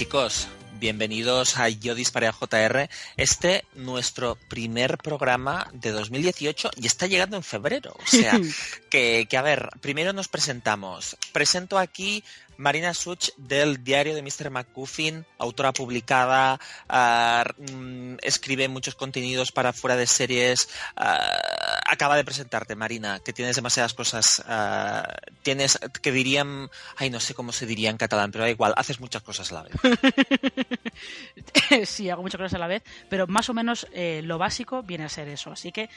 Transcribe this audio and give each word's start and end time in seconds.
chicos, 0.00 0.48
bienvenidos 0.78 1.58
a 1.58 1.68
Yo 1.68 1.94
Disparé 1.94 2.26
a 2.26 2.32
JR. 2.32 2.88
Este 3.18 3.66
nuestro 3.74 4.38
primer 4.48 4.96
programa 4.96 5.68
de 5.74 5.90
2018 5.90 6.70
y 6.76 6.86
está 6.86 7.06
llegando 7.06 7.36
en 7.36 7.42
febrero. 7.42 7.94
O 8.02 8.06
sea, 8.06 8.40
que, 8.90 9.26
que 9.28 9.36
a 9.36 9.42
ver, 9.42 9.68
primero 9.82 10.14
nos 10.14 10.28
presentamos. 10.28 11.18
Presento 11.32 11.76
aquí 11.76 12.24
Marina 12.60 12.92
Such 12.92 13.30
del 13.38 13.82
diario 13.82 14.14
de 14.14 14.20
Mr. 14.20 14.50
McCuffin, 14.50 15.24
autora 15.38 15.72
publicada, 15.72 16.60
uh, 16.90 18.16
escribe 18.22 18.68
muchos 18.68 18.94
contenidos 18.94 19.50
para 19.50 19.72
fuera 19.72 19.96
de 19.96 20.06
series. 20.06 20.68
Uh, 20.94 21.80
acaba 21.90 22.16
de 22.16 22.24
presentarte, 22.24 22.76
Marina, 22.76 23.20
que 23.24 23.32
tienes 23.32 23.56
demasiadas 23.56 23.94
cosas. 23.94 24.44
Uh, 24.46 25.02
tienes, 25.42 25.78
que 26.02 26.12
dirían, 26.12 26.68
ay, 26.96 27.08
no 27.08 27.18
sé 27.18 27.32
cómo 27.32 27.50
se 27.52 27.64
diría 27.64 27.88
en 27.88 27.96
catalán, 27.96 28.30
pero 28.30 28.44
da 28.44 28.50
igual, 28.50 28.74
haces 28.76 29.00
muchas 29.00 29.22
cosas 29.22 29.50
a 29.50 29.54
la 29.54 29.62
vez. 29.62 29.72
sí, 31.88 32.10
hago 32.10 32.20
muchas 32.20 32.38
cosas 32.38 32.54
a 32.54 32.58
la 32.58 32.66
vez, 32.66 32.82
pero 33.08 33.26
más 33.26 33.48
o 33.48 33.54
menos 33.54 33.86
eh, 33.94 34.20
lo 34.22 34.36
básico 34.36 34.82
viene 34.82 35.04
a 35.04 35.08
ser 35.08 35.28
eso. 35.28 35.50
Así 35.50 35.72
que, 35.72 35.88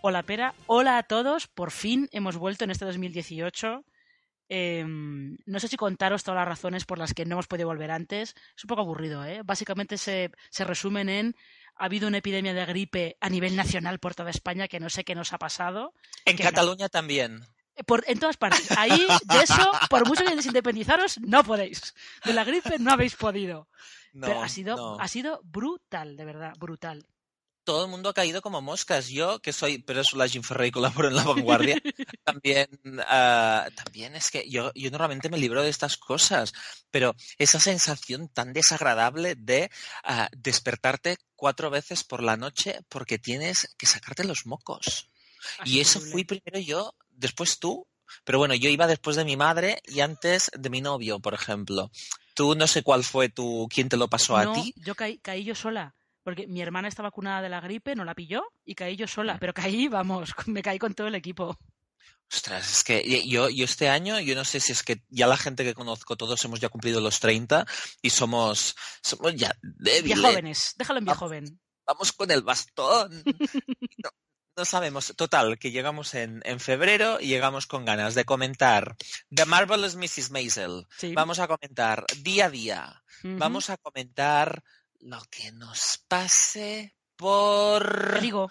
hola 0.00 0.22
Pera, 0.22 0.54
hola 0.66 0.96
a 0.96 1.02
todos, 1.02 1.48
por 1.48 1.70
fin 1.70 2.08
hemos 2.12 2.38
vuelto 2.38 2.64
en 2.64 2.70
este 2.70 2.86
2018. 2.86 3.84
Eh, 4.48 4.84
no 4.86 5.60
sé 5.60 5.68
si 5.68 5.76
contaros 5.76 6.24
todas 6.24 6.38
las 6.38 6.48
razones 6.48 6.84
por 6.84 6.98
las 6.98 7.14
que 7.14 7.24
no 7.26 7.34
hemos 7.34 7.46
podido 7.46 7.68
volver 7.68 7.90
antes. 7.90 8.34
Es 8.56 8.64
un 8.64 8.68
poco 8.68 8.82
aburrido, 8.82 9.24
¿eh? 9.24 9.42
Básicamente 9.44 9.98
se, 9.98 10.30
se 10.50 10.64
resumen 10.64 11.08
en 11.08 11.36
ha 11.78 11.84
habido 11.84 12.08
una 12.08 12.18
epidemia 12.18 12.54
de 12.54 12.66
gripe 12.66 13.16
a 13.20 13.30
nivel 13.30 13.54
nacional 13.56 14.00
por 14.00 14.14
toda 14.14 14.30
España 14.30 14.68
que 14.68 14.80
no 14.80 14.90
sé 14.90 15.04
qué 15.04 15.14
nos 15.14 15.32
ha 15.32 15.38
pasado. 15.38 15.94
En 16.24 16.36
Cataluña 16.36 16.86
no. 16.86 16.88
también. 16.90 17.40
Por, 17.86 18.02
en 18.08 18.18
todas 18.18 18.36
partes. 18.36 18.72
Ahí, 18.76 19.06
de 19.24 19.42
eso, 19.42 19.70
por 19.88 20.06
mucho 20.08 20.24
que 20.24 20.34
desindependizaros, 20.34 21.18
no 21.20 21.44
podéis. 21.44 21.94
De 22.24 22.32
la 22.32 22.42
gripe 22.42 22.78
no 22.80 22.90
habéis 22.92 23.14
podido. 23.14 23.68
No, 24.12 24.26
Pero 24.26 24.42
ha 24.42 24.48
sido, 24.48 24.76
no. 24.76 24.98
ha 24.98 25.06
sido 25.06 25.40
brutal, 25.44 26.16
de 26.16 26.24
verdad, 26.24 26.54
brutal. 26.58 27.06
Todo 27.68 27.84
el 27.84 27.90
mundo 27.90 28.08
ha 28.08 28.14
caído 28.14 28.40
como 28.40 28.62
moscas. 28.62 29.10
Yo, 29.10 29.40
que 29.40 29.52
soy, 29.52 29.76
pero 29.76 30.00
es 30.00 30.14
la 30.14 30.26
Jim 30.26 30.42
Ferrer 30.42 30.68
y 30.68 30.70
colaboro 30.70 31.08
en 31.08 31.16
La 31.16 31.22
Vanguardia, 31.22 31.76
también, 32.24 32.66
uh, 32.82 33.70
también 33.74 34.16
es 34.16 34.30
que 34.30 34.48
yo, 34.48 34.72
yo 34.74 34.90
normalmente 34.90 35.28
me 35.28 35.36
libro 35.36 35.62
de 35.62 35.68
estas 35.68 35.98
cosas, 35.98 36.54
pero 36.90 37.14
esa 37.36 37.60
sensación 37.60 38.30
tan 38.30 38.54
desagradable 38.54 39.34
de 39.34 39.70
uh, 40.08 40.34
despertarte 40.34 41.18
cuatro 41.36 41.68
veces 41.68 42.04
por 42.04 42.22
la 42.22 42.38
noche 42.38 42.80
porque 42.88 43.18
tienes 43.18 43.74
que 43.76 43.84
sacarte 43.84 44.24
los 44.24 44.46
mocos. 44.46 45.10
Así 45.58 45.74
Y 45.76 45.80
eso 45.80 46.00
fui 46.00 46.24
primero 46.24 46.58
yo, 46.58 46.94
después 47.10 47.58
tú. 47.58 47.86
Pero 48.24 48.38
bueno, 48.38 48.54
yo 48.54 48.70
iba 48.70 48.86
después 48.86 49.16
de 49.16 49.26
mi 49.26 49.36
madre 49.36 49.82
y 49.84 50.00
antes 50.00 50.50
de 50.58 50.70
mi 50.70 50.80
novio, 50.80 51.20
por 51.20 51.34
ejemplo. 51.34 51.90
Tú 52.32 52.54
no 52.54 52.66
sé 52.66 52.82
cuál 52.82 53.04
fue 53.04 53.28
tu, 53.28 53.68
quién 53.68 53.90
te 53.90 53.98
lo 53.98 54.08
pasó 54.08 54.42
no, 54.42 54.52
a 54.52 54.54
ti. 54.54 54.72
yo 54.76 54.94
caí, 54.94 55.18
caí 55.18 55.44
yo 55.44 55.54
sola. 55.54 55.97
Porque 56.28 56.46
mi 56.46 56.60
hermana 56.60 56.88
está 56.88 57.02
vacunada 57.02 57.40
de 57.40 57.48
la 57.48 57.58
gripe, 57.58 57.96
no 57.96 58.04
la 58.04 58.14
pilló 58.14 58.42
y 58.62 58.74
caí 58.74 58.96
yo 58.96 59.06
sola. 59.06 59.38
Pero 59.40 59.54
caí, 59.54 59.88
vamos, 59.88 60.34
me 60.46 60.60
caí 60.60 60.78
con 60.78 60.92
todo 60.92 61.06
el 61.06 61.14
equipo. 61.14 61.58
Ostras, 62.30 62.70
es 62.70 62.84
que 62.84 63.26
yo, 63.26 63.48
yo 63.48 63.64
este 63.64 63.88
año, 63.88 64.20
yo 64.20 64.34
no 64.34 64.44
sé 64.44 64.60
si 64.60 64.72
es 64.72 64.82
que 64.82 65.02
ya 65.08 65.26
la 65.26 65.38
gente 65.38 65.64
que 65.64 65.72
conozco, 65.72 66.18
todos 66.18 66.44
hemos 66.44 66.60
ya 66.60 66.68
cumplido 66.68 67.00
los 67.00 67.18
30 67.20 67.64
y 68.02 68.10
somos, 68.10 68.76
somos 69.02 69.34
ya 69.36 69.56
débiles. 69.62 70.18
Vía 70.18 70.28
jóvenes, 70.28 70.74
déjalo 70.76 70.98
en 70.98 71.06
Vamos, 71.06 71.18
joven. 71.18 71.60
vamos 71.86 72.12
con 72.12 72.30
el 72.30 72.42
bastón. 72.42 73.22
No, 74.04 74.10
no 74.54 74.64
sabemos. 74.66 75.14
Total, 75.16 75.58
que 75.58 75.70
llegamos 75.70 76.12
en, 76.12 76.42
en, 76.44 76.60
febrero 76.60 77.18
y 77.20 77.28
llegamos 77.28 77.66
con 77.66 77.86
ganas 77.86 78.14
de 78.14 78.26
comentar 78.26 78.96
The 79.34 79.46
Marvelous 79.46 79.96
Mrs. 79.96 80.30
Maisel. 80.30 80.86
Sí. 80.98 81.14
Vamos 81.14 81.38
a 81.38 81.48
comentar 81.48 82.04
día 82.18 82.46
a 82.46 82.50
día. 82.50 83.02
Uh 83.24 83.28
-huh. 83.28 83.38
Vamos 83.38 83.70
a 83.70 83.78
comentar 83.78 84.62
lo 85.00 85.20
que 85.30 85.52
nos 85.52 86.02
pase 86.08 86.94
por... 87.16 88.20
Digo. 88.20 88.50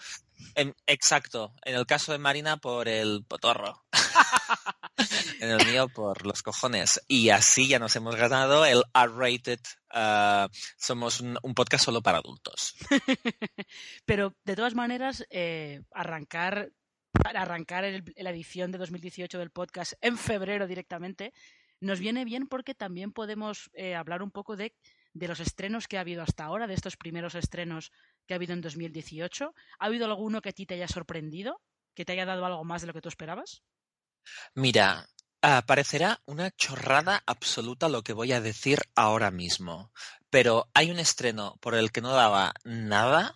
En, 0.54 0.74
exacto. 0.86 1.54
En 1.64 1.74
el 1.74 1.86
caso 1.86 2.12
de 2.12 2.18
Marina, 2.18 2.58
por 2.58 2.88
el 2.88 3.24
potorro. 3.26 3.84
en 5.40 5.50
el 5.50 5.66
mío, 5.66 5.88
por 5.88 6.26
los 6.26 6.42
cojones. 6.42 7.00
Y 7.08 7.30
así 7.30 7.68
ya 7.68 7.78
nos 7.78 7.94
hemos 7.96 8.16
ganado 8.16 8.64
el 8.64 8.82
R-rated. 8.94 9.60
Uh, 9.94 10.48
somos 10.76 11.20
un, 11.20 11.38
un, 11.42 11.54
podcast 11.54 11.84
solo 11.84 12.02
para 12.02 12.18
adultos. 12.18 12.74
Pero, 14.04 14.34
de 14.44 14.56
todas 14.56 14.74
maneras, 14.74 15.24
eh, 15.30 15.82
arrancar, 15.92 16.70
arrancar 17.24 17.84
el, 17.84 18.04
la 18.16 18.30
edición 18.30 18.72
de 18.72 18.78
2018 18.78 19.38
del 19.38 19.50
podcast 19.50 19.94
en 20.00 20.18
febrero 20.18 20.66
directamente 20.66 21.32
nos 21.80 22.00
viene 22.00 22.24
bien 22.24 22.48
porque 22.48 22.74
también 22.74 23.12
podemos 23.12 23.70
eh, 23.72 23.94
hablar 23.94 24.22
un 24.22 24.32
poco 24.32 24.56
de 24.56 24.74
de 25.12 25.28
los 25.28 25.40
estrenos 25.40 25.88
que 25.88 25.98
ha 25.98 26.02
habido 26.02 26.22
hasta 26.22 26.44
ahora, 26.44 26.66
de 26.66 26.74
estos 26.74 26.96
primeros 26.96 27.34
estrenos 27.34 27.92
que 28.26 28.34
ha 28.34 28.36
habido 28.36 28.52
en 28.52 28.60
2018. 28.60 29.54
¿Ha 29.78 29.84
habido 29.84 30.06
alguno 30.06 30.40
que 30.40 30.50
a 30.50 30.52
ti 30.52 30.66
te 30.66 30.74
haya 30.74 30.88
sorprendido? 30.88 31.60
¿Que 31.94 32.04
te 32.04 32.12
haya 32.12 32.26
dado 32.26 32.44
algo 32.44 32.64
más 32.64 32.82
de 32.82 32.86
lo 32.86 32.92
que 32.92 33.00
tú 33.00 33.08
esperabas? 33.08 33.62
Mira, 34.54 35.08
uh, 35.42 35.64
parecerá 35.66 36.20
una 36.26 36.50
chorrada 36.50 37.22
absoluta 37.26 37.88
lo 37.88 38.02
que 38.02 38.12
voy 38.12 38.32
a 38.32 38.40
decir 38.40 38.80
ahora 38.94 39.30
mismo, 39.30 39.92
pero 40.30 40.68
hay 40.74 40.90
un 40.90 40.98
estreno 40.98 41.56
por 41.60 41.74
el 41.74 41.90
que 41.90 42.00
no 42.00 42.12
daba 42.12 42.52
nada 42.64 43.34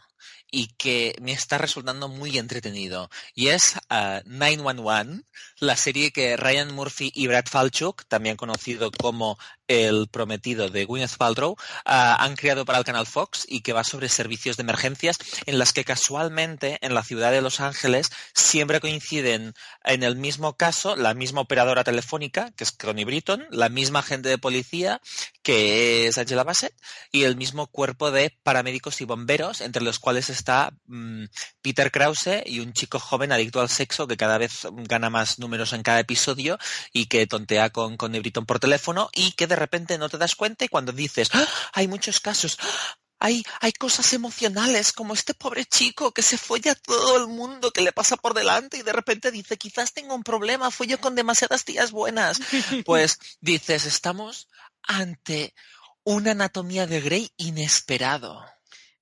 y 0.50 0.68
que 0.74 1.14
me 1.20 1.32
está 1.32 1.58
resultando 1.58 2.08
muy 2.08 2.38
entretenido. 2.38 3.08
Y 3.34 3.48
es 3.48 3.76
uh, 3.90 4.20
911, 4.26 5.24
la 5.62 5.76
serie 5.76 6.10
que 6.10 6.36
Ryan 6.36 6.74
Murphy 6.74 7.12
y 7.14 7.28
Brad 7.28 7.44
Falchuk, 7.48 8.04
también 8.08 8.36
conocido 8.36 8.90
como 8.90 9.38
el 9.68 10.08
prometido 10.08 10.68
de 10.68 10.84
Gwyneth 10.84 11.16
Paltrow, 11.16 11.52
uh, 11.52 11.56
han 11.84 12.34
creado 12.34 12.64
para 12.64 12.78
el 12.78 12.84
canal 12.84 13.06
Fox 13.06 13.46
y 13.48 13.60
que 13.60 13.72
va 13.72 13.84
sobre 13.84 14.08
servicios 14.08 14.56
de 14.56 14.64
emergencias 14.64 15.18
en 15.46 15.60
las 15.60 15.72
que 15.72 15.84
casualmente 15.84 16.78
en 16.82 16.94
la 16.94 17.04
ciudad 17.04 17.30
de 17.30 17.40
Los 17.40 17.60
Ángeles 17.60 18.10
siempre 18.34 18.80
coinciden 18.80 19.54
en 19.84 20.02
el 20.02 20.16
mismo 20.16 20.56
caso 20.56 20.96
la 20.96 21.14
misma 21.14 21.42
operadora 21.42 21.84
telefónica, 21.84 22.50
que 22.56 22.64
es 22.64 22.72
Connie 22.72 23.04
Britton, 23.04 23.46
la 23.50 23.68
misma 23.68 24.00
agente 24.00 24.28
de 24.28 24.38
policía, 24.38 25.00
que 25.44 26.08
es 26.08 26.18
Angela 26.18 26.42
Bassett, 26.42 26.74
y 27.12 27.22
el 27.22 27.36
mismo 27.36 27.68
cuerpo 27.68 28.10
de 28.10 28.36
paramédicos 28.42 29.00
y 29.00 29.04
bomberos, 29.04 29.60
entre 29.60 29.84
los 29.84 30.00
cuales 30.00 30.28
está 30.28 30.72
mmm, 30.86 31.26
Peter 31.62 31.92
Krause 31.92 32.42
y 32.44 32.58
un 32.58 32.72
chico 32.72 32.98
joven 32.98 33.30
adicto 33.30 33.60
al 33.60 33.68
sexo 33.68 34.08
que 34.08 34.16
cada 34.16 34.38
vez 34.38 34.66
gana 34.88 35.08
más 35.08 35.38
números 35.38 35.51
en 35.52 35.82
cada 35.82 36.00
episodio 36.00 36.58
y 36.92 37.06
que 37.06 37.26
tontea 37.26 37.70
con 37.70 37.96
Britton 37.96 38.46
por 38.46 38.58
teléfono 38.58 39.10
y 39.12 39.32
que 39.32 39.46
de 39.46 39.56
repente 39.56 39.98
no 39.98 40.08
te 40.08 40.18
das 40.18 40.34
cuenta 40.34 40.64
y 40.64 40.68
cuando 40.68 40.92
dices, 40.92 41.30
¡Ah! 41.32 41.46
hay 41.74 41.88
muchos 41.88 42.20
casos, 42.20 42.58
¡Ah! 42.60 42.96
hay, 43.18 43.44
hay 43.60 43.72
cosas 43.72 44.12
emocionales 44.14 44.92
como 44.92 45.14
este 45.14 45.34
pobre 45.34 45.64
chico 45.64 46.12
que 46.12 46.22
se 46.22 46.38
folla 46.38 46.72
a 46.72 46.74
todo 46.74 47.18
el 47.18 47.28
mundo 47.28 47.70
que 47.70 47.82
le 47.82 47.92
pasa 47.92 48.16
por 48.16 48.34
delante 48.34 48.78
y 48.78 48.82
de 48.82 48.92
repente 48.92 49.30
dice, 49.30 49.56
quizás 49.56 49.92
tengo 49.92 50.14
un 50.14 50.24
problema, 50.24 50.72
follo 50.72 51.00
con 51.00 51.14
demasiadas 51.14 51.64
tías 51.64 51.92
buenas. 51.92 52.40
Pues 52.84 53.18
dices, 53.40 53.86
estamos 53.86 54.48
ante 54.82 55.54
una 56.02 56.32
anatomía 56.32 56.86
de 56.86 57.00
Grey 57.00 57.30
inesperado. 57.36 58.44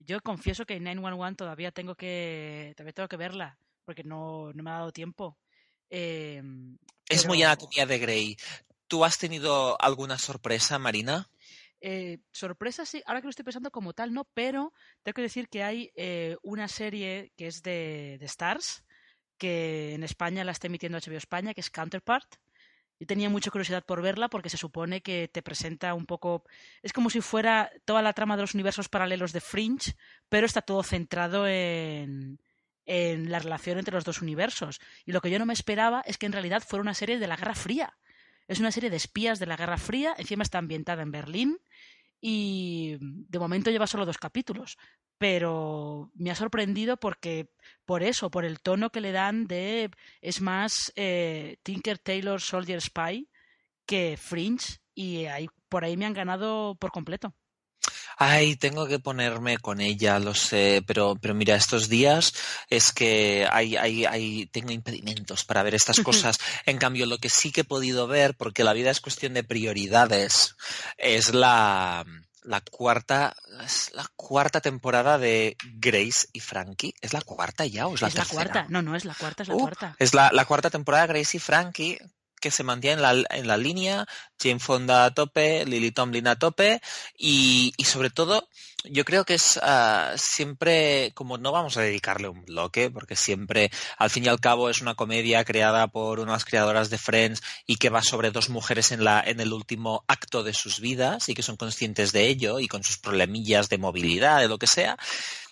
Yo 0.01 0.21
confieso 0.21 0.67
que 0.67 0.81
911 0.81 1.37
todavía 1.37 1.73
tengo 1.73 1.95
que, 1.95 2.75
todavía 2.77 2.93
tengo 2.93 3.09
que 3.09 3.17
verla 3.17 3.59
porque 3.87 4.05
no, 4.05 4.53
no 4.53 4.63
me 4.63 4.71
ha 4.71 4.75
dado 4.75 4.93
tiempo. 4.93 5.37
Eh, 5.91 6.43
es 7.09 7.23
pero... 7.23 7.29
muy 7.29 7.43
anatomía 7.43 7.85
de 7.85 7.99
Grey 7.99 8.37
¿Tú 8.91 9.05
has 9.05 9.19
tenido 9.19 9.81
alguna 9.81 10.19
sorpresa, 10.19 10.77
Marina? 10.81 11.31
Eh, 11.81 12.19
sorpresa, 12.33 12.85
sí, 12.85 13.01
ahora 13.07 13.21
que 13.21 13.29
lo 13.29 13.31
estoy 13.31 13.45
pensando 13.45 13.71
como 13.71 13.93
tal, 13.93 14.13
no, 14.13 14.25
pero 14.35 14.73
tengo 15.05 15.15
que 15.15 15.23
decir 15.23 15.49
que 15.49 15.63
hay 15.63 15.93
eh, 15.95 16.37
una 16.43 16.67
serie 16.67 17.33
que 17.37 17.47
es 17.47 17.63
de, 17.63 18.17
de, 18.19 18.27
Stars, 18.27 18.85
que 19.39 19.95
en 19.95 20.03
España 20.03 20.43
la 20.43 20.51
está 20.51 20.67
emitiendo 20.67 20.99
HBO 20.99 21.17
España, 21.17 21.55
que 21.55 21.61
es 21.61 21.71
Counterpart. 21.71 22.35
Yo 22.99 23.07
tenía 23.07 23.31
mucha 23.31 23.53
curiosidad 23.53 23.85
por 23.85 24.03
verla 24.03 24.29
porque 24.29 24.51
se 24.51 24.59
supone 24.59 25.03
que 25.03 25.29
te 25.29 25.41
presenta 25.41 25.95
un 25.95 26.05
poco. 26.05 26.43
Es 26.83 26.93
como 26.93 27.11
si 27.11 27.21
fuera 27.21 27.71
toda 27.85 28.03
la 28.03 28.13
trama 28.13 28.37
de 28.37 28.43
los 28.43 28.55
universos 28.55 28.89
paralelos 28.89 29.33
de 29.33 29.41
Fringe, 29.41 29.95
pero 30.29 30.47
está 30.47 30.63
todo 30.63 30.83
centrado 30.83 31.47
en, 31.47 32.41
en 32.87 33.31
la 33.31 33.39
relación 33.39 33.79
entre 33.79 33.95
los 33.95 34.05
dos 34.05 34.23
universos. 34.23 34.81
Y 35.05 35.13
lo 35.13 35.21
que 35.21 35.31
yo 35.31 35.39
no 35.39 35.47
me 35.47 35.53
esperaba 35.53 36.03
es 36.07 36.19
que 36.19 36.27
en 36.27 36.33
realidad 36.33 36.63
fuera 36.67 36.83
una 36.83 36.95
serie 36.95 37.19
de 37.19 37.27
la 37.27 37.37
Guerra 37.37 37.55
Fría. 37.55 37.97
Es 38.49 38.59
una 38.59 38.73
serie 38.73 38.91
de 38.91 38.97
espías 38.97 39.39
de 39.39 39.47
la 39.47 39.57
Guerra 39.57 39.79
Fría, 39.79 40.15
encima 40.19 40.43
está 40.43 40.59
ambientada 40.59 41.03
en 41.03 41.13
Berlín 41.13 41.59
y 42.21 42.97
de 43.01 43.39
momento 43.39 43.71
lleva 43.71 43.87
solo 43.87 44.05
dos 44.05 44.19
capítulos, 44.19 44.77
pero 45.19 46.11
me 46.15 46.31
ha 46.31 46.35
sorprendido 46.35 46.97
porque 46.97 47.51
por 47.85 48.03
eso, 48.03 48.31
por 48.31 48.45
el 48.45 48.61
tono 48.61 48.91
que 48.91 49.01
le 49.01 49.13
dan 49.13 49.47
de 49.47 49.91
es 50.21 50.41
más 50.41 50.93
eh, 50.97 51.59
Tinker 51.63 51.99
Taylor 51.99 52.41
Soldier 52.41 52.81
Spy 52.81 53.29
que 53.87 54.17
Fringe 54.17 54.81
y 54.95 55.27
ahí, 55.27 55.49
por 55.69 55.85
ahí 55.85 55.97
me 55.97 56.07
han 56.07 56.15
ganado 56.15 56.75
por 56.75 56.91
completo. 56.91 57.35
Ay, 58.23 58.57
tengo 58.57 58.87
que 58.87 58.99
ponerme 58.99 59.57
con 59.57 59.81
ella, 59.81 60.19
lo 60.19 60.35
sé, 60.35 60.85
pero, 60.87 61.17
pero 61.19 61.35
mira, 61.35 61.57
estos 61.57 61.89
días 61.89 62.35
es 62.69 62.93
que 62.93 63.49
hay, 63.51 63.77
hay, 63.77 64.05
hay, 64.05 64.45
tengo 64.53 64.73
impedimentos 64.73 65.43
para 65.47 65.63
ver 65.63 65.75
estas 65.75 66.01
cosas. 66.01 66.39
En 66.67 66.77
cambio, 66.77 67.07
lo 67.07 67.17
que 67.17 67.31
sí 67.31 67.51
que 67.51 67.63
he 67.63 67.65
podido 67.65 68.07
ver, 68.07 68.37
porque 68.37 68.63
la 68.63 68.75
vida 68.75 68.91
es 68.91 69.01
cuestión 69.01 69.33
de 69.33 69.43
prioridades, 69.43 70.55
es 70.99 71.33
la, 71.33 72.05
la 72.43 72.61
cuarta, 72.61 73.35
es 73.65 73.91
la 73.95 74.07
cuarta 74.17 74.61
temporada 74.61 75.17
de 75.17 75.57
Grace 75.77 76.29
y 76.35 76.41
Frankie. 76.41 76.95
¿Es 77.01 77.15
la 77.15 77.23
cuarta 77.23 77.65
ya 77.65 77.87
o 77.87 77.95
es 77.95 78.03
la 78.03 78.09
es 78.09 78.15
tercera? 78.15 78.45
la 78.45 78.51
cuarta, 78.53 78.67
no, 78.69 78.83
no, 78.83 78.97
es 78.97 79.07
la 79.07 79.15
cuarta, 79.15 79.45
es 79.45 79.49
la 79.49 79.55
uh, 79.55 79.61
cuarta. 79.61 79.97
Es 79.99 80.13
la, 80.13 80.29
la, 80.31 80.45
cuarta 80.45 80.69
temporada 80.69 81.07
de 81.07 81.15
Grace 81.15 81.39
y 81.39 81.41
Frankie 81.41 81.99
que 82.41 82.51
se 82.51 82.65
mantiene 82.65 82.97
en 82.97 83.03
la, 83.03 83.25
en 83.31 83.47
la 83.47 83.57
línea, 83.57 84.07
Jane 84.39 84.59
Fonda 84.59 85.05
a 85.05 85.15
tope, 85.15 85.65
Lily 85.67 85.93
Tomlin 85.93 86.27
a 86.27 86.39
tope 86.39 86.81
y, 87.17 87.73
y 87.77 87.85
sobre 87.85 88.11
todo 88.11 88.49
yo 88.85 89.05
creo 89.05 89.25
que 89.25 89.35
es 89.35 89.59
uh, 89.59 90.17
siempre, 90.17 91.13
como 91.15 91.39
no 91.39 91.53
vamos 91.53 91.77
a 91.77 91.83
dedicarle 91.83 92.29
un 92.29 92.45
bloque, 92.45 92.91
porque 92.91 93.17
siempre, 93.17 93.71
al 93.99 94.11
fin 94.11 94.25
y 94.25 94.29
al 94.29 94.41
cabo, 94.41 94.71
es 94.71 94.81
una 94.81 94.95
comedia 94.95 95.45
creada 95.45 95.89
por 95.89 96.21
unas 96.21 96.45
creadoras 96.45 96.89
de 96.91 96.99
Friends 96.99 97.43
y 97.67 97.77
que 97.77 97.91
va 97.91 98.03
sobre 98.03 98.31
dos 98.31 98.49
mujeres 98.49 98.93
en, 98.93 99.05
la, 99.05 99.23
en 99.25 99.41
el 99.41 99.53
último 99.53 100.05
acto 100.09 100.43
de 100.43 100.55
sus 100.55 100.81
vidas 100.81 101.29
y 101.29 101.35
que 101.35 101.43
son 101.43 101.57
conscientes 101.57 102.13
de 102.13 102.29
ello 102.29 102.59
y 102.61 102.69
con 102.69 102.83
sus 102.83 102.99
problemillas 102.99 103.69
de 103.69 103.79
movilidad, 103.79 104.41
de 104.41 104.49
lo 104.49 104.59
que 104.59 104.67
sea. 104.67 104.97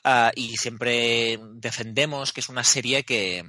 Uh, 0.04 0.30
y 0.34 0.56
siempre 0.56 1.38
defendemos 1.54 2.32
que 2.32 2.40
es 2.40 2.48
una 2.48 2.64
serie 2.64 3.04
que, 3.04 3.44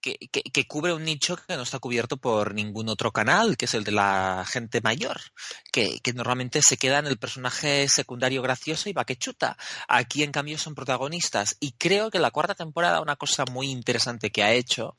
que, 0.00 0.16
que, 0.30 0.42
que, 0.42 0.66
cubre 0.66 0.92
un 0.92 1.04
nicho 1.04 1.36
que 1.36 1.56
no 1.56 1.62
está 1.62 1.78
cubierto 1.78 2.16
por 2.16 2.54
ningún 2.54 2.88
otro 2.88 3.12
canal, 3.12 3.56
que 3.56 3.64
es 3.66 3.74
el 3.74 3.84
de 3.84 3.92
la 3.92 4.44
gente 4.48 4.80
mayor, 4.80 5.20
que, 5.72 6.00
que 6.00 6.12
normalmente 6.12 6.62
se 6.62 6.76
queda 6.76 6.98
en 6.98 7.06
el 7.06 7.18
personaje 7.18 7.88
secundario 7.88 8.42
gracioso 8.42 8.88
y 8.88 8.92
va 8.92 9.04
que 9.04 9.16
chuta. 9.16 9.56
Aquí, 9.88 10.22
en 10.22 10.32
cambio, 10.32 10.58
son 10.58 10.74
protagonistas. 10.74 11.56
Y 11.60 11.72
creo 11.72 12.10
que 12.10 12.18
la 12.18 12.30
cuarta 12.30 12.54
temporada, 12.54 13.00
una 13.00 13.16
cosa 13.16 13.44
muy 13.50 13.70
interesante 13.70 14.30
que 14.30 14.42
ha 14.42 14.52
hecho, 14.52 14.96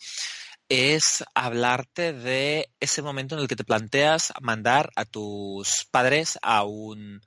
es 0.70 1.24
hablarte 1.34 2.14
de 2.14 2.72
ese 2.80 3.02
momento 3.02 3.36
en 3.36 3.42
el 3.42 3.48
que 3.48 3.56
te 3.56 3.64
planteas 3.64 4.32
mandar 4.40 4.92
a 4.96 5.06
tus 5.06 5.88
padres 5.92 6.38
a 6.44 6.64
un 6.64 7.22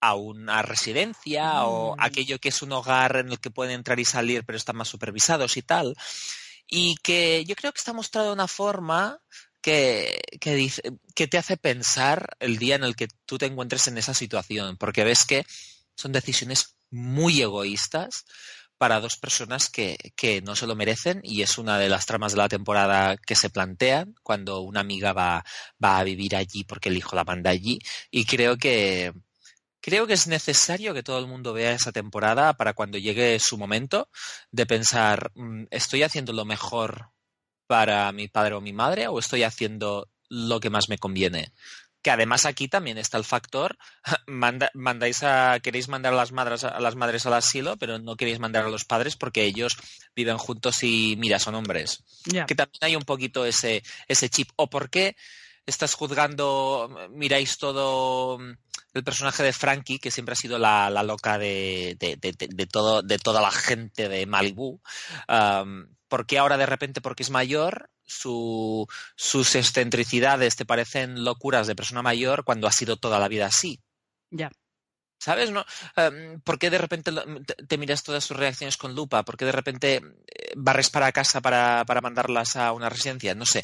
a 0.00 0.14
una 0.14 0.62
residencia 0.62 1.62
mm. 1.62 1.66
o 1.66 1.96
aquello 1.98 2.38
que 2.38 2.48
es 2.50 2.62
un 2.62 2.72
hogar 2.72 3.16
en 3.16 3.30
el 3.30 3.40
que 3.40 3.50
pueden 3.50 3.74
entrar 3.74 4.00
y 4.00 4.04
salir 4.04 4.44
pero 4.44 4.56
están 4.56 4.76
más 4.76 4.88
supervisados 4.88 5.56
y 5.56 5.62
tal 5.62 5.94
y 6.68 6.96
que 6.96 7.44
yo 7.44 7.54
creo 7.56 7.72
que 7.72 7.78
está 7.78 7.92
mostrado 7.92 8.28
de 8.28 8.34
una 8.34 8.48
forma 8.48 9.20
que, 9.60 10.20
que, 10.40 10.54
dice, 10.54 10.82
que 11.14 11.26
te 11.26 11.38
hace 11.38 11.56
pensar 11.56 12.36
el 12.40 12.58
día 12.58 12.76
en 12.76 12.84
el 12.84 12.96
que 12.96 13.08
tú 13.26 13.38
te 13.38 13.46
encuentres 13.46 13.86
en 13.88 13.98
esa 13.98 14.14
situación, 14.14 14.76
porque 14.76 15.04
ves 15.04 15.24
que 15.24 15.44
son 15.96 16.12
decisiones 16.12 16.76
muy 16.90 17.42
egoístas 17.42 18.24
para 18.78 19.00
dos 19.00 19.16
personas 19.16 19.70
que, 19.70 19.96
que, 20.16 20.42
no 20.42 20.54
se 20.54 20.66
lo 20.66 20.76
merecen 20.76 21.20
y 21.22 21.42
es 21.42 21.58
una 21.58 21.78
de 21.78 21.88
las 21.88 22.06
tramas 22.06 22.32
de 22.32 22.38
la 22.38 22.48
temporada 22.48 23.16
que 23.16 23.34
se 23.34 23.50
plantean 23.50 24.14
cuando 24.22 24.60
una 24.60 24.80
amiga 24.80 25.12
va, 25.12 25.44
va 25.82 25.98
a 25.98 26.04
vivir 26.04 26.36
allí 26.36 26.64
porque 26.64 26.90
el 26.90 26.96
hijo 26.98 27.16
la 27.16 27.24
manda 27.24 27.50
allí. 27.50 27.78
Y 28.10 28.26
creo 28.26 28.56
que, 28.58 29.12
Creo 29.86 30.08
que 30.08 30.14
es 30.14 30.26
necesario 30.26 30.94
que 30.94 31.04
todo 31.04 31.20
el 31.20 31.28
mundo 31.28 31.52
vea 31.52 31.70
esa 31.70 31.92
temporada 31.92 32.54
para 32.54 32.72
cuando 32.72 32.98
llegue 32.98 33.38
su 33.38 33.56
momento 33.56 34.10
de 34.50 34.66
pensar, 34.66 35.30
mm, 35.36 35.66
¿estoy 35.70 36.02
haciendo 36.02 36.32
lo 36.32 36.44
mejor 36.44 37.12
para 37.68 38.10
mi 38.10 38.26
padre 38.26 38.56
o 38.56 38.60
mi 38.60 38.72
madre 38.72 39.06
o 39.06 39.20
estoy 39.20 39.44
haciendo 39.44 40.10
lo 40.28 40.58
que 40.58 40.70
más 40.70 40.88
me 40.88 40.98
conviene? 40.98 41.52
Que 42.02 42.10
además 42.10 42.46
aquí 42.46 42.66
también 42.66 42.98
está 42.98 43.16
el 43.16 43.22
factor, 43.22 43.78
manda, 44.26 44.72
mandáis 44.74 45.22
a, 45.22 45.60
queréis 45.60 45.86
mandar 45.86 46.14
a 46.14 46.16
las, 46.16 46.32
madres, 46.32 46.64
a 46.64 46.80
las 46.80 46.96
madres 46.96 47.24
al 47.24 47.34
asilo, 47.34 47.76
pero 47.76 48.00
no 48.00 48.16
queréis 48.16 48.40
mandar 48.40 48.64
a 48.64 48.70
los 48.70 48.84
padres 48.84 49.14
porque 49.14 49.44
ellos 49.44 49.76
viven 50.16 50.36
juntos 50.36 50.82
y, 50.82 51.14
mira, 51.16 51.38
son 51.38 51.54
hombres. 51.54 52.02
Yeah. 52.24 52.46
Que 52.46 52.56
también 52.56 52.80
hay 52.80 52.96
un 52.96 53.04
poquito 53.04 53.46
ese, 53.46 53.84
ese 54.08 54.30
chip. 54.30 54.48
¿O 54.56 54.68
por 54.68 54.90
qué 54.90 55.14
estás 55.66 55.94
juzgando, 55.94 57.08
miráis 57.10 57.58
todo 57.58 58.38
el 58.94 59.04
personaje 59.04 59.42
de 59.42 59.52
Frankie, 59.52 59.98
que 59.98 60.10
siempre 60.10 60.32
ha 60.32 60.36
sido 60.36 60.58
la, 60.58 60.88
la 60.88 61.02
loca 61.02 61.38
de, 61.38 61.96
de, 61.98 62.16
de, 62.16 62.34
de, 62.48 62.66
todo, 62.66 63.02
de 63.02 63.18
toda 63.18 63.40
la 63.42 63.50
gente 63.50 64.08
de 64.08 64.26
Malibu, 64.26 64.80
um, 65.28 65.86
¿por 66.08 66.26
qué 66.26 66.38
ahora 66.38 66.56
de 66.56 66.66
repente, 66.66 67.00
porque 67.00 67.22
es 67.22 67.30
mayor, 67.30 67.90
su, 68.04 68.86
sus 69.16 69.54
excentricidades 69.56 70.56
te 70.56 70.64
parecen 70.64 71.24
locuras 71.24 71.66
de 71.66 71.74
persona 71.74 72.02
mayor 72.02 72.44
cuando 72.44 72.68
ha 72.68 72.72
sido 72.72 72.96
toda 72.96 73.18
la 73.18 73.28
vida 73.28 73.46
así? 73.46 73.80
Ya. 74.30 74.50
¿Sabes? 75.18 75.50
¿No? 75.50 75.64
Um, 75.96 76.40
¿Por 76.40 76.58
qué 76.58 76.70
de 76.70 76.78
repente 76.78 77.10
te, 77.10 77.54
te, 77.54 77.78
miras 77.78 78.02
todas 78.02 78.22
sus 78.22 78.36
reacciones 78.36 78.76
con 78.76 78.94
lupa? 78.94 79.24
¿Por 79.24 79.36
qué 79.36 79.46
de 79.46 79.52
repente 79.52 79.96
eh, 79.96 80.52
barres 80.56 80.90
para 80.90 81.10
casa 81.10 81.40
para, 81.40 81.84
para 81.86 82.02
mandarlas 82.02 82.54
a 82.56 82.72
una 82.72 82.90
residencia? 82.90 83.34
No 83.34 83.46
sé 83.46 83.62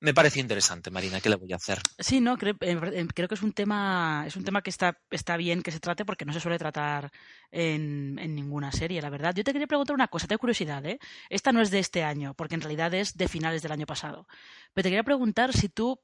me 0.00 0.14
parece 0.14 0.40
interesante, 0.40 0.90
Marina, 0.90 1.20
¿qué 1.20 1.28
le 1.28 1.36
voy 1.36 1.52
a 1.52 1.56
hacer? 1.56 1.78
Sí, 1.98 2.20
no, 2.20 2.38
creo, 2.38 2.56
creo, 2.58 3.28
que 3.28 3.34
es 3.34 3.42
un 3.42 3.52
tema, 3.52 4.24
es 4.26 4.34
un 4.34 4.44
tema 4.44 4.62
que 4.62 4.70
está, 4.70 4.98
está 5.10 5.36
bien 5.36 5.62
que 5.62 5.72
se 5.72 5.80
trate 5.80 6.06
porque 6.06 6.24
no 6.24 6.32
se 6.32 6.40
suele 6.40 6.58
tratar 6.58 7.12
en, 7.50 8.18
en, 8.18 8.34
ninguna 8.34 8.72
serie, 8.72 9.02
la 9.02 9.10
verdad. 9.10 9.34
Yo 9.34 9.44
te 9.44 9.52
quería 9.52 9.66
preguntar 9.66 9.94
una 9.94 10.08
cosa, 10.08 10.26
tengo 10.26 10.40
curiosidad, 10.40 10.84
¿eh? 10.86 10.98
Esta 11.28 11.52
no 11.52 11.60
es 11.60 11.70
de 11.70 11.80
este 11.80 12.02
año, 12.02 12.32
porque 12.34 12.54
en 12.54 12.62
realidad 12.62 12.94
es 12.94 13.16
de 13.16 13.28
finales 13.28 13.60
del 13.60 13.72
año 13.72 13.86
pasado. 13.86 14.26
Pero 14.72 14.84
te 14.84 14.88
quería 14.88 15.04
preguntar 15.04 15.52
si 15.52 15.68
tú 15.68 16.00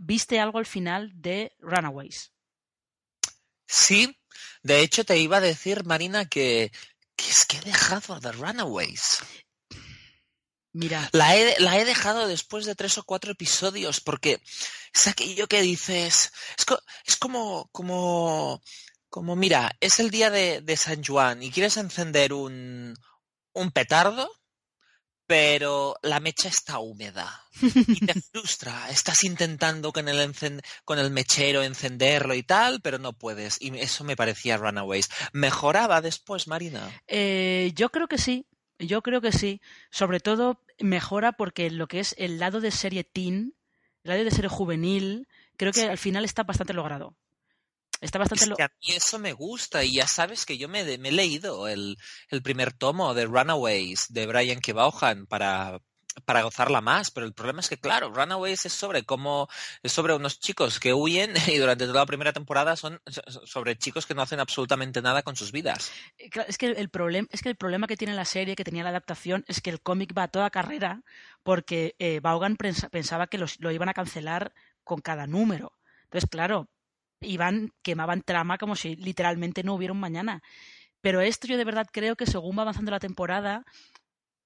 viste 0.00 0.38
algo 0.38 0.58
al 0.58 0.66
final 0.66 1.10
de 1.14 1.52
Runaways. 1.58 2.32
Sí, 3.66 4.16
de 4.62 4.80
hecho 4.80 5.04
te 5.04 5.18
iba 5.18 5.38
a 5.38 5.40
decir, 5.40 5.84
Marina, 5.84 6.24
que, 6.26 6.70
que 7.16 7.30
es 7.30 7.44
que 7.46 7.56
he 7.58 7.62
dejado 7.62 8.20
The 8.20 8.32
Runaways. 8.32 9.18
Mira. 10.72 11.08
La 11.12 11.36
he, 11.36 11.58
la 11.60 11.78
he 11.78 11.84
dejado 11.84 12.28
después 12.28 12.64
de 12.64 12.74
tres 12.74 12.96
o 12.98 13.02
cuatro 13.02 13.32
episodios 13.32 14.00
porque 14.00 14.40
es 14.94 15.06
aquello 15.06 15.48
que 15.48 15.62
dices. 15.62 16.32
Es, 16.56 16.64
co 16.64 16.78
es 17.04 17.16
como, 17.16 17.68
como, 17.72 18.62
como, 19.08 19.36
mira, 19.36 19.72
es 19.80 19.98
el 19.98 20.10
día 20.10 20.30
de, 20.30 20.60
de 20.60 20.76
San 20.76 21.02
Juan 21.04 21.42
y 21.42 21.50
quieres 21.50 21.76
encender 21.76 22.32
un, 22.32 22.94
un 23.52 23.70
petardo, 23.72 24.30
pero 25.26 25.96
la 26.02 26.18
mecha 26.18 26.48
está 26.48 26.78
húmeda 26.80 27.44
y 27.62 28.00
te 28.00 28.14
frustra. 28.32 28.90
Estás 28.90 29.22
intentando 29.24 29.92
con 29.92 30.08
el, 30.08 30.34
con 30.84 30.98
el 30.98 31.10
mechero 31.10 31.62
encenderlo 31.62 32.34
y 32.34 32.42
tal, 32.42 32.80
pero 32.80 32.98
no 32.98 33.12
puedes. 33.12 33.56
Y 33.60 33.76
eso 33.78 34.04
me 34.04 34.16
parecía 34.16 34.56
Runaways. 34.56 35.08
¿Mejoraba 35.32 36.00
después, 36.00 36.48
Marina? 36.48 37.00
Eh, 37.06 37.72
yo 37.74 37.90
creo 37.90 38.08
que 38.08 38.18
sí. 38.18 38.46
Yo 38.80 39.02
creo 39.02 39.20
que 39.20 39.32
sí. 39.32 39.60
Sobre 39.90 40.20
todo 40.20 40.62
mejora 40.78 41.32
porque 41.32 41.70
lo 41.70 41.86
que 41.86 42.00
es 42.00 42.14
el 42.18 42.38
lado 42.38 42.60
de 42.60 42.70
serie 42.70 43.04
teen, 43.04 43.54
el 44.04 44.10
lado 44.10 44.24
de 44.24 44.30
serie 44.30 44.48
juvenil, 44.48 45.28
creo 45.56 45.72
que 45.72 45.82
al 45.82 45.98
final 45.98 46.24
está 46.24 46.42
bastante 46.42 46.72
logrado. 46.72 47.16
Está 48.00 48.18
bastante 48.18 48.44
es 48.44 48.50
que 48.56 48.62
a 48.62 48.72
mí 48.80 48.94
eso 48.94 49.18
me 49.18 49.34
gusta 49.34 49.84
y 49.84 49.96
ya 49.96 50.06
sabes 50.06 50.46
que 50.46 50.56
yo 50.56 50.70
me, 50.70 50.96
me 50.96 51.10
he 51.10 51.12
leído 51.12 51.68
el, 51.68 51.98
el, 52.30 52.42
primer 52.42 52.72
tomo 52.72 53.12
de 53.12 53.26
Runaways 53.26 54.06
de 54.08 54.26
Brian 54.26 54.60
Kevaughan 54.60 55.26
para, 55.26 55.82
para 56.24 56.42
gozarla 56.42 56.80
más, 56.80 57.10
pero 57.10 57.26
el 57.26 57.32
problema 57.32 57.60
es 57.60 57.68
que, 57.68 57.78
claro, 57.78 58.10
Runaways 58.10 58.66
es 58.66 58.72
sobre 58.72 59.04
cómo, 59.04 59.48
es 59.82 59.92
sobre 59.92 60.14
unos 60.14 60.40
chicos 60.40 60.80
que 60.80 60.94
huyen 60.94 61.34
y 61.48 61.58
durante 61.58 61.86
toda 61.86 62.00
la 62.00 62.06
primera 62.06 62.32
temporada 62.32 62.76
son 62.76 63.00
sobre 63.44 63.76
chicos 63.76 64.06
que 64.06 64.14
no 64.14 64.22
hacen 64.22 64.40
absolutamente 64.40 65.02
nada 65.02 65.22
con 65.22 65.36
sus 65.36 65.52
vidas. 65.52 65.92
Eh, 66.18 66.30
es 66.46 66.58
que 66.58 66.66
el 66.66 66.88
problema, 66.88 67.28
es 67.30 67.42
que 67.42 67.48
el 67.48 67.56
problema 67.56 67.86
que 67.86 67.96
tiene 67.96 68.14
la 68.14 68.24
serie, 68.24 68.56
que 68.56 68.64
tenía 68.64 68.82
la 68.82 68.90
adaptación, 68.90 69.44
es 69.48 69.60
que 69.60 69.70
el 69.70 69.80
cómic 69.80 70.16
va 70.16 70.24
a 70.24 70.28
toda 70.28 70.50
carrera 70.50 71.02
porque 71.42 71.94
eh, 71.98 72.20
Vaughan 72.20 72.56
pensaba 72.56 73.26
que 73.26 73.38
lo 73.38 73.70
iban 73.70 73.88
a 73.88 73.94
cancelar 73.94 74.52
con 74.84 75.00
cada 75.00 75.26
número. 75.26 75.72
Entonces, 76.04 76.28
claro, 76.28 76.68
iban, 77.20 77.72
quemaban 77.82 78.22
trama 78.22 78.58
como 78.58 78.76
si 78.76 78.96
literalmente 78.96 79.62
no 79.62 79.74
hubiera 79.74 79.92
un 79.92 80.00
mañana. 80.00 80.42
Pero 81.00 81.20
esto 81.20 81.46
yo 81.46 81.56
de 81.56 81.64
verdad 81.64 81.86
creo 81.90 82.16
que 82.16 82.26
según 82.26 82.58
va 82.58 82.62
avanzando 82.62 82.90
la 82.90 83.00
temporada, 83.00 83.64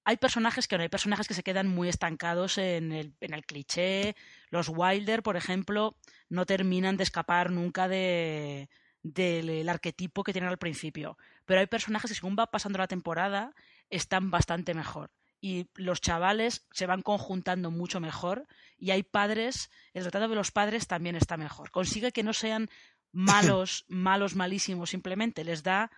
hay 0.04 0.18
personajes 0.18 0.68
que 0.68 0.76
no, 0.76 0.82
hay 0.82 0.88
personajes 0.88 1.26
que 1.26 1.34
se 1.34 1.42
quedan 1.42 1.66
muy 1.66 1.88
estancados 1.88 2.58
en 2.58 2.92
el, 2.92 3.14
en 3.20 3.32
el 3.34 3.44
cliché. 3.46 4.14
Los 4.50 4.68
Wilder, 4.68 5.22
por 5.22 5.36
ejemplo, 5.36 5.96
no 6.28 6.44
terminan 6.44 6.96
de 6.96 7.04
escapar 7.04 7.50
nunca 7.50 7.88
de, 7.88 8.68
del 9.02 9.68
arquetipo 9.68 10.22
que 10.22 10.32
tienen 10.32 10.50
al 10.50 10.58
principio. 10.58 11.16
Pero 11.46 11.60
hay 11.60 11.66
personajes 11.66 12.10
que 12.10 12.14
según 12.16 12.36
va 12.38 12.50
pasando 12.50 12.78
la 12.78 12.86
temporada 12.86 13.54
están 13.90 14.30
bastante 14.30 14.74
mejor. 14.74 15.10
Y 15.40 15.68
los 15.74 16.00
chavales 16.00 16.66
se 16.72 16.86
van 16.86 17.02
conjuntando 17.02 17.70
mucho 17.70 18.00
mejor. 18.00 18.46
Y 18.78 18.90
hay 18.90 19.02
padres, 19.02 19.70
el 19.92 20.04
retrato 20.04 20.28
de 20.28 20.34
los 20.34 20.50
padres 20.50 20.86
también 20.86 21.16
está 21.16 21.36
mejor. 21.36 21.70
Consigue 21.70 22.12
que 22.12 22.22
no 22.22 22.32
sean 22.32 22.68
malos, 23.12 23.84
malos, 23.88 24.34
malísimos 24.34 24.90
simplemente. 24.90 25.44
Les 25.44 25.62
da 25.62 25.90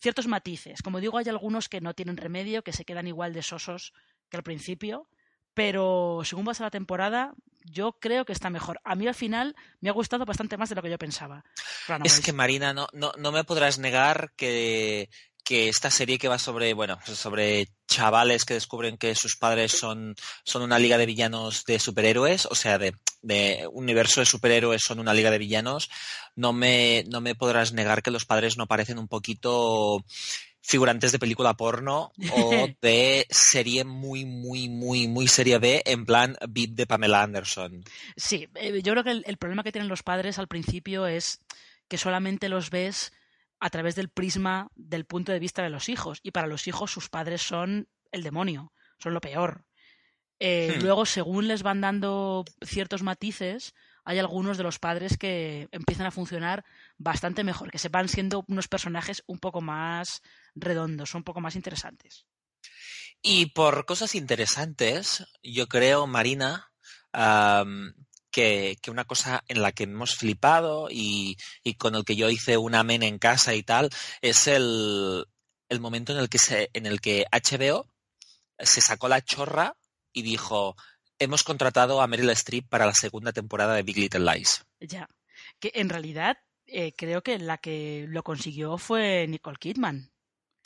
ciertos 0.00 0.26
matices. 0.26 0.82
Como 0.82 1.00
digo, 1.00 1.18
hay 1.18 1.28
algunos 1.28 1.68
que 1.68 1.80
no 1.80 1.94
tienen 1.94 2.16
remedio, 2.16 2.62
que 2.62 2.72
se 2.72 2.84
quedan 2.84 3.06
igual 3.06 3.32
de 3.32 3.42
sosos 3.42 3.92
que 4.28 4.36
al 4.36 4.42
principio, 4.42 5.08
pero 5.54 6.20
según 6.24 6.44
pasa 6.44 6.64
la 6.64 6.70
temporada, 6.70 7.34
yo 7.64 7.92
creo 8.00 8.24
que 8.24 8.32
está 8.32 8.50
mejor. 8.50 8.80
A 8.84 8.94
mí 8.94 9.06
al 9.06 9.14
final 9.14 9.56
me 9.80 9.90
ha 9.90 9.92
gustado 9.92 10.24
bastante 10.24 10.56
más 10.56 10.68
de 10.68 10.74
lo 10.76 10.82
que 10.82 10.90
yo 10.90 10.98
pensaba. 10.98 11.44
Es 12.04 12.20
que 12.20 12.32
Marina, 12.32 12.72
no, 12.72 12.86
no, 12.92 13.12
no 13.18 13.32
me 13.32 13.44
podrás 13.44 13.78
negar 13.78 14.32
que, 14.36 15.10
que 15.50 15.68
esta 15.68 15.90
serie 15.90 16.16
que 16.16 16.28
va 16.28 16.38
sobre, 16.38 16.74
bueno, 16.74 17.00
sobre 17.04 17.66
chavales 17.88 18.44
que 18.44 18.54
descubren 18.54 18.96
que 18.96 19.16
sus 19.16 19.34
padres 19.34 19.72
son, 19.72 20.14
son 20.44 20.62
una 20.62 20.78
liga 20.78 20.96
de 20.96 21.06
villanos 21.06 21.64
de 21.64 21.80
superhéroes, 21.80 22.46
o 22.46 22.54
sea, 22.54 22.78
de, 22.78 22.94
de 23.20 23.68
universo 23.72 24.20
de 24.20 24.26
superhéroes 24.26 24.80
son 24.86 25.00
una 25.00 25.12
liga 25.12 25.28
de 25.28 25.38
villanos, 25.38 25.90
no 26.36 26.52
me, 26.52 27.02
no 27.08 27.20
me 27.20 27.34
podrás 27.34 27.72
negar 27.72 28.00
que 28.00 28.12
los 28.12 28.26
padres 28.26 28.56
no 28.56 28.68
parecen 28.68 29.00
un 29.00 29.08
poquito 29.08 30.04
figurantes 30.60 31.10
de 31.10 31.18
película 31.18 31.54
porno 31.54 32.12
o 32.32 32.68
de 32.80 33.26
serie 33.28 33.82
muy, 33.82 34.24
muy, 34.24 34.68
muy, 34.68 35.08
muy 35.08 35.26
serie 35.26 35.58
B, 35.58 35.82
en 35.84 36.06
plan 36.06 36.36
VIP 36.48 36.76
de 36.76 36.86
Pamela 36.86 37.24
Anderson. 37.24 37.82
Sí, 38.16 38.46
eh, 38.54 38.82
yo 38.84 38.92
creo 38.92 39.02
que 39.02 39.20
el 39.26 39.36
problema 39.36 39.64
que 39.64 39.72
tienen 39.72 39.88
los 39.88 40.04
padres 40.04 40.38
al 40.38 40.46
principio 40.46 41.08
es 41.08 41.40
que 41.88 41.98
solamente 41.98 42.48
los 42.48 42.70
ves 42.70 43.10
a 43.60 43.70
través 43.70 43.94
del 43.94 44.08
prisma 44.08 44.70
del 44.74 45.04
punto 45.04 45.32
de 45.32 45.38
vista 45.38 45.62
de 45.62 45.70
los 45.70 45.88
hijos. 45.88 46.20
Y 46.22 46.30
para 46.32 46.46
los 46.46 46.66
hijos 46.66 46.90
sus 46.90 47.08
padres 47.08 47.42
son 47.42 47.88
el 48.10 48.22
demonio, 48.22 48.72
son 48.98 49.14
lo 49.14 49.20
peor. 49.20 49.64
Eh, 50.38 50.76
hmm. 50.76 50.82
Luego, 50.82 51.06
según 51.06 51.46
les 51.48 51.62
van 51.62 51.82
dando 51.82 52.44
ciertos 52.64 53.02
matices, 53.02 53.74
hay 54.04 54.18
algunos 54.18 54.56
de 54.56 54.64
los 54.64 54.78
padres 54.78 55.18
que 55.18 55.68
empiezan 55.70 56.06
a 56.06 56.10
funcionar 56.10 56.64
bastante 56.96 57.44
mejor, 57.44 57.70
que 57.70 57.78
se 57.78 57.90
van 57.90 58.08
siendo 58.08 58.44
unos 58.48 58.66
personajes 58.66 59.22
un 59.26 59.38
poco 59.38 59.60
más 59.60 60.22
redondos, 60.54 61.14
un 61.14 61.22
poco 61.22 61.40
más 61.40 61.54
interesantes. 61.54 62.26
Y 63.22 63.46
por 63.46 63.84
cosas 63.84 64.14
interesantes, 64.14 65.26
yo 65.42 65.68
creo, 65.68 66.06
Marina, 66.06 66.72
que, 68.30 68.76
una 68.88 69.04
cosa 69.04 69.44
en 69.48 69.62
la 69.62 69.72
que 69.72 69.84
hemos 69.84 70.14
flipado 70.14 70.88
y, 70.90 71.36
con 71.78 71.94
el 71.94 72.04
que 72.04 72.16
yo 72.16 72.30
hice 72.30 72.56
un 72.56 72.74
amén 72.74 73.02
en 73.02 73.18
casa 73.18 73.54
y 73.54 73.62
tal, 73.62 73.90
es 74.20 74.46
el, 74.46 75.26
el 75.68 75.80
momento 75.80 76.12
en 76.12 76.18
el, 76.18 76.28
que 76.28 76.38
se, 76.38 76.70
en 76.72 76.86
el 76.86 77.00
que 77.00 77.26
HBO 77.30 77.86
se 78.58 78.80
sacó 78.80 79.08
la 79.08 79.22
chorra 79.22 79.76
y 80.12 80.22
dijo, 80.22 80.76
hemos 81.18 81.42
contratado 81.42 82.00
a 82.00 82.06
Meryl 82.06 82.30
Streep 82.30 82.68
para 82.68 82.86
la 82.86 82.94
segunda 82.94 83.32
temporada 83.32 83.74
de 83.74 83.82
Big 83.82 83.96
Little 83.96 84.32
Lies. 84.32 84.64
Ya, 84.80 85.08
que 85.58 85.72
en 85.74 85.88
realidad 85.88 86.38
eh, 86.66 86.92
creo 86.96 87.22
que 87.22 87.38
la 87.38 87.58
que 87.58 88.06
lo 88.08 88.22
consiguió 88.22 88.78
fue 88.78 89.26
Nicole 89.28 89.58
Kidman. 89.58 90.12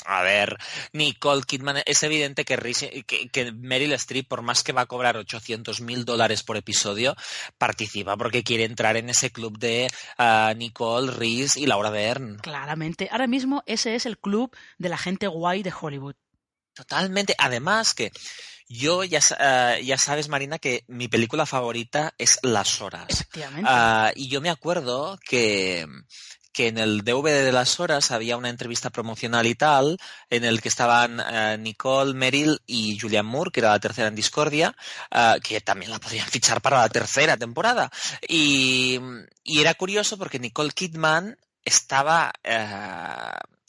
A 0.06 0.22
ver, 0.22 0.58
Nicole 0.92 1.42
Kidman, 1.42 1.82
es 1.86 2.02
evidente 2.02 2.44
que, 2.44 3.04
que, 3.32 3.52
Meryl 3.52 3.92
Streep, 3.94 4.28
por 4.28 4.42
más 4.42 4.62
que 4.62 4.72
va 4.72 4.82
a 4.82 4.86
cobrar 4.86 5.16
800 5.16 5.80
mil 5.80 6.04
dólares 6.04 6.42
por 6.42 6.58
episodio, 6.58 7.16
participa 7.56 8.16
porque 8.16 8.44
quiere 8.44 8.64
entrar 8.64 8.98
en 8.98 9.08
ese 9.08 9.30
club 9.30 9.58
de 9.58 9.90
ah, 10.18 10.52
Nicole, 10.56 11.10
Reese 11.10 11.58
y 11.58 11.66
Laura 11.66 11.90
Dern. 11.90 12.38
Claramente. 12.38 13.08
Ahora 13.10 13.26
mismo 13.26 13.62
ese 13.66 13.94
es 13.94 14.04
el 14.04 14.18
club 14.18 14.54
de 14.76 14.90
la 14.90 14.98
gente 14.98 15.26
guay 15.26 15.62
de 15.62 15.72
Hollywood. 15.78 16.16
Totalmente. 16.74 17.34
Además 17.38 17.94
que 17.94 18.12
yo 18.68 19.04
ya, 19.04 19.20
ah, 19.38 19.78
ya 19.82 19.96
sabes, 19.96 20.28
Marina, 20.28 20.58
que 20.58 20.84
mi 20.88 21.08
película 21.08 21.46
favorita 21.46 22.14
es 22.18 22.38
Las 22.42 22.80
Horas. 22.80 23.06
Efectivamente. 23.08 23.70
Ah, 23.72 24.12
y 24.14 24.28
yo 24.28 24.40
me 24.40 24.50
acuerdo 24.50 25.18
que 25.24 25.86
que 26.54 26.68
en 26.68 26.78
el 26.78 27.02
DVD 27.02 27.44
de 27.44 27.52
las 27.52 27.80
horas 27.80 28.12
había 28.12 28.36
una 28.36 28.48
entrevista 28.48 28.88
promocional 28.88 29.44
y 29.46 29.56
tal, 29.56 29.98
en 30.30 30.44
el 30.44 30.62
que 30.62 30.68
estaban 30.68 31.20
eh, 31.20 31.58
Nicole, 31.58 32.14
Meryl 32.14 32.62
y 32.64 32.96
Julian 32.96 33.26
Moore, 33.26 33.50
que 33.50 33.58
era 33.58 33.70
la 33.70 33.80
tercera 33.80 34.06
en 34.06 34.14
Discordia, 34.14 34.74
eh, 35.10 35.34
que 35.42 35.60
también 35.60 35.90
la 35.90 35.98
podían 35.98 36.26
fichar 36.30 36.62
para 36.62 36.78
la 36.78 36.88
tercera 36.88 37.36
temporada. 37.36 37.90
Y, 38.26 39.00
era 39.44 39.74
curioso 39.74 40.16
porque 40.16 40.38
Nicole 40.38 40.70
Kidman 40.70 41.36
estaba, 41.64 42.32
eh, 42.44 42.66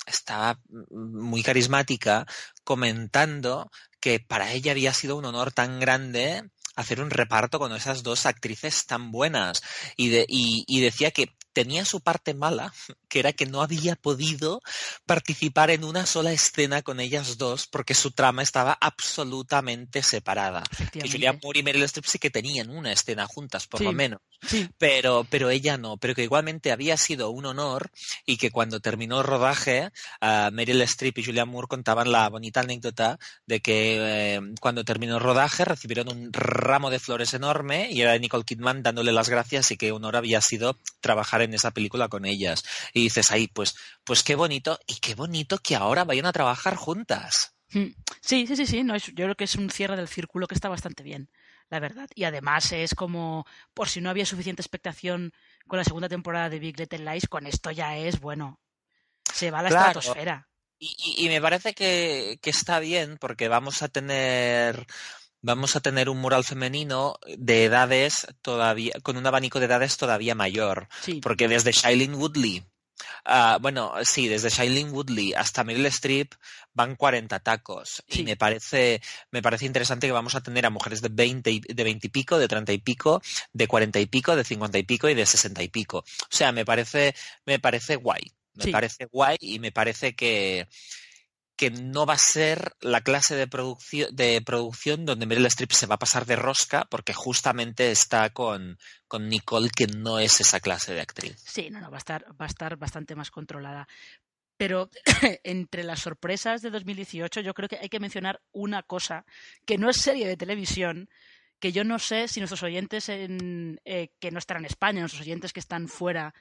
estaba 0.05 0.59
muy 0.91 1.41
carismática 1.41 2.27
comentando 2.63 3.71
que 3.99 4.19
para 4.19 4.51
ella 4.51 4.71
había 4.71 4.93
sido 4.93 5.15
un 5.17 5.25
honor 5.25 5.51
tan 5.51 5.79
grande 5.79 6.43
hacer 6.75 7.01
un 7.01 7.09
reparto 7.09 7.57
con 7.57 7.73
esas 7.73 8.03
dos 8.03 8.25
actrices 8.25 8.85
tan 8.85 9.11
buenas 9.11 9.63
y 9.95 10.81
decía 10.81 11.11
que 11.11 11.33
tenía 11.55 11.85
su 11.85 12.01
parte 12.01 12.33
mala, 12.33 12.73
que 13.09 13.19
era 13.19 13.33
que 13.33 13.45
no 13.45 13.61
había 13.61 13.95
podido 13.95 14.61
participar 15.05 15.71
en 15.71 15.83
una 15.83 16.05
sola 16.05 16.33
escena 16.33 16.81
con 16.81 16.99
ellas 16.99 17.37
dos 17.37 17.65
porque 17.65 17.95
su 17.95 18.11
trama 18.11 18.43
estaba 18.43 18.77
absolutamente 18.79 20.03
separada. 20.03 20.63
Que 20.91 21.09
Julian 21.09 21.39
Moore 21.41 21.59
y 21.59 21.63
Meryl 21.63 21.83
Streep 21.83 22.05
sí 22.05 22.19
que 22.19 22.29
tenían 22.29 22.69
una 22.69 22.91
escena 22.91 23.25
juntas, 23.25 23.67
por 23.67 23.81
lo 23.81 23.93
menos. 23.93 24.19
Pero, 24.77 25.25
pero 25.29 25.49
ella 25.49 25.77
no, 25.77 25.97
pero 25.97 26.13
que 26.13 26.23
igualmente 26.23 26.71
había 26.71 26.97
sido 26.97 27.29
un 27.29 27.45
honor 27.45 27.89
y 28.25 28.37
que 28.37 28.51
cuando 28.51 28.81
terminó 28.81 29.19
el 29.19 29.25
rodaje, 29.25 29.91
uh, 30.21 30.51
Meryl 30.51 30.81
Streep 30.81 31.17
y 31.17 31.25
Julian 31.25 31.47
Moore 31.47 31.67
contaban 31.67 32.11
la 32.11 32.29
bonita 32.29 32.59
anécdota 32.59 33.17
de 33.45 33.61
que 33.61 33.97
eh, 34.35 34.41
cuando 34.59 34.83
terminó 34.83 35.15
el 35.15 35.23
rodaje 35.23 35.63
recibieron 35.63 36.09
un 36.09 36.33
ramo 36.33 36.89
de 36.89 36.99
flores 36.99 37.33
enorme 37.33 37.89
y 37.91 38.01
era 38.01 38.17
Nicole 38.17 38.43
Kidman 38.43 38.83
dándole 38.83 39.13
las 39.13 39.29
gracias 39.29 39.71
y 39.71 39.77
que 39.77 39.93
honor 39.93 40.17
había 40.17 40.41
sido 40.41 40.77
trabajar 40.99 41.41
en 41.41 41.44
esa 41.53 41.71
película 41.71 42.07
con 42.07 42.25
ellas. 42.25 42.63
Y 42.93 43.03
dices 43.03 43.31
ahí, 43.31 43.47
pues, 43.47 43.75
pues 44.03 44.23
qué 44.23 44.35
bonito 44.35 44.79
y 44.87 44.95
qué 44.95 45.15
bonito 45.15 45.57
que 45.59 45.75
ahora 45.75 46.03
vayan 46.03 46.25
a 46.25 46.33
trabajar 46.33 46.75
juntas. 46.75 47.55
Mm. 47.71 47.93
Sí, 48.21 48.47
sí, 48.47 48.55
sí, 48.55 48.65
sí. 48.65 48.83
No, 48.83 48.95
yo 48.97 49.13
creo 49.13 49.35
que 49.35 49.45
es 49.45 49.55
un 49.55 49.69
cierre 49.69 49.95
del 49.95 50.07
círculo 50.07 50.47
que 50.47 50.55
está 50.55 50.69
bastante 50.69 51.03
bien, 51.03 51.29
la 51.69 51.79
verdad. 51.79 52.09
Y 52.15 52.23
además 52.23 52.71
es 52.71 52.95
como, 52.95 53.45
por 53.73 53.89
si 53.89 54.01
no 54.01 54.09
había 54.09 54.25
suficiente 54.25 54.61
expectación 54.61 55.33
con 55.67 55.77
la 55.77 55.85
segunda 55.85 56.09
temporada 56.09 56.49
de 56.49 56.59
Big 56.59 56.79
Little 56.79 57.11
Lies, 57.11 57.27
con 57.27 57.47
esto 57.47 57.71
ya 57.71 57.97
es, 57.97 58.19
bueno, 58.19 58.59
se 59.33 59.51
va 59.51 59.59
a 59.59 59.63
la 59.63 59.69
estratosfera. 59.69 60.47
Y, 60.77 61.29
me 61.29 61.41
parece 61.41 61.73
que, 61.73 62.37
que 62.41 62.49
está 62.49 62.79
bien 62.79 63.17
porque 63.17 63.47
vamos 63.47 63.81
a 63.81 63.87
tener 63.87 64.85
vamos 65.45 65.75
a 65.75 65.79
tener 65.79 66.09
un 66.09 66.17
mural 66.17 66.43
femenino 66.43 67.19
de 67.37 67.65
edades 67.65 68.27
todavía, 68.41 68.93
con 69.03 69.15
un 69.15 69.27
abanico 69.27 69.59
de 69.59 69.67
edades 69.67 69.95
todavía 69.95 70.33
mayor. 70.33 70.87
Porque 71.21 71.47
desde 71.47 71.71
Shailene 71.71 72.15
Woodley, 72.15 72.63
ah, 73.25 73.59
bueno, 73.61 73.93
sí, 74.03 74.27
desde 74.27 74.49
Shailene 74.49 74.89
Woodley 74.89 75.33
hasta 75.33 75.63
Meryl 75.63 75.85
Streep 75.85 76.33
van 76.73 76.95
40 76.95 77.39
tacos. 77.41 78.03
Y 78.07 78.23
me 78.23 78.35
parece, 78.35 79.01
me 79.29 79.43
parece 79.43 79.67
interesante 79.67 80.07
que 80.07 80.13
vamos 80.13 80.33
a 80.33 80.41
tener 80.41 80.65
a 80.65 80.71
mujeres 80.71 81.03
de 81.03 81.09
20, 81.09 81.61
de 81.69 81.83
20 81.83 82.07
y 82.07 82.09
pico, 82.09 82.39
de 82.39 82.47
30 82.47 82.73
y 82.73 82.79
pico, 82.79 83.21
de 83.53 83.67
40 83.67 83.99
y 83.99 84.07
pico, 84.07 84.35
de 84.35 84.43
50 84.43 84.79
y 84.79 84.83
pico 84.83 85.09
y 85.09 85.13
de 85.13 85.27
60 85.27 85.61
y 85.61 85.67
pico. 85.67 85.99
O 85.99 86.27
sea, 86.35 86.51
me 86.53 86.65
parece, 86.65 87.13
me 87.45 87.59
parece 87.59 87.97
guay. 87.97 88.31
Me 88.55 88.71
parece 88.71 89.05
guay 89.05 89.37
y 89.41 89.59
me 89.59 89.71
parece 89.71 90.15
que, 90.15 90.67
que 91.55 91.71
no 91.71 92.05
va 92.05 92.15
a 92.15 92.17
ser 92.17 92.73
la 92.81 93.01
clase 93.01 93.35
de, 93.35 93.47
producción, 93.47 94.13
de 94.15 94.41
producción 94.41 95.05
donde 95.05 95.25
Meryl 95.25 95.45
Streep 95.45 95.71
se 95.71 95.87
va 95.87 95.95
a 95.95 95.99
pasar 95.99 96.25
de 96.25 96.35
rosca 96.35 96.85
porque 96.89 97.13
justamente 97.13 97.91
está 97.91 98.29
con, 98.31 98.77
con 99.07 99.29
Nicole 99.29 99.69
que 99.69 99.87
no 99.87 100.19
es 100.19 100.41
esa 100.41 100.59
clase 100.59 100.93
de 100.93 101.01
actriz. 101.01 101.35
Sí, 101.45 101.69
no, 101.69 101.79
no, 101.79 101.89
va 101.89 101.97
a 101.97 101.99
estar, 101.99 102.25
va 102.39 102.45
a 102.45 102.49
estar 102.49 102.77
bastante 102.77 103.15
más 103.15 103.31
controlada. 103.31 103.87
Pero 104.57 104.89
entre 105.43 105.83
las 105.83 106.01
sorpresas 106.01 106.61
de 106.61 106.71
2018 106.71 107.41
yo 107.41 107.53
creo 107.53 107.69
que 107.69 107.77
hay 107.77 107.89
que 107.89 107.99
mencionar 107.99 108.41
una 108.51 108.83
cosa 108.83 109.25
que 109.65 109.77
no 109.77 109.89
es 109.89 109.97
serie 109.97 110.27
de 110.27 110.37
televisión, 110.37 111.09
que 111.59 111.71
yo 111.71 111.83
no 111.83 111.99
sé 111.99 112.27
si 112.27 112.39
nuestros 112.41 112.63
oyentes 112.63 113.07
en, 113.09 113.79
eh, 113.85 114.09
que 114.19 114.31
no 114.31 114.39
están 114.39 114.57
en 114.57 114.65
España, 114.65 114.99
nuestros 114.99 115.21
oyentes 115.21 115.53
que 115.53 115.59
están 115.61 115.87
fuera, 115.87 116.33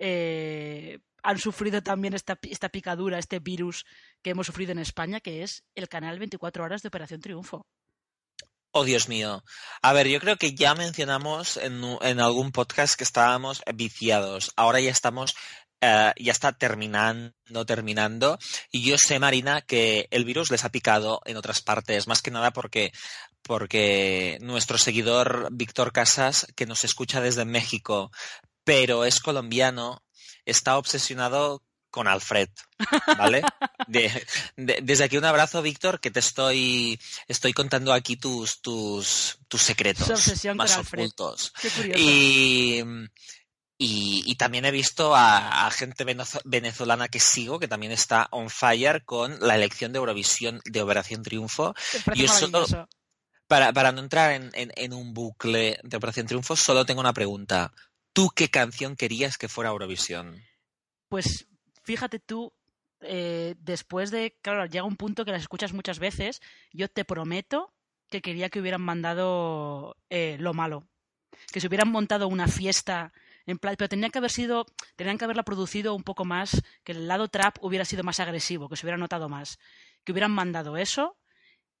eh, 0.00 0.98
han 1.22 1.38
sufrido 1.38 1.82
también 1.82 2.14
esta, 2.14 2.38
esta 2.42 2.70
picadura, 2.70 3.18
este 3.18 3.38
virus 3.38 3.84
que 4.22 4.30
hemos 4.30 4.46
sufrido 4.46 4.72
en 4.72 4.78
España, 4.78 5.20
que 5.20 5.42
es 5.42 5.62
el 5.74 5.88
canal 5.88 6.18
24 6.18 6.64
horas 6.64 6.82
de 6.82 6.88
Operación 6.88 7.20
Triunfo. 7.20 7.66
Oh, 8.72 8.84
Dios 8.84 9.08
mío. 9.08 9.44
A 9.82 9.92
ver, 9.92 10.08
yo 10.08 10.20
creo 10.20 10.36
que 10.36 10.54
ya 10.54 10.74
mencionamos 10.74 11.56
en, 11.56 11.82
en 12.02 12.20
algún 12.20 12.52
podcast 12.52 12.94
que 12.96 13.04
estábamos 13.04 13.62
viciados. 13.74 14.52
Ahora 14.56 14.80
ya 14.80 14.90
estamos 14.90 15.34
Uh, 15.82 16.12
ya 16.20 16.32
está 16.32 16.52
terminando, 16.52 17.64
terminando. 17.64 18.38
Y 18.70 18.82
yo 18.82 18.96
sé, 18.98 19.18
Marina, 19.18 19.62
que 19.62 20.08
el 20.10 20.26
virus 20.26 20.50
les 20.50 20.64
ha 20.66 20.68
picado 20.68 21.22
en 21.24 21.38
otras 21.38 21.62
partes, 21.62 22.06
más 22.06 22.20
que 22.20 22.30
nada 22.30 22.50
porque, 22.50 22.92
porque 23.40 24.36
nuestro 24.42 24.76
seguidor 24.76 25.48
Víctor 25.50 25.92
Casas, 25.92 26.46
que 26.54 26.66
nos 26.66 26.84
escucha 26.84 27.22
desde 27.22 27.46
México, 27.46 28.10
pero 28.70 29.04
es 29.04 29.18
colombiano, 29.18 30.00
está 30.44 30.78
obsesionado 30.78 31.64
con 31.90 32.06
Alfred, 32.06 32.50
¿vale? 33.18 33.42
De, 33.88 34.08
de, 34.56 34.78
desde 34.84 35.02
aquí 35.02 35.16
un 35.16 35.24
abrazo, 35.24 35.60
Víctor, 35.62 35.98
que 35.98 36.12
te 36.12 36.20
estoy, 36.20 37.00
estoy 37.26 37.52
contando 37.52 37.92
aquí 37.92 38.14
tus, 38.14 38.60
tus, 38.60 39.38
tus 39.48 39.60
secretos 39.60 40.08
más 40.54 40.76
ocultos. 40.76 41.52
Y, 41.96 42.80
y, 43.76 44.22
y, 44.24 44.34
también 44.36 44.66
he 44.66 44.70
visto 44.70 45.16
a, 45.16 45.66
a, 45.66 45.70
gente 45.72 46.04
venezolana 46.44 47.08
que 47.08 47.18
sigo, 47.18 47.58
que 47.58 47.66
también 47.66 47.90
está 47.90 48.28
on 48.30 48.48
fire 48.48 49.04
con 49.04 49.40
la 49.40 49.56
elección 49.56 49.92
de 49.92 49.98
Eurovisión 49.98 50.60
de 50.64 50.82
Operación 50.82 51.24
Triunfo. 51.24 51.74
Solo, 52.28 52.64
para, 53.48 53.72
para 53.72 53.90
no 53.90 54.02
entrar 54.02 54.30
en, 54.30 54.50
en, 54.54 54.70
en 54.76 54.92
un 54.92 55.12
bucle 55.12 55.80
de 55.82 55.96
Operación 55.96 56.28
Triunfo, 56.28 56.54
solo 56.54 56.86
tengo 56.86 57.00
una 57.00 57.12
pregunta. 57.12 57.72
¿Tú 58.12 58.30
qué 58.34 58.48
canción 58.48 58.96
querías 58.96 59.38
que 59.38 59.48
fuera 59.48 59.70
Eurovisión? 59.70 60.42
Pues 61.08 61.46
fíjate 61.82 62.18
tú, 62.18 62.52
eh, 63.00 63.54
después 63.58 64.10
de, 64.10 64.36
claro, 64.42 64.66
llega 64.66 64.84
un 64.84 64.96
punto 64.96 65.24
que 65.24 65.32
las 65.32 65.42
escuchas 65.42 65.72
muchas 65.72 65.98
veces, 65.98 66.40
yo 66.72 66.88
te 66.88 67.04
prometo 67.04 67.72
que 68.08 68.20
quería 68.20 68.50
que 68.50 68.60
hubieran 68.60 68.82
mandado 68.82 69.96
eh, 70.10 70.36
lo 70.40 70.52
malo, 70.52 70.88
que 71.52 71.60
se 71.60 71.68
hubieran 71.68 71.90
montado 71.90 72.28
una 72.28 72.48
fiesta 72.48 73.12
en 73.46 73.58
plan, 73.58 73.74
pero 73.78 73.88
tenía 73.88 74.10
que 74.10 74.18
haber 74.18 74.30
sido, 74.30 74.66
tenían 74.96 75.18
que 75.18 75.24
haberla 75.24 75.42
producido 75.42 75.94
un 75.94 76.02
poco 76.02 76.24
más, 76.24 76.62
que 76.84 76.92
el 76.92 77.08
lado 77.08 77.28
trap 77.28 77.56
hubiera 77.62 77.84
sido 77.84 78.02
más 78.02 78.20
agresivo, 78.20 78.68
que 78.68 78.76
se 78.76 78.86
hubiera 78.86 78.98
notado 78.98 79.28
más, 79.28 79.58
que 80.04 80.12
hubieran 80.12 80.32
mandado 80.32 80.76
eso, 80.76 81.16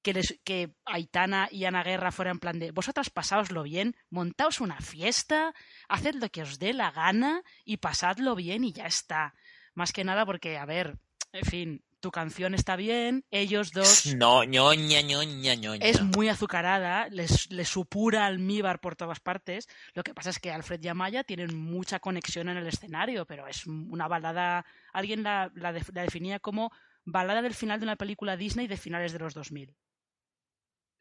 que, 0.02 0.14
les, 0.14 0.40
que 0.44 0.74
Aitana 0.84 1.48
y 1.50 1.64
Ana 1.64 1.82
Guerra 1.82 2.12
fueran 2.12 2.36
en 2.36 2.40
plan 2.40 2.58
de 2.58 2.70
vosotras 2.72 3.10
pasaoslo 3.10 3.62
bien, 3.62 3.96
montaos 4.08 4.60
una 4.60 4.80
fiesta, 4.80 5.54
haced 5.88 6.14
lo 6.14 6.28
que 6.30 6.42
os 6.42 6.58
dé 6.58 6.72
la 6.72 6.90
gana 6.90 7.42
y 7.64 7.78
pasadlo 7.78 8.34
bien 8.34 8.64
y 8.64 8.72
ya 8.72 8.86
está. 8.86 9.34
Más 9.74 9.92
que 9.92 10.04
nada 10.04 10.26
porque, 10.26 10.58
a 10.58 10.64
ver, 10.64 10.98
en 11.32 11.44
fin, 11.44 11.84
tu 12.00 12.10
canción 12.10 12.54
está 12.54 12.76
bien, 12.76 13.24
ellos 13.30 13.72
dos... 13.72 14.06
No, 14.16 14.44
ñoña, 14.44 15.02
ñoña, 15.02 15.54
ñoña. 15.54 15.86
Es 15.86 16.02
muy 16.02 16.28
azucarada, 16.28 17.08
les, 17.08 17.50
les 17.50 17.68
supura 17.68 18.26
almíbar 18.26 18.80
por 18.80 18.96
todas 18.96 19.20
partes. 19.20 19.68
Lo 19.94 20.02
que 20.02 20.14
pasa 20.14 20.30
es 20.30 20.38
que 20.38 20.50
Alfred 20.50 20.82
y 20.82 20.88
Amaya 20.88 21.24
tienen 21.24 21.56
mucha 21.56 22.00
conexión 22.00 22.48
en 22.48 22.56
el 22.56 22.66
escenario, 22.66 23.26
pero 23.26 23.46
es 23.46 23.66
una 23.66 24.08
balada... 24.08 24.64
Alguien 24.92 25.22
la, 25.22 25.52
la, 25.54 25.72
la 25.72 26.02
definía 26.02 26.40
como 26.40 26.72
balada 27.04 27.42
del 27.42 27.54
final 27.54 27.78
de 27.78 27.84
una 27.84 27.96
película 27.96 28.36
Disney 28.36 28.66
de 28.66 28.76
finales 28.76 29.12
de 29.12 29.18
los 29.18 29.34
2000. 29.34 29.76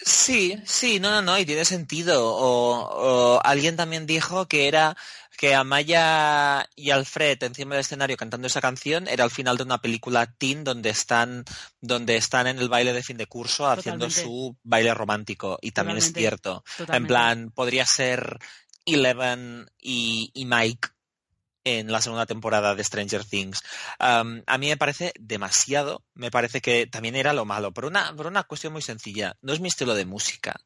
Sí, 0.02 0.58
sí, 0.66 1.00
no, 1.00 1.12
no, 1.12 1.22
no, 1.22 1.38
y 1.38 1.46
tiene 1.46 1.66
sentido. 1.66 2.34
O, 2.36 3.36
o, 3.36 3.42
alguien 3.44 3.76
también 3.76 4.06
dijo 4.06 4.48
que 4.48 4.68
era 4.68 4.96
que 5.38 5.56
Amaya 5.56 6.68
y 6.76 6.90
Alfred 6.92 7.42
encima 7.44 7.76
del 7.76 7.82
escenario 7.82 8.18
cantando 8.18 8.48
esa 8.48 8.60
canción 8.60 9.08
era 9.08 9.24
al 9.24 9.32
final 9.32 9.56
de 9.56 9.64
una 9.64 9.82
película 9.82 10.26
teen 10.26 10.66
donde 10.66 10.90
están, 10.90 11.46
donde 11.80 12.18
están 12.18 12.48
en 12.48 12.60
el 12.60 12.68
baile 12.68 12.92
de 12.92 13.04
fin 13.04 13.16
de 13.18 13.26
curso 13.26 13.68
haciendo 13.68 14.08
Totalmente. 14.08 14.22
su 14.22 14.58
baile 14.64 14.94
romántico. 14.94 15.58
Y 15.62 15.72
también 15.72 15.98
Totalmente. 15.98 16.20
es 16.20 16.24
cierto. 16.24 16.64
Totalmente. 16.78 16.98
En 16.98 17.08
plan, 17.08 17.52
podría 17.52 17.86
ser 17.86 18.40
Eleven 18.86 19.70
y, 19.80 20.32
y 20.34 20.46
Mike 20.46 20.90
en 21.78 21.92
la 21.92 22.02
segunda 22.02 22.26
temporada 22.26 22.76
de 22.76 22.84
Stranger 22.84 23.24
Things. 23.24 23.62
A 24.00 24.24
mí 24.24 24.68
me 24.68 24.78
parece 24.78 25.14
demasiado, 25.20 26.04
me 26.14 26.32
parece 26.32 26.62
que 26.62 26.88
también 26.88 27.16
era 27.16 27.34
lo 27.34 27.46
malo, 27.46 27.74
por 27.74 27.86
una, 27.86 28.16
por 28.16 28.28
una 28.28 28.44
cuestión 28.44 28.74
muy 28.74 28.82
sencilla. 28.82 29.36
No 29.42 29.54
es 29.54 29.60
mi 29.60 29.68
estilo 29.68 29.94
de 29.94 30.06
música, 30.06 30.62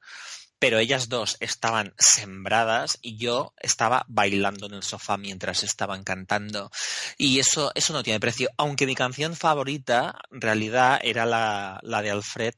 pero 0.60 0.80
ellas 0.80 1.10
dos 1.10 1.36
estaban 1.42 1.94
sembradas 1.98 2.98
y 3.02 3.18
yo 3.18 3.54
estaba 3.60 4.06
bailando 4.08 4.68
en 4.68 4.76
el 4.76 4.84
sofá 4.84 5.18
mientras 5.18 5.64
estaban 5.64 6.04
cantando. 6.04 6.72
Y 7.18 7.40
eso, 7.40 7.72
eso 7.76 7.92
no 7.92 8.02
tiene 8.02 8.22
precio, 8.22 8.50
aunque 8.58 8.86
mi 8.86 8.96
canción 8.96 9.36
favorita 9.36 10.16
en 10.32 10.40
realidad 10.40 11.02
era 11.04 11.26
la, 11.26 11.80
la 11.84 12.02
de 12.02 12.12
Alfred 12.12 12.56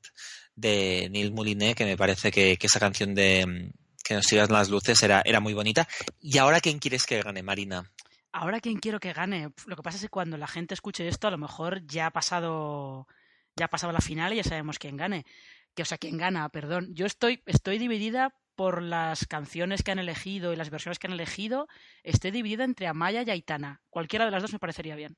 de 0.55 1.09
Neil 1.11 1.33
Moulinet, 1.33 1.75
que 1.75 1.85
me 1.85 1.97
parece 1.97 2.31
que, 2.31 2.57
que 2.57 2.67
esa 2.67 2.79
canción 2.79 3.15
de 3.15 3.71
que 4.03 4.13
nos 4.13 4.25
sigas 4.25 4.51
las 4.51 4.69
luces 4.69 5.01
era, 5.01 5.23
era 5.25 5.39
muy 5.39 5.53
bonita. 5.53 5.87
¿Y 6.21 6.37
ahora 6.37 6.61
quién 6.61 6.77
quieres 6.77 7.05
que 7.05 7.21
gane, 7.21 7.41
Marina? 7.41 7.91
Ahora 8.37 8.59
quién 8.59 8.79
quiero 8.79 8.99
que 8.99 9.13
gane. 9.13 9.53
Lo 9.65 9.77
que 9.77 9.81
pasa 9.81 9.95
es 9.95 10.03
que 10.03 10.09
cuando 10.09 10.35
la 10.35 10.47
gente 10.47 10.73
escuche 10.73 11.07
esto, 11.07 11.29
a 11.29 11.31
lo 11.31 11.37
mejor 11.37 11.87
ya 11.87 12.07
ha 12.07 12.11
pasado, 12.11 13.07
ya 13.55 13.65
ha 13.65 13.69
pasado 13.69 13.93
la 13.93 14.01
final 14.01 14.33
y 14.33 14.35
ya 14.35 14.43
sabemos 14.43 14.77
quién 14.77 14.97
gane. 14.97 15.25
Que, 15.73 15.83
o 15.83 15.85
sea, 15.85 15.97
quién 15.97 16.17
gana, 16.17 16.49
perdón. 16.49 16.93
Yo 16.93 17.05
estoy, 17.05 17.41
estoy 17.45 17.77
dividida 17.77 18.35
por 18.55 18.81
las 18.81 19.25
canciones 19.25 19.83
que 19.83 19.91
han 19.91 19.99
elegido 19.99 20.51
y 20.51 20.57
las 20.57 20.69
versiones 20.69 20.99
que 20.99 21.07
han 21.07 21.13
elegido. 21.13 21.69
Estoy 22.03 22.31
dividida 22.31 22.65
entre 22.65 22.87
Amaya 22.87 23.23
y 23.23 23.29
Aitana. 23.29 23.81
Cualquiera 23.89 24.25
de 24.25 24.31
las 24.31 24.41
dos 24.41 24.51
me 24.51 24.59
parecería 24.59 24.97
bien. 24.97 25.15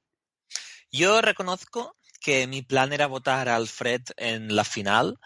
Yo 0.92 1.20
reconozco 1.20 1.98
que 2.22 2.46
mi 2.46 2.62
plan 2.62 2.94
era 2.94 3.08
votar 3.08 3.50
a 3.50 3.56
Alfred 3.56 4.02
en 4.18 4.56
la 4.56 4.64
final, 4.64 5.18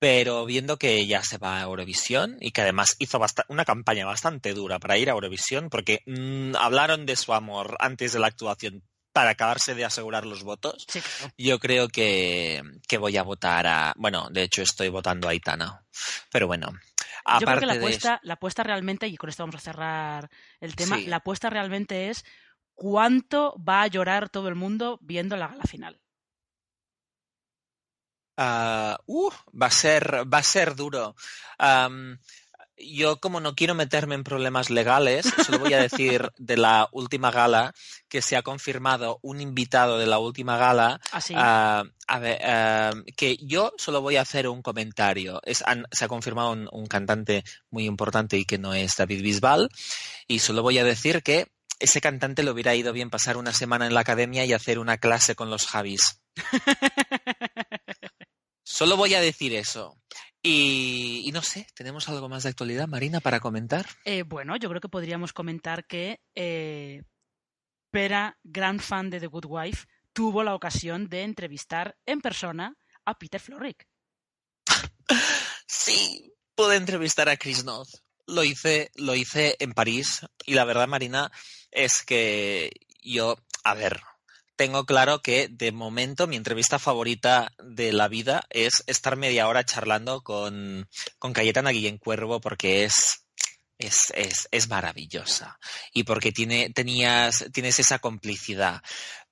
pero 0.00 0.46
viendo 0.46 0.78
que 0.78 1.06
ya 1.06 1.22
se 1.22 1.36
va 1.36 1.58
a 1.58 1.62
Eurovisión 1.62 2.38
y 2.40 2.52
que 2.52 2.62
además 2.62 2.96
hizo 2.98 3.20
una 3.48 3.66
campaña 3.66 4.06
bastante 4.06 4.54
dura 4.54 4.78
para 4.78 4.96
ir 4.96 5.10
a 5.10 5.12
Eurovisión, 5.12 5.68
porque 5.68 6.02
mmm, 6.06 6.56
hablaron 6.56 7.04
de 7.04 7.16
su 7.16 7.34
amor 7.34 7.76
antes 7.78 8.14
de 8.14 8.18
la 8.18 8.28
actuación 8.28 8.82
para 9.12 9.30
acabarse 9.30 9.74
de 9.74 9.84
asegurar 9.84 10.24
los 10.24 10.42
votos, 10.42 10.86
sí, 10.88 11.00
claro. 11.00 11.34
yo 11.36 11.58
creo 11.58 11.88
que, 11.88 12.62
que, 12.88 12.96
voy 12.96 13.16
a 13.18 13.22
votar 13.22 13.66
a... 13.66 13.92
Bueno, 13.96 14.28
de 14.30 14.44
hecho 14.44 14.62
estoy 14.62 14.88
votando 14.88 15.28
a 15.28 15.32
Aitana, 15.32 15.84
pero 16.32 16.46
bueno. 16.46 16.70
Yo 17.38 17.46
creo 17.46 17.60
que 17.60 17.66
la 17.66 17.74
apuesta, 17.74 18.12
de... 18.12 18.18
la 18.28 18.34
apuesta 18.34 18.62
realmente, 18.62 19.06
y 19.06 19.16
con 19.16 19.28
esto 19.28 19.42
vamos 19.42 19.56
a 19.56 19.60
cerrar 19.60 20.30
el 20.60 20.76
tema, 20.76 20.96
sí. 20.96 21.06
la 21.06 21.16
apuesta 21.16 21.50
realmente 21.50 22.08
es 22.08 22.24
cuánto 22.74 23.54
va 23.62 23.82
a 23.82 23.88
llorar 23.88 24.30
todo 24.30 24.48
el 24.48 24.54
mundo 24.54 24.98
viendo 25.02 25.36
la 25.36 25.48
gala 25.48 25.64
final. 25.64 26.00
Uh, 28.40 28.96
uh, 29.04 29.30
va 29.52 29.66
a 29.66 29.70
ser, 29.70 30.24
va 30.32 30.38
a 30.38 30.42
ser 30.42 30.74
duro. 30.74 31.14
Um, 31.58 32.16
yo 32.78 33.20
como 33.20 33.40
no 33.40 33.54
quiero 33.54 33.74
meterme 33.74 34.14
en 34.14 34.24
problemas 34.24 34.70
legales, 34.70 35.26
solo 35.44 35.58
voy 35.58 35.74
a 35.74 35.82
decir 35.82 36.30
de 36.38 36.56
la 36.56 36.88
última 36.92 37.30
gala 37.30 37.74
que 38.08 38.22
se 38.22 38.38
ha 38.38 38.42
confirmado 38.42 39.18
un 39.20 39.42
invitado 39.42 39.98
de 39.98 40.06
la 40.06 40.18
última 40.18 40.56
gala. 40.56 40.98
¿Ah, 41.12 41.20
sí? 41.20 41.34
uh, 41.34 41.84
a 42.06 42.18
ver, 42.18 42.40
uh, 42.40 43.04
que 43.14 43.36
yo 43.42 43.74
solo 43.76 44.00
voy 44.00 44.16
a 44.16 44.22
hacer 44.22 44.48
un 44.48 44.62
comentario. 44.62 45.42
Es, 45.44 45.62
han, 45.66 45.84
se 45.92 46.06
ha 46.06 46.08
confirmado 46.08 46.52
un, 46.52 46.66
un, 46.72 46.86
cantante 46.86 47.44
muy 47.68 47.84
importante 47.84 48.38
y 48.38 48.46
que 48.46 48.56
no 48.56 48.72
es 48.72 48.96
David 48.96 49.22
Bisbal. 49.22 49.68
Y 50.26 50.38
solo 50.38 50.62
voy 50.62 50.78
a 50.78 50.84
decir 50.84 51.22
que 51.22 51.48
ese 51.78 52.00
cantante 52.00 52.42
le 52.42 52.50
hubiera 52.50 52.74
ido 52.74 52.92
bien 52.92 53.10
pasar 53.10 53.36
una 53.36 53.52
semana 53.52 53.86
en 53.86 53.94
la 53.94 54.00
academia 54.00 54.44
y 54.44 54.52
hacer 54.54 54.78
una 54.78 54.98
clase 54.98 55.34
con 55.34 55.50
los 55.50 55.66
Javis. 55.66 56.20
Solo 58.70 58.96
voy 58.96 59.14
a 59.14 59.20
decir 59.20 59.52
eso. 59.52 59.98
Y, 60.44 61.22
y, 61.26 61.32
no 61.32 61.42
sé, 61.42 61.66
¿tenemos 61.74 62.08
algo 62.08 62.28
más 62.28 62.44
de 62.44 62.50
actualidad, 62.50 62.86
Marina, 62.86 63.20
para 63.20 63.40
comentar? 63.40 63.84
Eh, 64.04 64.22
bueno, 64.22 64.56
yo 64.56 64.68
creo 64.68 64.80
que 64.80 64.88
podríamos 64.88 65.32
comentar 65.32 65.86
que 65.86 66.20
eh, 66.36 67.02
Pera, 67.90 68.38
gran 68.44 68.78
fan 68.78 69.10
de 69.10 69.18
The 69.18 69.26
Good 69.26 69.46
Wife, 69.48 69.86
tuvo 70.12 70.44
la 70.44 70.54
ocasión 70.54 71.08
de 71.08 71.24
entrevistar 71.24 71.96
en 72.06 72.20
persona 72.20 72.76
a 73.04 73.18
Peter 73.18 73.40
Florrick. 73.40 73.88
sí, 75.66 76.32
pude 76.54 76.76
entrevistar 76.76 77.28
a 77.28 77.36
Chris 77.36 77.64
Noth. 77.64 77.88
Lo 78.28 78.44
hice, 78.44 78.92
lo 78.94 79.16
hice 79.16 79.56
en 79.58 79.72
París 79.72 80.20
y 80.46 80.54
la 80.54 80.64
verdad, 80.64 80.86
Marina, 80.86 81.32
es 81.72 82.04
que 82.04 82.70
yo, 83.02 83.36
a 83.64 83.74
ver, 83.74 84.00
tengo 84.60 84.84
claro 84.84 85.22
que 85.22 85.48
de 85.48 85.72
momento 85.72 86.26
mi 86.26 86.36
entrevista 86.36 86.78
favorita 86.78 87.50
de 87.64 87.94
la 87.94 88.08
vida 88.08 88.44
es 88.50 88.84
estar 88.86 89.16
media 89.16 89.48
hora 89.48 89.64
charlando 89.64 90.20
con, 90.20 90.86
con 91.18 91.32
Cayetana 91.32 91.70
Guillén 91.70 91.96
Cuervo 91.96 92.42
porque 92.42 92.84
es, 92.84 93.24
es, 93.78 94.12
es, 94.14 94.48
es 94.50 94.68
maravillosa 94.68 95.58
y 95.94 96.04
porque 96.04 96.30
tiene, 96.30 96.68
tenías, 96.74 97.46
tienes 97.54 97.78
esa 97.78 98.00
complicidad. 98.00 98.82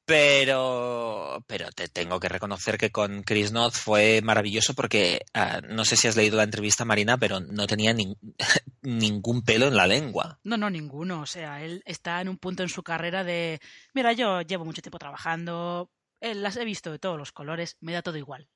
Pero, 0.08 1.44
pero 1.46 1.70
te 1.70 1.86
tengo 1.86 2.18
que 2.18 2.30
reconocer 2.30 2.78
que 2.78 2.90
con 2.90 3.22
Chris 3.24 3.52
Noth 3.52 3.74
fue 3.74 4.22
maravilloso 4.22 4.72
porque 4.72 5.26
uh, 5.34 5.60
no 5.68 5.84
sé 5.84 5.98
si 5.98 6.08
has 6.08 6.16
leído 6.16 6.38
la 6.38 6.44
entrevista, 6.44 6.86
Marina, 6.86 7.18
pero 7.18 7.40
no 7.40 7.66
tenía 7.66 7.92
ni, 7.92 8.16
ningún 8.80 9.42
pelo 9.42 9.66
en 9.66 9.76
la 9.76 9.86
lengua. 9.86 10.40
No, 10.44 10.56
no, 10.56 10.70
ninguno. 10.70 11.20
O 11.20 11.26
sea, 11.26 11.62
él 11.62 11.82
está 11.84 12.22
en 12.22 12.30
un 12.30 12.38
punto 12.38 12.62
en 12.62 12.70
su 12.70 12.82
carrera 12.82 13.22
de, 13.22 13.60
mira, 13.92 14.14
yo 14.14 14.40
llevo 14.40 14.64
mucho 14.64 14.80
tiempo 14.80 14.98
trabajando, 14.98 15.90
eh, 16.22 16.34
las 16.34 16.56
he 16.56 16.64
visto 16.64 16.90
de 16.90 16.98
todos 16.98 17.18
los 17.18 17.30
colores, 17.30 17.76
me 17.80 17.92
da 17.92 18.00
todo 18.00 18.16
igual. 18.16 18.48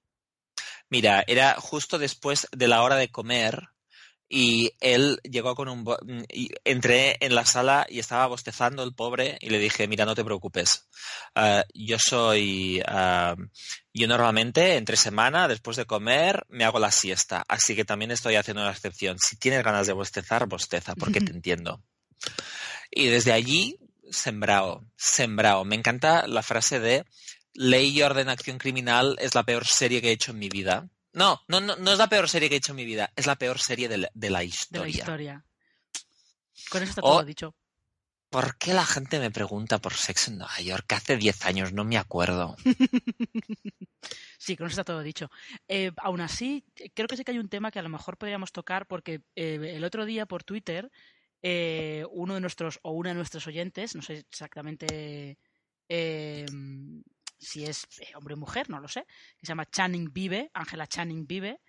Mira, 0.88 1.22
era 1.26 1.56
justo 1.60 1.98
después 1.98 2.48
de 2.50 2.66
la 2.66 2.82
hora 2.82 2.96
de 2.96 3.10
comer 3.10 3.68
y 4.34 4.72
él 4.80 5.20
llegó 5.24 5.54
con 5.54 5.68
un... 5.68 5.84
Y 6.32 6.48
entré 6.64 7.18
en 7.20 7.34
la 7.34 7.44
sala 7.44 7.86
y 7.86 7.98
estaba 7.98 8.26
bostezando 8.28 8.82
el 8.82 8.94
pobre 8.94 9.36
y 9.42 9.50
le 9.50 9.58
dije, 9.58 9.86
mira, 9.86 10.06
no 10.06 10.14
te 10.14 10.24
preocupes. 10.24 10.88
Uh, 11.36 11.60
yo 11.74 11.98
soy... 11.98 12.80
Uh, 12.80 13.36
yo 13.92 14.08
normalmente 14.08 14.76
entre 14.76 14.96
semana, 14.96 15.48
después 15.48 15.76
de 15.76 15.84
comer, 15.84 16.46
me 16.48 16.64
hago 16.64 16.78
la 16.78 16.90
siesta. 16.90 17.44
Así 17.46 17.76
que 17.76 17.84
también 17.84 18.10
estoy 18.10 18.36
haciendo 18.36 18.62
una 18.62 18.70
excepción. 18.70 19.18
Si 19.18 19.36
tienes 19.36 19.62
ganas 19.62 19.86
de 19.86 19.92
bostezar, 19.92 20.46
bosteza, 20.46 20.94
porque 20.94 21.20
te 21.20 21.32
entiendo. 21.32 21.82
Y 22.90 23.08
desde 23.08 23.32
allí, 23.32 23.76
sembrado, 24.10 24.82
sembrado. 24.96 25.66
Me 25.66 25.76
encanta 25.76 26.26
la 26.26 26.42
frase 26.42 26.80
de 26.80 27.04
Ley 27.52 27.90
y 27.90 28.00
Orden 28.00 28.30
Acción 28.30 28.56
Criminal 28.56 29.14
es 29.20 29.34
la 29.34 29.42
peor 29.42 29.66
serie 29.66 30.00
que 30.00 30.08
he 30.08 30.12
hecho 30.12 30.30
en 30.30 30.38
mi 30.38 30.48
vida. 30.48 30.88
No, 31.14 31.40
no, 31.48 31.60
no, 31.60 31.76
no 31.76 31.92
es 31.92 31.98
la 31.98 32.08
peor 32.08 32.28
serie 32.28 32.48
que 32.48 32.54
he 32.54 32.58
hecho 32.58 32.72
en 32.72 32.76
mi 32.76 32.84
vida, 32.84 33.12
es 33.16 33.26
la 33.26 33.36
peor 33.36 33.58
serie 33.58 33.88
de 33.88 33.98
la, 33.98 34.10
de 34.14 34.30
la 34.30 34.42
historia. 34.44 34.80
De 34.82 34.84
la 34.84 34.90
historia. 34.90 35.44
Con 36.70 36.82
eso 36.82 36.90
está 36.90 37.02
todo 37.02 37.18
O- 37.18 37.24
dicho. 37.24 37.54
¿Por 38.30 38.56
qué 38.56 38.72
la 38.72 38.86
gente 38.86 39.20
me 39.20 39.30
pregunta 39.30 39.78
por 39.78 39.92
Sex 39.92 40.28
en 40.28 40.38
Nueva 40.38 40.58
York? 40.62 40.90
Hace 40.94 41.18
10 41.18 41.44
años, 41.44 41.74
no 41.74 41.84
me 41.84 41.98
acuerdo. 41.98 42.56
Sí, 44.38 44.56
con 44.56 44.66
eso 44.66 44.72
está 44.72 44.84
todo 44.84 45.02
dicho. 45.02 45.30
Eh, 45.68 45.92
aún 45.98 46.20
así, 46.20 46.64
creo 46.94 47.06
que 47.06 47.16
sí 47.16 47.22
que 47.22 47.30
hay 47.30 47.38
un 47.38 47.48
tema 47.48 47.70
que 47.70 47.78
a 47.78 47.82
lo 47.82 47.88
mejor 47.88 48.16
podríamos 48.16 48.50
tocar 48.50 48.86
porque 48.88 49.20
eh, 49.36 49.74
el 49.76 49.84
otro 49.84 50.04
día 50.04 50.26
por 50.26 50.42
Twitter 50.42 50.90
eh, 51.42 52.04
uno 52.10 52.34
de 52.34 52.40
nuestros 52.40 52.80
o 52.82 52.90
una 52.90 53.10
de 53.10 53.14
nuestros 53.14 53.46
oyentes, 53.46 53.94
no 53.94 54.02
sé 54.02 54.24
exactamente 54.28 55.38
eh, 55.88 56.46
si 57.42 57.64
es 57.64 57.86
eh, 57.98 58.12
hombre 58.14 58.34
o 58.34 58.36
mujer, 58.36 58.70
no 58.70 58.80
lo 58.80 58.88
sé, 58.88 59.04
que 59.38 59.46
se 59.46 59.48
llama 59.48 59.66
Channing 59.68 60.12
Vive, 60.12 60.50
Ángela 60.54 60.86
Channing 60.86 61.26
Vive, 61.26 61.60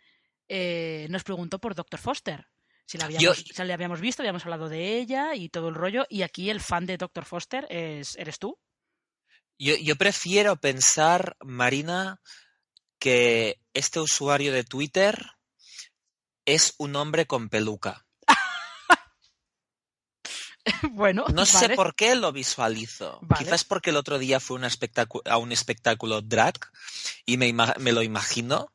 eh, 0.47 1.07
nos 1.09 1.23
preguntó 1.23 1.59
por 1.59 1.75
Dr. 1.75 1.99
Foster. 1.99 2.47
Si 2.86 2.97
la, 2.97 3.05
habíamos, 3.05 3.23
Yo- 3.23 3.33
si 3.53 3.63
la 3.63 3.73
habíamos 3.73 4.01
visto, 4.01 4.21
habíamos 4.21 4.43
hablado 4.43 4.69
de 4.69 4.97
ella 4.97 5.36
y 5.36 5.49
todo 5.49 5.69
el 5.69 5.75
rollo. 5.75 6.05
Y 6.09 6.21
aquí 6.21 6.49
el 6.49 6.59
fan 6.59 6.86
de 6.86 6.97
Dr. 6.97 7.25
Foster 7.25 7.65
es, 7.69 8.15
eres 8.17 8.39
tú. 8.39 8.59
Yo, 9.57 9.75
yo 9.77 9.95
prefiero 9.95 10.57
pensar, 10.57 11.38
Marina, 11.43 12.19
que 12.99 13.59
este 13.73 13.99
usuario 13.99 14.51
de 14.51 14.63
Twitter 14.63 15.17
es 16.45 16.75
un 16.77 16.95
hombre 16.95 17.25
con 17.25 17.49
peluca. 17.49 18.05
bueno, 20.91 21.26
No 21.34 21.45
sé 21.45 21.69
por 21.69 21.95
qué 21.95 22.15
lo 22.15 22.32
visualizo. 22.32 23.19
Vale. 23.21 23.43
Quizás 23.43 23.63
porque 23.63 23.89
el 23.89 23.97
otro 23.97 24.17
día 24.19 24.39
fue 24.39 24.58
un 24.58 24.63
a 25.26 25.38
un 25.38 25.52
espectáculo 25.52 26.21
drag 26.21 26.56
y 27.26 27.38
me, 27.38 27.54
me 27.54 27.91
lo 27.91 28.02
imagino. 28.02 28.71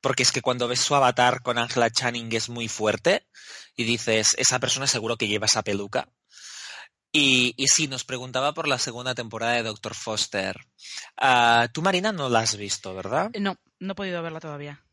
Porque 0.00 0.22
es 0.22 0.30
que 0.30 0.42
cuando 0.42 0.68
ves 0.68 0.80
su 0.80 0.94
avatar 0.94 1.42
con 1.42 1.58
Angela 1.58 1.90
Channing 1.90 2.32
es 2.32 2.48
muy 2.48 2.68
fuerte 2.68 3.26
y 3.74 3.84
dices, 3.84 4.34
esa 4.38 4.58
persona 4.60 4.86
seguro 4.86 5.16
que 5.16 5.26
lleva 5.26 5.46
esa 5.46 5.62
peluca. 5.62 6.08
Y, 7.12 7.54
y 7.56 7.66
sí, 7.68 7.88
nos 7.88 8.04
preguntaba 8.04 8.52
por 8.52 8.68
la 8.68 8.78
segunda 8.78 9.14
temporada 9.14 9.54
de 9.54 9.62
Doctor 9.62 9.94
Foster. 9.94 10.56
Ah, 11.16 11.68
Tú, 11.72 11.80
Marina, 11.80 12.12
no 12.12 12.28
la 12.28 12.40
has 12.40 12.56
visto, 12.56 12.94
¿verdad? 12.94 13.30
No, 13.40 13.56
no 13.80 13.92
he 13.92 13.96
podido 13.96 14.22
verla 14.22 14.38
todavía. 14.38 14.85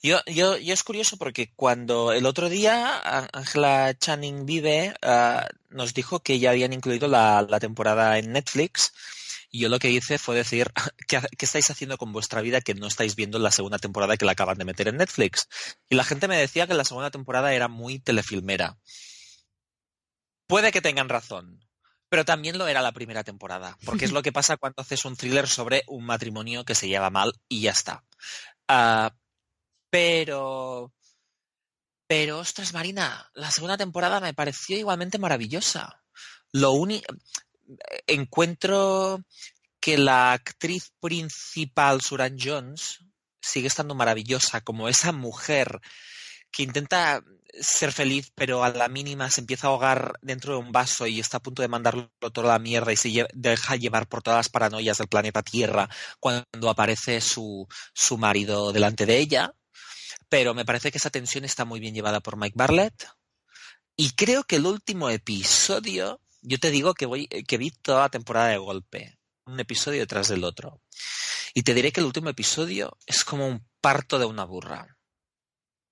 Yo, 0.00 0.20
yo, 0.26 0.56
yo 0.56 0.74
es 0.74 0.84
curioso 0.84 1.16
porque 1.16 1.52
cuando 1.56 2.12
el 2.12 2.24
otro 2.26 2.48
día 2.48 3.28
Angela 3.32 3.92
Channing 3.98 4.46
Vive 4.46 4.94
ah, 5.02 5.48
nos 5.70 5.92
dijo 5.92 6.20
que 6.20 6.38
ya 6.38 6.50
habían 6.50 6.72
incluido 6.72 7.08
la, 7.08 7.42
la 7.48 7.58
temporada 7.58 8.16
en 8.18 8.30
Netflix, 8.32 8.92
y 9.50 9.60
yo 9.60 9.68
lo 9.68 9.78
que 9.80 9.90
hice 9.90 10.18
fue 10.18 10.36
decir, 10.36 10.70
¿qué, 11.08 11.16
ha- 11.16 11.26
qué 11.36 11.44
estáis 11.46 11.68
haciendo 11.70 11.98
con 11.98 12.12
vuestra 12.12 12.42
vida 12.42 12.60
que 12.60 12.74
no 12.74 12.86
estáis 12.86 13.16
viendo 13.16 13.38
la 13.40 13.50
segunda 13.50 13.78
temporada 13.78 14.16
que 14.16 14.24
la 14.24 14.32
acaban 14.32 14.58
de 14.58 14.64
meter 14.64 14.86
en 14.86 14.98
Netflix? 14.98 15.48
Y 15.88 15.96
la 15.96 16.04
gente 16.04 16.28
me 16.28 16.36
decía 16.38 16.68
que 16.68 16.74
la 16.74 16.84
segunda 16.84 17.10
temporada 17.10 17.52
era 17.52 17.66
muy 17.66 17.98
telefilmera. 17.98 18.78
Puede 20.46 20.70
que 20.72 20.80
tengan 20.80 21.08
razón, 21.08 21.60
pero 22.08 22.24
también 22.24 22.56
lo 22.56 22.68
era 22.68 22.82
la 22.82 22.92
primera 22.92 23.24
temporada, 23.24 23.76
porque 23.84 24.04
es 24.04 24.12
lo 24.12 24.22
que 24.22 24.32
pasa 24.32 24.56
cuando 24.56 24.80
haces 24.82 25.04
un 25.04 25.16
thriller 25.16 25.48
sobre 25.48 25.82
un 25.88 26.04
matrimonio 26.06 26.64
que 26.64 26.74
se 26.74 26.88
lleva 26.88 27.10
mal 27.10 27.32
y 27.48 27.62
ya 27.62 27.72
está. 27.72 28.04
Ah, 28.68 29.14
pero. 29.90 30.92
Pero, 32.06 32.38
ostras, 32.38 32.72
Marina, 32.72 33.30
la 33.34 33.50
segunda 33.50 33.76
temporada 33.76 34.20
me 34.20 34.32
pareció 34.32 34.78
igualmente 34.78 35.18
maravillosa. 35.18 36.02
Lo 36.52 36.72
único. 36.72 37.14
Encuentro 38.06 39.22
que 39.80 39.98
la 39.98 40.32
actriz 40.32 40.92
principal, 41.00 42.00
Suran 42.00 42.36
Jones, 42.38 43.00
sigue 43.40 43.68
estando 43.68 43.94
maravillosa, 43.94 44.62
como 44.62 44.88
esa 44.88 45.12
mujer 45.12 45.80
que 46.50 46.62
intenta 46.62 47.22
ser 47.60 47.92
feliz, 47.92 48.32
pero 48.34 48.64
a 48.64 48.70
la 48.70 48.88
mínima 48.88 49.30
se 49.30 49.40
empieza 49.40 49.66
a 49.66 49.70
ahogar 49.70 50.14
dentro 50.22 50.54
de 50.54 50.60
un 50.60 50.72
vaso 50.72 51.06
y 51.06 51.20
está 51.20 51.38
a 51.38 51.42
punto 51.42 51.62
de 51.62 51.68
mandarlo 51.68 52.10
toda 52.32 52.48
la 52.48 52.58
mierda 52.58 52.92
y 52.92 52.96
se 52.96 53.26
deja 53.34 53.76
llevar 53.76 54.08
por 54.08 54.22
todas 54.22 54.38
las 54.38 54.48
paranoias 54.48 54.98
del 54.98 55.08
planeta 55.08 55.42
Tierra 55.42 55.88
cuando 56.20 56.70
aparece 56.70 57.20
su, 57.20 57.66
su 57.94 58.18
marido 58.18 58.72
delante 58.72 59.06
de 59.06 59.18
ella. 59.18 59.54
Pero 60.28 60.54
me 60.54 60.64
parece 60.64 60.90
que 60.90 60.98
esa 60.98 61.10
tensión 61.10 61.44
está 61.44 61.64
muy 61.64 61.80
bien 61.80 61.94
llevada 61.94 62.20
por 62.20 62.36
Mike 62.36 62.56
Barlett. 62.56 63.08
Y 63.96 64.10
creo 64.10 64.44
que 64.44 64.56
el 64.56 64.66
último 64.66 65.10
episodio, 65.10 66.20
yo 66.42 66.58
te 66.58 66.70
digo 66.70 66.94
que, 66.94 67.06
voy, 67.06 67.26
que 67.26 67.58
vi 67.58 67.70
toda 67.70 68.02
la 68.02 68.08
temporada 68.10 68.48
de 68.48 68.58
golpe, 68.58 69.18
un 69.46 69.58
episodio 69.58 70.00
detrás 70.00 70.28
del 70.28 70.44
otro. 70.44 70.80
Y 71.54 71.62
te 71.62 71.74
diré 71.74 71.90
que 71.90 72.00
el 72.00 72.06
último 72.06 72.28
episodio 72.28 72.96
es 73.06 73.24
como 73.24 73.48
un 73.48 73.66
parto 73.80 74.18
de 74.18 74.26
una 74.26 74.44
burra. 74.44 74.96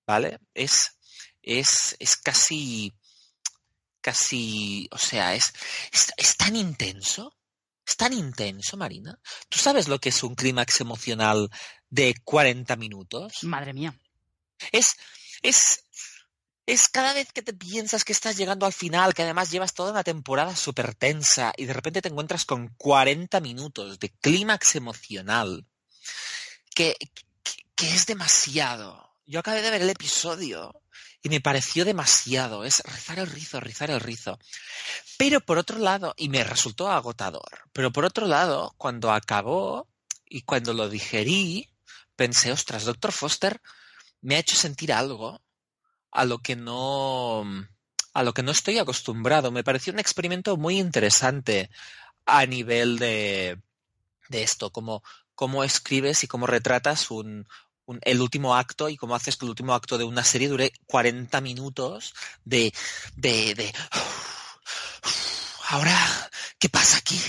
¿Vale? 0.07 0.39
Es, 0.55 0.99
es, 1.43 1.97
es 1.99 2.17
casi, 2.17 2.95
casi, 4.01 4.89
o 4.93 4.99
sea, 4.99 5.35
es, 5.35 5.53
es, 5.91 6.13
es 6.17 6.37
tan 6.37 6.55
intenso, 6.55 7.35
es 7.87 7.97
tan 7.97 8.13
intenso, 8.13 8.77
Marina. 8.77 9.19
¿Tú 9.49 9.59
sabes 9.59 9.89
lo 9.89 9.99
que 9.99 10.11
es 10.11 10.23
un 10.23 10.35
clímax 10.35 10.81
emocional 10.81 11.49
de 11.89 12.15
40 12.25 12.77
minutos? 12.77 13.33
Madre 13.43 13.73
mía. 13.73 13.99
Es, 14.73 14.97
es, 15.43 15.85
es 16.67 16.89
cada 16.89 17.13
vez 17.13 17.33
que 17.33 17.43
te 17.43 17.53
piensas 17.53 18.05
que 18.05 18.13
estás 18.13 18.37
llegando 18.37 18.67
al 18.67 18.73
final, 18.73 19.15
que 19.15 19.23
además 19.23 19.51
llevas 19.51 19.75
toda 19.75 19.93
una 19.93 20.05
temporada 20.05 20.57
súper 20.57 20.95
tensa 20.95 21.53
y 21.57 21.67
de 21.67 21.73
repente 21.73 22.03
te 22.03 22.09
encuentras 22.09 22.45
con 22.45 22.69
40 22.77 23.41
minutos 23.41 23.99
de 23.99 24.11
clímax 24.11 24.77
emocional, 24.77 25.67
que, 26.75 26.97
que, 27.45 27.53
que 27.75 27.95
es 27.95 28.07
demasiado. 28.07 29.15
Yo 29.27 29.41
acabé 29.41 29.63
de 29.63 29.71
ver 29.71 29.83
el 29.83 29.91
episodio 29.91 30.81
y 31.27 31.29
me 31.29 31.41
pareció 31.41 31.85
demasiado. 31.85 32.65
Es 32.65 32.81
rizar 32.85 33.19
el 33.19 33.27
rizo, 33.27 33.59
rizar 33.59 33.91
el 33.91 33.99
rizo. 33.99 34.39
Pero 35.19 35.41
por 35.41 35.59
otro 35.59 35.79
lado, 35.79 36.15
y 36.17 36.29
me 36.29 36.45
resultó 36.45 36.89
agotador, 36.89 37.69
pero 37.73 37.91
por 37.91 38.05
otro 38.05 38.27
lado, 38.27 38.75
cuando 38.79 39.13
acabó 39.13 39.89
y 40.25 40.43
cuando 40.43 40.73
lo 40.73 40.89
digerí, 40.89 41.69
pensé, 42.15 42.53
ostras, 42.53 42.85
Doctor 42.85 43.11
Foster 43.11 43.61
me 44.27 44.37
ha 44.37 44.41
hecho 44.41 44.57
sentir 44.57 44.93
algo 44.93 45.41
a 46.13 46.25
lo 46.25 46.39
que 46.39 46.57
no 46.57 47.45
a 48.15 48.23
lo 48.25 48.35
que 48.35 48.43
no 48.43 48.53
estoy 48.53 48.79
acostumbrado. 48.79 49.51
Me 49.53 49.65
pareció 49.65 49.93
un 49.93 49.99
experimento 50.01 50.57
muy 50.57 50.79
interesante 50.79 51.71
a 52.27 52.47
nivel 52.47 52.99
de, 52.99 53.61
de 54.29 54.43
esto, 54.43 54.71
cómo, 54.73 55.03
cómo 55.35 55.65
escribes 55.65 56.25
y 56.25 56.29
cómo 56.29 56.47
retratas 56.47 57.11
un- 57.11 57.47
el 58.03 58.21
último 58.21 58.57
acto 58.57 58.89
y 58.89 58.97
cómo 58.97 59.15
haces 59.15 59.37
que 59.37 59.47
el 59.47 59.51
último 59.51 59.75
acto 59.75 59.99
de 59.99 60.05
una 60.05 60.25
serie 60.25 60.49
dure 60.49 60.73
40 60.87 61.41
minutos 61.41 62.15
de, 62.45 62.73
de, 63.17 63.55
de 63.55 63.73
ahora, 65.69 65.97
¿qué 66.59 66.69
pasa 66.69 66.99
aquí? 66.99 67.21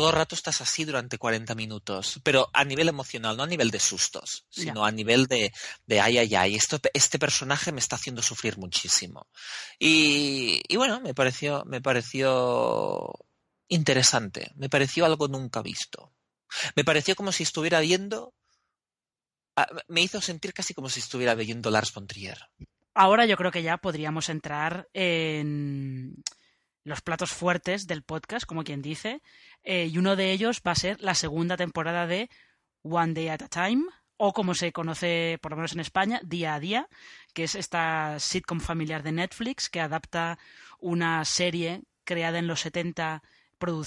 Todo 0.00 0.08
el 0.08 0.16
rato 0.16 0.34
estás 0.34 0.62
así 0.62 0.86
durante 0.86 1.18
40 1.18 1.54
minutos, 1.54 2.20
pero 2.22 2.48
a 2.54 2.64
nivel 2.64 2.88
emocional, 2.88 3.36
no 3.36 3.42
a 3.42 3.46
nivel 3.46 3.70
de 3.70 3.78
sustos, 3.78 4.46
sino 4.48 4.86
a 4.86 4.90
nivel 4.90 5.26
de, 5.26 5.52
de 5.84 6.00
ay, 6.00 6.16
ay, 6.16 6.34
ay, 6.34 6.54
esto, 6.54 6.80
este 6.94 7.18
personaje 7.18 7.70
me 7.70 7.80
está 7.80 7.96
haciendo 7.96 8.22
sufrir 8.22 8.56
muchísimo. 8.56 9.26
Y, 9.78 10.62
y 10.66 10.76
bueno, 10.76 11.02
me 11.02 11.12
pareció, 11.12 11.64
me 11.66 11.82
pareció 11.82 13.12
interesante, 13.68 14.52
me 14.56 14.70
pareció 14.70 15.04
algo 15.04 15.28
nunca 15.28 15.60
visto. 15.60 16.14
Me 16.76 16.82
pareció 16.82 17.14
como 17.14 17.30
si 17.30 17.42
estuviera 17.42 17.80
viendo, 17.80 18.32
me 19.86 20.00
hizo 20.00 20.22
sentir 20.22 20.54
casi 20.54 20.72
como 20.72 20.88
si 20.88 21.00
estuviera 21.00 21.34
viendo 21.34 21.70
Lars 21.70 21.92
von 21.92 22.06
Trier. 22.06 22.38
Ahora 22.94 23.26
yo 23.26 23.36
creo 23.36 23.50
que 23.50 23.62
ya 23.62 23.76
podríamos 23.76 24.30
entrar 24.30 24.88
en 24.94 26.24
los 26.84 27.00
platos 27.02 27.32
fuertes 27.32 27.86
del 27.86 28.02
podcast, 28.02 28.46
como 28.46 28.64
quien 28.64 28.82
dice, 28.82 29.22
eh, 29.62 29.86
y 29.86 29.98
uno 29.98 30.16
de 30.16 30.32
ellos 30.32 30.62
va 30.66 30.72
a 30.72 30.76
ser 30.76 31.00
la 31.00 31.14
segunda 31.14 31.56
temporada 31.56 32.06
de 32.06 32.30
One 32.82 33.14
Day 33.14 33.28
at 33.28 33.42
a 33.42 33.48
Time, 33.48 33.84
o 34.16 34.32
como 34.32 34.54
se 34.54 34.72
conoce, 34.72 35.38
por 35.40 35.52
lo 35.52 35.56
menos 35.56 35.72
en 35.72 35.80
España, 35.80 36.20
Día 36.22 36.54
a 36.54 36.60
Día, 36.60 36.88
que 37.32 37.44
es 37.44 37.54
esta 37.54 38.18
sitcom 38.18 38.60
familiar 38.60 39.02
de 39.02 39.12
Netflix 39.12 39.70
que 39.70 39.80
adapta 39.80 40.38
una 40.78 41.24
serie 41.24 41.82
creada 42.04 42.38
en 42.38 42.46
los 42.46 42.60
70 42.60 43.22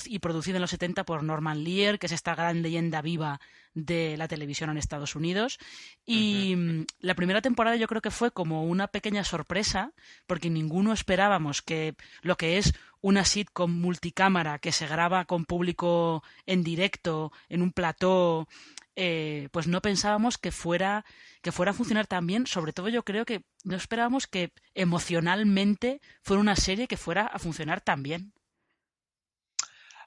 y 0.06 0.20
producido 0.20 0.58
en 0.58 0.62
los 0.62 0.72
70 0.72 1.04
por 1.04 1.24
Norman 1.24 1.64
Lear, 1.64 2.00
que 2.00 2.06
es 2.06 2.12
esta 2.12 2.36
gran 2.36 2.62
leyenda 2.62 3.02
viva 3.02 3.40
de 3.74 4.18
la 4.18 4.28
televisión 4.28 4.70
en 4.70 4.78
Estados 4.78 5.16
Unidos. 5.16 5.60
Y 6.06 6.56
mm, 6.56 6.86
la 7.00 7.16
primera 7.16 7.42
temporada 7.42 7.76
yo 7.76 7.88
creo 7.88 8.02
que 8.02 8.12
fue 8.12 8.32
como 8.32 8.64
una 8.64 8.88
pequeña 8.88 9.24
sorpresa, 9.24 9.94
porque 10.28 10.50
ninguno 10.50 10.94
esperábamos 10.94 11.62
que 11.62 11.96
lo 12.22 12.38
que 12.38 12.58
es 12.58 12.74
una 13.02 13.26
sitcom 13.26 13.72
multicámara 13.72 14.60
que 14.60 14.72
se 14.72 14.88
graba 14.88 15.26
con 15.26 15.46
público 15.46 16.24
en 16.46 16.64
directo, 16.64 17.32
en 17.50 17.62
un 17.62 17.72
plató, 17.72 18.48
eh, 18.96 19.50
pues 19.52 19.68
no 19.68 19.82
pensábamos 19.82 20.38
que 20.38 20.52
fuera, 20.52 21.04
que 21.42 21.52
fuera 21.52 21.72
a 21.72 21.76
funcionar 21.76 22.08
tan 22.08 22.28
bien. 22.28 22.48
Sobre 22.48 22.74
todo 22.74 22.90
yo 22.90 23.04
creo 23.04 23.26
que 23.26 23.44
no 23.64 23.76
esperábamos 23.76 24.28
que 24.28 24.52
emocionalmente 24.76 26.00
fuera 26.22 26.42
una 26.42 26.56
serie 26.56 26.88
que 26.88 26.98
fuera 26.98 27.26
a 27.26 27.40
funcionar 27.40 27.82
tan 27.82 28.04
bien. 28.04 28.34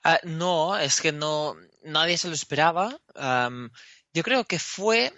Ah, 0.08 0.20
no, 0.22 0.78
es 0.78 1.00
que 1.00 1.10
no, 1.10 1.56
nadie 1.82 2.16
se 2.16 2.28
lo 2.28 2.34
esperaba. 2.34 2.96
yo 4.14 4.22
creo 4.22 4.44
que 4.44 4.60
fue 4.60 5.12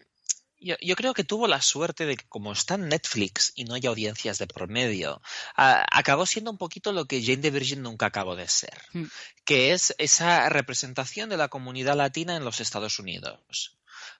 yo, 0.61 0.97
creo 0.97 1.13
que 1.13 1.25
tuvo 1.25 1.47
la 1.47 1.61
suerte 1.61 2.07
de 2.07 2.17
que 2.17 2.27
como 2.27 2.53
está 2.53 2.77
en 2.77 2.89
Netflix 2.89 3.53
y 3.55 3.65
no 3.65 3.75
hay 3.75 3.85
audiencias 3.85 4.39
de 4.39 4.47
promedio, 4.47 5.21
acabó 5.55 6.25
siendo 6.25 6.51
un 6.51 6.57
poquito 6.57 6.93
lo 6.93 7.05
que 7.05 7.23
Jane 7.23 7.43
the 7.43 7.51
Virgin 7.51 7.83
nunca 7.83 8.07
acabó 8.07 8.35
de 8.35 8.49
ser, 8.49 8.81
mm. 8.95 9.05
que 9.45 9.73
es 9.73 9.95
esa 9.99 10.49
representación 10.49 11.29
de 11.29 11.37
la 11.37 11.49
comunidad 11.49 11.97
latina 11.97 12.35
en 12.37 12.45
los 12.45 12.61
Estados 12.61 12.99
Unidos. 12.99 13.77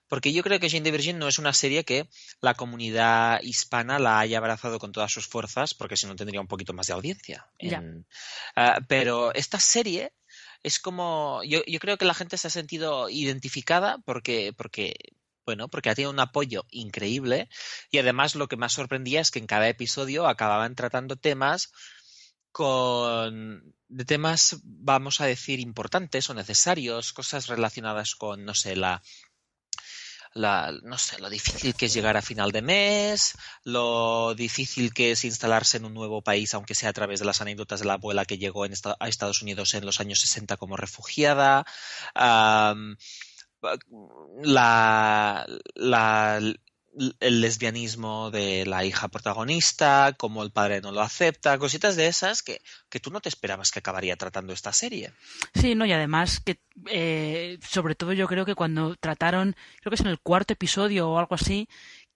Porque 0.07 0.33
yo 0.33 0.43
creo 0.43 0.59
que 0.59 0.69
Jane 0.69 0.83
the 0.83 0.91
Virgin 0.91 1.17
no 1.17 1.27
es 1.27 1.39
una 1.39 1.53
serie 1.53 1.83
que 1.83 2.07
la 2.41 2.53
comunidad 2.53 3.41
hispana 3.41 3.97
la 3.97 4.19
haya 4.19 4.37
abrazado 4.37 4.77
con 4.77 4.91
todas 4.91 5.11
sus 5.11 5.27
fuerzas, 5.27 5.73
porque 5.73 5.97
si 5.97 6.05
no 6.05 6.15
tendría 6.15 6.41
un 6.41 6.47
poquito 6.47 6.73
más 6.73 6.87
de 6.87 6.93
audiencia. 6.93 7.47
Ah, 8.55 8.79
pero 8.87 9.33
esta 9.33 9.59
serie 9.59 10.13
es 10.63 10.79
como. 10.79 11.41
Yo, 11.43 11.61
yo, 11.67 11.79
creo 11.79 11.97
que 11.97 12.05
la 12.05 12.13
gente 12.13 12.37
se 12.37 12.47
ha 12.47 12.51
sentido 12.51 13.09
identificada 13.09 13.97
porque, 14.05 14.53
porque 14.55 14.95
bueno, 15.45 15.67
porque 15.67 15.89
ha 15.89 15.95
tenido 15.95 16.11
un 16.11 16.19
apoyo 16.19 16.65
increíble 16.69 17.49
y 17.91 17.97
además 17.97 18.35
lo 18.35 18.47
que 18.47 18.57
más 18.57 18.73
sorprendía 18.73 19.21
es 19.21 19.31
que 19.31 19.39
en 19.39 19.47
cada 19.47 19.67
episodio 19.67 20.27
acababan 20.27 20.75
tratando 20.75 21.15
temas 21.15 21.71
con 22.51 23.73
de 23.89 24.05
temas, 24.05 24.61
vamos 24.63 25.19
a 25.19 25.25
decir, 25.25 25.59
importantes 25.59 26.29
o 26.29 26.35
necesarios, 26.35 27.11
cosas 27.11 27.47
relacionadas 27.47 28.13
con, 28.13 28.45
no 28.45 28.53
sé, 28.53 28.75
la, 28.75 29.01
la, 30.33 30.71
no 30.83 30.97
sé, 30.97 31.19
lo 31.19 31.29
difícil 31.29 31.73
que 31.75 31.87
es 31.87 31.93
llegar 31.93 32.17
a 32.17 32.21
final 32.21 32.51
de 32.51 32.61
mes, 32.61 33.33
lo 33.63 34.35
difícil 34.35 34.93
que 34.93 35.11
es 35.11 35.23
instalarse 35.25 35.77
en 35.77 35.85
un 35.85 35.93
nuevo 35.93 36.21
país, 36.21 36.53
aunque 36.53 36.75
sea 36.75 36.89
a 36.89 36.93
través 36.93 37.19
de 37.19 37.25
las 37.25 37.41
anécdotas 37.41 37.79
de 37.79 37.87
la 37.87 37.93
abuela 37.93 38.25
que 38.25 38.37
llegó 38.37 38.65
en 38.65 38.73
a 38.99 39.07
Estados 39.09 39.41
Unidos 39.41 39.73
en 39.73 39.85
los 39.85 39.99
años 39.99 40.19
60 40.19 40.57
como 40.57 40.77
refugiada. 40.77 41.65
La, 44.41 45.45
el 47.19 47.41
lesbianismo 47.41 48.31
de 48.31 48.65
la 48.65 48.83
hija 48.85 49.07
protagonista, 49.07 50.13
como 50.17 50.43
el 50.43 50.51
padre 50.51 50.81
no 50.81 50.91
lo 50.91 51.01
acepta, 51.01 51.57
cositas 51.57 51.95
de 51.95 52.07
esas 52.07 52.41
que, 52.43 52.61
que 52.89 52.99
tú 52.99 53.11
no 53.11 53.21
te 53.21 53.29
esperabas 53.29 53.71
que 53.71 53.79
acabaría 53.79 54.15
tratando 54.15 54.53
esta 54.53 54.73
serie. 54.73 55.13
Sí, 55.53 55.75
no, 55.75 55.85
y 55.85 55.91
además 55.91 56.39
que 56.39 56.59
eh, 56.87 57.57
sobre 57.61 57.95
todo 57.95 58.13
yo 58.13 58.27
creo 58.27 58.45
que 58.45 58.55
cuando 58.55 58.95
trataron, 58.95 59.55
creo 59.79 59.91
que 59.91 59.95
es 59.95 60.01
en 60.01 60.07
el 60.07 60.19
cuarto 60.19 60.53
episodio 60.53 61.09
o 61.09 61.19
algo 61.19 61.35
así, 61.35 61.67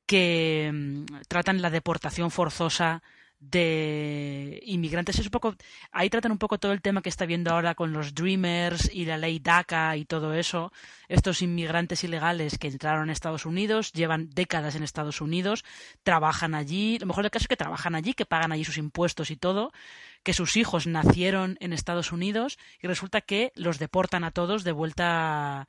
que 0.05 0.71
mm, 0.73 1.05
tratan 1.27 1.61
la 1.61 1.69
deportación 1.69 2.31
forzosa 2.31 3.03
de 3.49 4.61
inmigrantes. 4.65 5.19
Es 5.19 5.25
un 5.25 5.31
poco, 5.31 5.55
ahí 5.91 6.09
tratan 6.09 6.31
un 6.31 6.37
poco 6.37 6.57
todo 6.57 6.71
el 6.71 6.81
tema 6.81 7.01
que 7.01 7.09
está 7.09 7.25
viendo 7.25 7.51
ahora 7.51 7.75
con 7.75 7.93
los 7.93 8.13
Dreamers 8.13 8.89
y 8.93 9.05
la 9.05 9.17
ley 9.17 9.39
DACA 9.39 9.95
y 9.97 10.05
todo 10.05 10.33
eso. 10.33 10.71
Estos 11.07 11.41
inmigrantes 11.41 12.03
ilegales 12.03 12.57
que 12.57 12.67
entraron 12.67 13.09
a 13.09 13.13
Estados 13.13 13.45
Unidos, 13.45 13.91
llevan 13.93 14.29
décadas 14.29 14.75
en 14.75 14.83
Estados 14.83 15.21
Unidos, 15.21 15.63
trabajan 16.03 16.55
allí. 16.55 16.97
Lo 16.99 17.07
mejor 17.07 17.23
del 17.23 17.31
caso 17.31 17.43
es 17.43 17.47
que 17.49 17.57
trabajan 17.57 17.95
allí, 17.95 18.13
que 18.13 18.25
pagan 18.25 18.51
allí 18.51 18.63
sus 18.63 18.77
impuestos 18.77 19.31
y 19.31 19.35
todo, 19.35 19.71
que 20.23 20.33
sus 20.33 20.55
hijos 20.57 20.87
nacieron 20.87 21.57
en 21.59 21.73
Estados 21.73 22.11
Unidos 22.11 22.57
y 22.81 22.87
resulta 22.87 23.21
que 23.21 23.51
los 23.55 23.77
deportan 23.79 24.23
a 24.23 24.31
todos 24.31 24.63
de 24.63 24.71
vuelta 24.71 25.67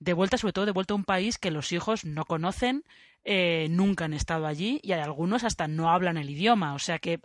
de 0.00 0.12
vuelta, 0.12 0.38
sobre 0.38 0.52
todo 0.52 0.66
de 0.66 0.72
vuelta 0.72 0.94
a 0.94 0.96
un 0.96 1.04
país 1.04 1.38
que 1.38 1.50
los 1.50 1.72
hijos 1.72 2.04
no 2.04 2.24
conocen, 2.24 2.84
eh, 3.24 3.66
nunca 3.70 4.04
han 4.04 4.14
estado 4.14 4.46
allí 4.46 4.80
y 4.82 4.92
hay 4.92 5.00
algunos 5.00 5.44
hasta 5.44 5.68
no 5.68 5.90
hablan 5.90 6.16
el 6.16 6.30
idioma. 6.30 6.74
O 6.74 6.78
sea 6.78 6.98
que 6.98 7.20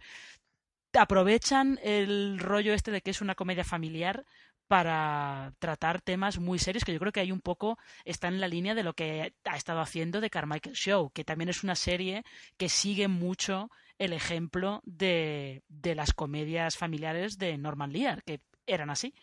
aprovechan 0.94 1.80
el 1.84 2.40
rollo 2.40 2.74
este 2.74 2.92
de 2.92 3.02
que 3.02 3.12
es 3.12 3.22
una 3.22 3.36
comedia 3.36 3.64
familiar 3.64 4.26
para 4.68 5.54
tratar 5.60 6.02
temas 6.02 6.40
muy 6.40 6.58
serios 6.58 6.84
que 6.84 6.94
yo 6.94 7.00
creo 7.00 7.12
que 7.12 7.20
hay 7.20 7.32
un 7.32 7.42
poco 7.42 7.78
está 8.06 8.28
en 8.28 8.40
la 8.40 8.48
línea 8.48 8.74
de 8.74 8.84
lo 8.84 8.94
que 8.94 9.34
ha 9.44 9.56
estado 9.56 9.82
haciendo 9.82 10.22
de 10.22 10.30
Carmichael 10.30 10.76
Show, 10.76 11.12
que 11.12 11.24
también 11.24 11.50
es 11.50 11.64
una 11.64 11.76
serie 11.76 12.24
que 12.58 12.70
sigue 12.70 13.08
mucho 13.08 13.70
el 14.00 14.14
ejemplo 14.14 14.82
de, 14.86 15.62
de 15.68 15.96
las 15.96 16.14
comedias 16.14 16.78
familiares 16.78 17.38
de 17.38 17.58
Norman 17.58 17.92
Lear, 17.92 18.24
que 18.24 18.40
eran 18.66 18.90
así. 18.90 19.14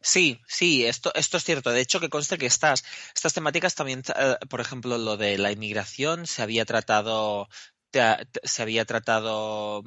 Sí, 0.00 0.40
sí, 0.46 0.84
esto, 0.84 1.12
esto 1.14 1.36
es 1.36 1.44
cierto. 1.44 1.70
De 1.70 1.80
hecho, 1.80 2.00
que 2.00 2.08
conste 2.08 2.38
que 2.38 2.46
estas, 2.46 2.84
estas 3.14 3.34
temáticas 3.34 3.74
también, 3.74 4.02
eh, 4.16 4.36
por 4.48 4.60
ejemplo, 4.60 4.98
lo 4.98 5.16
de 5.16 5.38
la 5.38 5.52
inmigración 5.52 6.26
se 6.26 6.42
había 6.42 6.64
tratado 6.64 7.48
se 7.90 8.62
había 8.62 8.84
tratado 8.84 9.82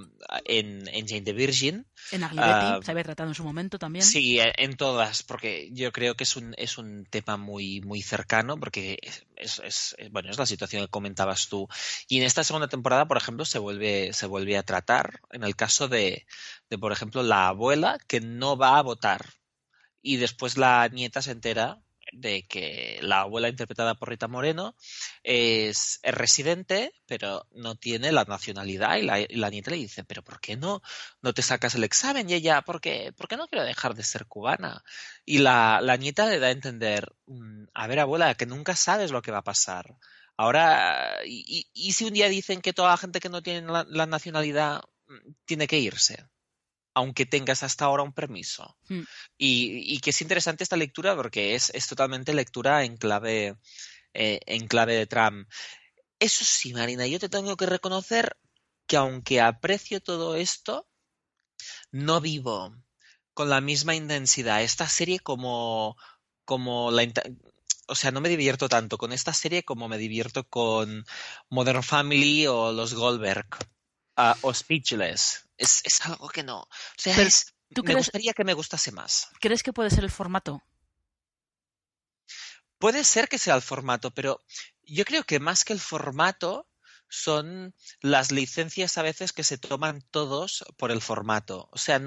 en, 0.46 0.88
en 0.88 1.08
Jane 1.08 1.22
the 1.22 1.34
Virgin. 1.34 1.86
En 2.12 2.24
uh, 2.24 2.82
se 2.82 2.92
había 2.92 3.04
tratado 3.04 3.30
en 3.30 3.36
su 3.36 3.44
momento 3.44 3.78
también. 3.78 4.04
Sí, 4.04 4.40
en 4.40 4.76
todas, 4.76 5.22
porque 5.22 5.70
yo 5.72 5.92
creo 5.92 6.16
que 6.16 6.24
es 6.24 6.36
un, 6.36 6.56
es 6.58 6.78
un 6.78 7.06
tema 7.06 7.38
muy, 7.38 7.82
muy 7.82 8.02
cercano, 8.02 8.60
porque 8.60 8.98
es, 9.36 9.60
es, 9.64 9.96
bueno, 10.12 10.32
es 10.32 10.40
la 10.40 10.48
situación 10.48 10.84
que 10.84 10.90
comentabas 10.90 11.48
tú. 11.48 11.68
Y 12.08 12.18
en 12.18 12.24
esta 12.24 12.44
segunda 12.44 12.68
temporada, 12.68 13.08
por 13.08 13.18
ejemplo, 13.18 13.46
se 13.46 13.60
vuelve, 13.60 14.14
se 14.14 14.26
vuelve 14.26 14.58
a 14.58 14.64
tratar 14.64 15.22
en 15.32 15.44
el 15.44 15.56
caso 15.56 15.88
de, 15.88 16.26
de, 16.70 16.78
por 16.80 16.92
ejemplo, 16.92 17.22
la 17.22 17.50
abuela 17.50 18.00
que 18.08 18.20
no 18.20 18.58
va 18.58 18.80
a 18.80 18.84
votar 18.84 19.41
y 20.02 20.18
después 20.18 20.58
la 20.58 20.88
nieta 20.88 21.22
se 21.22 21.32
entera 21.32 21.80
de 22.12 22.44
que 22.44 23.00
la 23.02 23.22
abuela 23.22 23.50
interpretada 23.50 23.96
por 23.96 24.10
Rita 24.10 24.28
Moreno 24.28 24.76
es, 25.24 26.00
residente, 26.04 26.94
pero 27.06 27.48
no 27.52 27.76
tiene 27.76 28.12
la 28.12 28.26
nacionalidad 28.26 28.98
y 28.98 29.04
la, 29.38 29.50
nieta 29.50 29.72
le 29.72 29.78
dice, 29.78 30.04
pero 30.04 30.24
¿por 30.24 30.40
qué 30.40 30.58
no, 30.58 30.82
no 31.22 31.34
te 31.34 31.42
sacas 31.42 31.76
el 31.76 31.84
examen? 31.84 32.30
Y 32.30 32.34
ella, 32.34 32.62
¿por 32.62 32.82
qué, 32.82 33.14
¿por 33.16 33.28
qué 33.28 33.38
no 33.38 33.48
quiero 33.48 33.66
dejar 33.66 33.96
de 33.96 34.04
ser 34.04 34.26
cubana? 34.26 34.84
Y 35.26 35.40
la, 35.40 35.80
la 35.82 35.98
nieta 35.98 36.28
le 36.28 36.40
da 36.40 36.48
a 36.48 36.52
entender, 36.52 37.14
mm, 37.28 37.66
a 37.74 37.88
ver 37.88 38.00
abuela, 38.00 38.36
que 38.36 38.46
nunca 38.46 38.76
sabes 38.76 39.12
lo 39.12 39.22
que 39.22 39.32
va 39.32 39.40
a 39.40 39.44
pasar. 39.44 39.96
Ahora, 40.38 41.20
y, 41.26 41.68
y, 41.74 41.94
si 41.94 42.06
un 42.06 42.14
día 42.14 42.28
dicen 42.30 42.62
que 42.62 42.74
toda 42.74 42.90
la 42.90 42.98
gente 42.98 43.20
que 43.20 43.30
no 43.30 43.44
tiene 43.44 43.68
la 43.88 44.06
nacionalidad 44.06 44.82
mm, 45.08 45.34
tiene 45.46 45.68
que 45.68 45.80
irse? 45.80 46.26
Aunque 46.94 47.26
tengas 47.26 47.64
hasta 47.64 47.86
ahora 47.86 48.04
un 48.04 48.14
permiso. 48.14 48.78
Hmm. 48.88 49.04
Y, 49.38 50.00
que 50.00 50.10
es 50.10 50.22
interesante 50.22 50.64
esta 50.64 50.78
lectura 50.78 51.16
porque 51.16 51.56
es, 51.56 51.72
totalmente 51.88 52.34
lectura 52.34 52.84
en 52.84 52.98
clave, 52.98 53.56
eh, 54.14 54.40
en 54.46 54.68
clave 54.68 54.96
de 54.96 55.08
Trump. 55.08 55.48
Eso 56.20 56.44
sí, 56.46 56.74
Marina, 56.74 57.08
yo 57.08 57.20
te 57.20 57.30
tengo 57.30 57.58
que 57.58 57.66
reconocer 57.66 58.38
que 58.88 58.98
aunque 58.98 59.42
aprecio 59.42 60.02
todo 60.02 60.36
esto, 60.36 60.88
no 61.92 62.22
vivo 62.22 62.76
con 63.34 63.50
la 63.50 63.62
misma 63.62 63.96
intensidad 63.96 64.62
esta 64.62 64.88
serie 64.88 65.20
como, 65.20 65.98
como 66.46 66.92
la... 66.92 67.08
O 67.88 67.96
sea, 67.96 68.12
no 68.12 68.22
me 68.22 68.30
divierto 68.30 68.70
tanto 68.70 68.98
con 68.98 69.12
esta 69.12 69.34
serie 69.34 69.64
como 69.64 69.90
me 69.90 69.98
divierto 69.98 70.48
con 70.48 71.06
Modern 71.50 71.84
Family 71.84 72.48
o 72.48 72.72
los 72.72 72.94
Goldberg 72.94 73.48
uh, 74.18 74.34
o 74.42 74.54
Speechless 74.54 75.46
es, 75.62 76.02
algo 76.06 76.30
que 76.30 76.44
no. 76.44 76.62
O 76.62 76.68
sea, 76.98 77.16
me 77.84 77.96
gustaría 77.96 78.34
que 78.34 78.44
me 78.44 78.54
gustase 78.54 78.92
más. 78.92 79.30
¿Crees 79.40 79.64
que 79.64 79.74
puede 79.74 79.90
ser 79.90 80.04
el 80.04 80.12
formato? 80.12 80.62
Puede 82.78 83.04
ser 83.04 83.30
que 83.30 83.38
sea 83.38 83.56
el 83.56 83.62
formato, 83.62 84.12
pero 84.12 84.42
yo 84.84 85.06
creo 85.06 85.24
que 85.24 85.40
más 85.40 85.64
que 85.64 85.74
el 85.74 85.80
formato 85.80 86.68
son 87.08 87.76
las 88.02 88.32
licencias 88.32 88.98
a 88.98 89.04
veces 89.04 89.34
que 89.34 89.44
se 89.44 89.58
toman 89.58 90.02
todos 90.10 90.66
por 90.78 90.92
el 90.92 91.02
formato. 91.02 91.70
O 91.72 91.78
sea, 91.78 92.02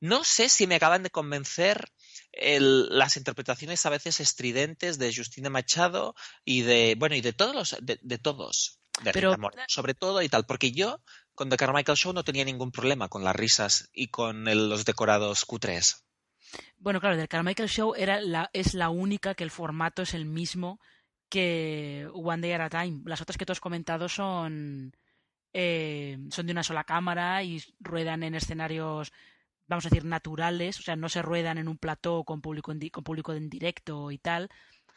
no, 0.00 0.24
sé 0.24 0.48
si 0.48 0.66
me 0.66 0.76
acaban 0.76 1.02
de 1.02 1.10
convencer 1.10 1.90
las 2.32 3.16
interpretaciones 3.16 3.84
a 3.84 3.90
veces 3.90 4.20
estridentes 4.20 4.98
de 4.98 5.12
Justina 5.14 5.50
Machado 5.50 6.14
y 6.44 6.62
de, 6.62 6.94
bueno, 6.98 7.16
y 7.16 7.20
de 7.20 7.32
todos 7.32 7.54
los, 7.54 7.76
de, 7.80 8.18
todos. 8.18 8.78
De 9.02 9.12
pero, 9.12 9.36
sobre 9.66 9.94
todo 9.94 10.22
y 10.22 10.28
tal, 10.28 10.46
porque 10.46 10.70
yo 10.70 11.02
con 11.34 11.48
The 11.48 11.56
Carmichael 11.56 11.96
Show 11.96 12.12
no 12.12 12.24
tenía 12.24 12.44
ningún 12.44 12.72
problema 12.72 13.08
con 13.08 13.24
las 13.24 13.36
risas 13.36 13.88
y 13.92 14.08
con 14.08 14.44
los 14.44 14.84
decorados 14.84 15.46
Q3. 15.46 16.02
Bueno, 16.78 17.00
claro, 17.00 17.16
The 17.16 17.28
Carmichael 17.28 17.68
Show 17.68 17.94
era 17.96 18.20
la, 18.20 18.50
es 18.52 18.74
la 18.74 18.90
única 18.90 19.34
que 19.34 19.44
el 19.44 19.50
formato 19.50 20.02
es 20.02 20.14
el 20.14 20.26
mismo 20.26 20.80
que 21.28 22.08
One 22.12 22.42
Day 22.42 22.52
at 22.52 22.60
a 22.60 22.68
Time. 22.68 23.02
Las 23.06 23.20
otras 23.20 23.38
que 23.38 23.46
tú 23.46 23.52
has 23.52 23.60
comentado 23.60 24.08
son, 24.08 24.94
eh, 25.52 26.18
son 26.30 26.46
de 26.46 26.52
una 26.52 26.62
sola 26.62 26.84
cámara 26.84 27.42
y 27.42 27.62
ruedan 27.80 28.22
en 28.22 28.34
escenarios 28.34 29.12
vamos 29.72 29.86
a 29.86 29.88
decir, 29.88 30.04
naturales, 30.04 30.78
o 30.78 30.82
sea, 30.82 30.96
no 30.96 31.08
se 31.08 31.22
ruedan 31.22 31.58
en 31.58 31.68
un 31.68 31.78
plató 31.78 32.24
con 32.24 32.40
público 32.42 32.72
en, 32.72 32.88
con 32.90 33.04
público 33.04 33.32
en 33.32 33.48
directo 33.48 34.10
y 34.10 34.18
tal. 34.18 34.50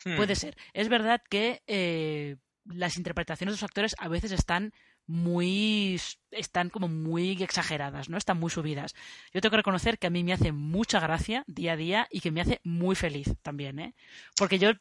Hmm. 0.04 0.18
Puede 0.18 0.36
ser. 0.36 0.58
Es 0.74 0.90
verdad 0.90 1.22
que 1.30 1.64
eh, 1.68 2.38
las 2.66 2.98
interpretaciones 2.98 3.54
de 3.54 3.56
los 3.56 3.64
actores 3.64 3.96
a 4.00 4.10
veces 4.10 4.32
están 4.32 4.74
muy 5.08 6.00
están 6.32 6.70
como 6.70 6.88
muy 6.88 7.32
exageradas, 7.42 8.10
¿no? 8.10 8.18
Están 8.18 8.40
muy 8.40 8.50
subidas. 8.50 8.94
Yo 9.34 9.42
tengo 9.42 9.52
que 9.52 9.58
reconocer 9.58 9.98
que 9.98 10.08
a 10.08 10.10
mí 10.10 10.24
me 10.24 10.34
hace 10.34 10.52
mucha 10.52 11.00
gracia 11.00 11.44
día 11.48 11.74
a 11.74 11.78
día 11.78 12.08
y 12.12 12.22
que 12.22 12.32
me 12.32 12.42
hace 12.42 12.60
muy 12.64 12.96
feliz 12.96 13.34
también, 13.42 13.80
¿eh? 13.80 13.96
Porque 14.36 14.60
yo 14.60 14.72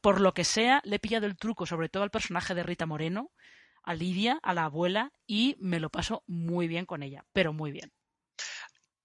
por 0.00 0.20
lo 0.20 0.34
que 0.34 0.44
sea 0.44 0.80
le 0.84 0.96
he 0.96 1.00
pillado 1.00 1.26
el 1.26 1.36
truco 1.36 1.66
sobre 1.66 1.88
todo 1.88 2.02
al 2.02 2.10
personaje 2.10 2.54
de 2.54 2.62
Rita 2.62 2.86
Moreno, 2.86 3.30
a 3.82 3.94
Lidia, 3.94 4.38
a 4.42 4.54
la 4.54 4.64
abuela 4.64 5.12
y 5.26 5.56
me 5.58 5.80
lo 5.80 5.90
paso 5.90 6.22
muy 6.26 6.68
bien 6.68 6.86
con 6.86 7.02
ella, 7.02 7.24
pero 7.32 7.52
muy 7.52 7.72
bien. 7.72 7.92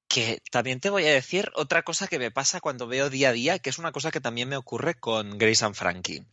Que 0.08 0.42
también 0.52 0.82
te 0.82 0.90
voy 0.90 1.06
a 1.06 1.14
decir 1.14 1.52
otra 1.56 1.84
cosa 1.84 2.08
que 2.08 2.20
me 2.20 2.32
pasa 2.32 2.60
cuando 2.60 2.88
veo 2.88 3.10
día 3.10 3.30
a 3.30 3.34
día, 3.34 3.60
que 3.60 3.70
es 3.70 3.80
una 3.80 3.94
cosa 3.94 4.12
que 4.12 4.20
también 4.20 4.50
me 4.50 4.58
ocurre 4.58 4.96
con 4.96 5.38
Grace 5.38 5.64
and 5.64 5.76
Frankie. 5.76 6.26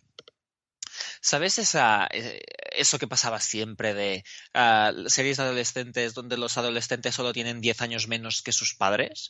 ¿Sabes 1.29 1.59
esa, 1.59 2.09
eh, 2.11 2.41
eso 2.73 2.99
que 2.99 3.07
pasaba 3.07 3.39
siempre 3.39 3.93
de 3.93 4.25
uh, 4.55 5.11
series 5.11 5.39
adolescentes 5.39 6.15
donde 6.15 6.39
los 6.39 6.57
adolescentes 6.57 7.15
solo 7.15 7.35
tienen 7.35 7.61
10 7.61 7.83
años 7.83 8.09
menos 8.09 8.41
que 8.41 8.51
sus 8.51 8.75
padres? 8.75 9.29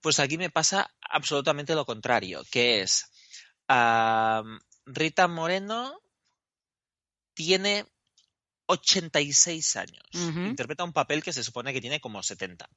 Pues 0.00 0.18
aquí 0.18 0.38
me 0.38 0.50
pasa 0.50 0.92
absolutamente 1.00 1.76
lo 1.76 1.86
contrario, 1.86 2.42
que 2.50 2.80
es 2.80 3.04
uh, 3.68 4.42
Rita 4.86 5.28
Moreno 5.28 6.00
tiene 7.32 7.86
86 8.66 9.76
años. 9.76 10.02
Interpreta 10.12 10.82
un 10.82 10.92
papel 10.92 11.22
que 11.22 11.32
se 11.32 11.44
supone 11.44 11.72
que 11.72 11.80
tiene 11.80 12.00
como 12.00 12.24
70. 12.24 12.68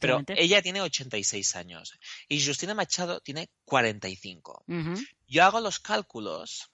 Pero 0.00 0.22
ella 0.28 0.62
tiene 0.62 0.80
86 0.80 1.56
años. 1.56 1.92
Y 2.26 2.42
Justina 2.42 2.72
Machado 2.72 3.20
tiene 3.20 3.50
45. 3.66 4.64
Yo 5.26 5.44
hago 5.44 5.60
los 5.60 5.78
cálculos 5.78 6.70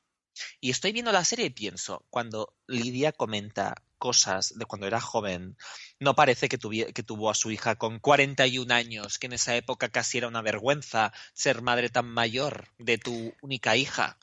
y 0.60 0.70
estoy 0.70 0.92
viendo 0.92 1.12
la 1.12 1.24
serie 1.24 1.46
y 1.46 1.50
pienso, 1.50 2.04
cuando 2.10 2.54
Lidia 2.66 3.12
comenta 3.12 3.74
cosas 3.98 4.54
de 4.56 4.64
cuando 4.64 4.86
era 4.86 5.00
joven, 5.00 5.56
no 5.98 6.14
parece 6.14 6.48
que, 6.48 6.58
que 6.58 7.02
tuvo 7.02 7.30
a 7.30 7.34
su 7.34 7.50
hija 7.50 7.76
con 7.76 7.98
41 7.98 8.72
años, 8.74 9.18
que 9.18 9.26
en 9.26 9.34
esa 9.34 9.54
época 9.56 9.90
casi 9.90 10.18
era 10.18 10.28
una 10.28 10.42
vergüenza 10.42 11.12
ser 11.34 11.62
madre 11.62 11.90
tan 11.90 12.06
mayor 12.06 12.68
de 12.78 12.98
tu 12.98 13.34
única 13.42 13.76
hija. 13.76 14.18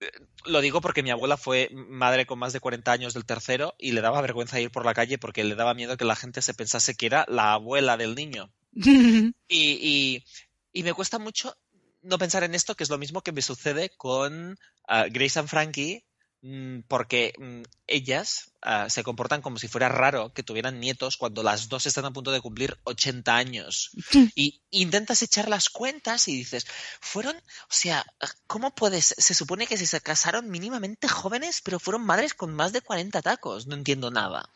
Eh, 0.00 0.10
lo 0.44 0.60
digo 0.60 0.80
porque 0.80 1.02
mi 1.02 1.10
abuela 1.10 1.36
fue 1.36 1.68
madre 1.72 2.26
con 2.26 2.38
más 2.38 2.52
de 2.52 2.60
40 2.60 2.92
años 2.92 3.14
del 3.14 3.26
tercero 3.26 3.74
y 3.78 3.92
le 3.92 4.00
daba 4.00 4.20
vergüenza 4.20 4.60
ir 4.60 4.70
por 4.70 4.86
la 4.86 4.94
calle 4.94 5.18
porque 5.18 5.44
le 5.44 5.56
daba 5.56 5.74
miedo 5.74 5.96
que 5.96 6.04
la 6.04 6.16
gente 6.16 6.40
se 6.40 6.54
pensase 6.54 6.94
que 6.94 7.06
era 7.06 7.26
la 7.28 7.54
abuela 7.54 7.96
del 7.96 8.14
niño. 8.14 8.52
y, 9.48 10.24
y 10.72 10.82
me 10.82 10.94
cuesta 10.94 11.18
mucho 11.18 11.56
no 12.02 12.18
pensar 12.18 12.44
en 12.44 12.54
esto, 12.54 12.74
que 12.74 12.84
es 12.84 12.90
lo 12.90 12.98
mismo 12.98 13.22
que 13.22 13.32
me 13.32 13.42
sucede 13.42 13.90
con 13.96 14.52
uh, 14.88 15.10
Grace 15.10 15.38
and 15.38 15.48
Frankie, 15.48 16.04
mm, 16.42 16.80
porque 16.88 17.32
mm, 17.38 17.62
ellas 17.86 18.52
ah, 18.60 18.88
se 18.90 19.04
comportan 19.04 19.42
como 19.42 19.58
si 19.58 19.68
fuera 19.68 19.88
raro 19.88 20.32
que 20.32 20.42
tuvieran 20.42 20.80
nietos 20.80 21.16
cuando 21.16 21.42
las 21.42 21.68
dos 21.68 21.86
están 21.86 22.04
a 22.04 22.12
punto 22.12 22.32
de 22.32 22.40
cumplir 22.40 22.78
80 22.84 23.36
años. 23.36 23.90
Y 24.34 24.62
intentas 24.70 25.22
echar 25.22 25.48
las 25.48 25.68
cuentas 25.68 26.26
y 26.28 26.36
dices, 26.36 26.66
fueron, 27.00 27.36
o 27.36 27.70
sea, 27.70 28.04
¿cómo 28.46 28.74
puedes? 28.74 29.14
Se 29.16 29.34
supone 29.34 29.66
que 29.66 29.76
se 29.76 30.00
casaron 30.00 30.50
mínimamente 30.50 31.06
jóvenes, 31.08 31.60
pero 31.62 31.78
fueron 31.78 32.04
madres 32.04 32.34
con 32.34 32.52
más 32.54 32.72
de 32.72 32.80
40 32.80 33.22
tacos. 33.22 33.66
No 33.66 33.74
entiendo 33.74 34.10
nada. 34.10 34.48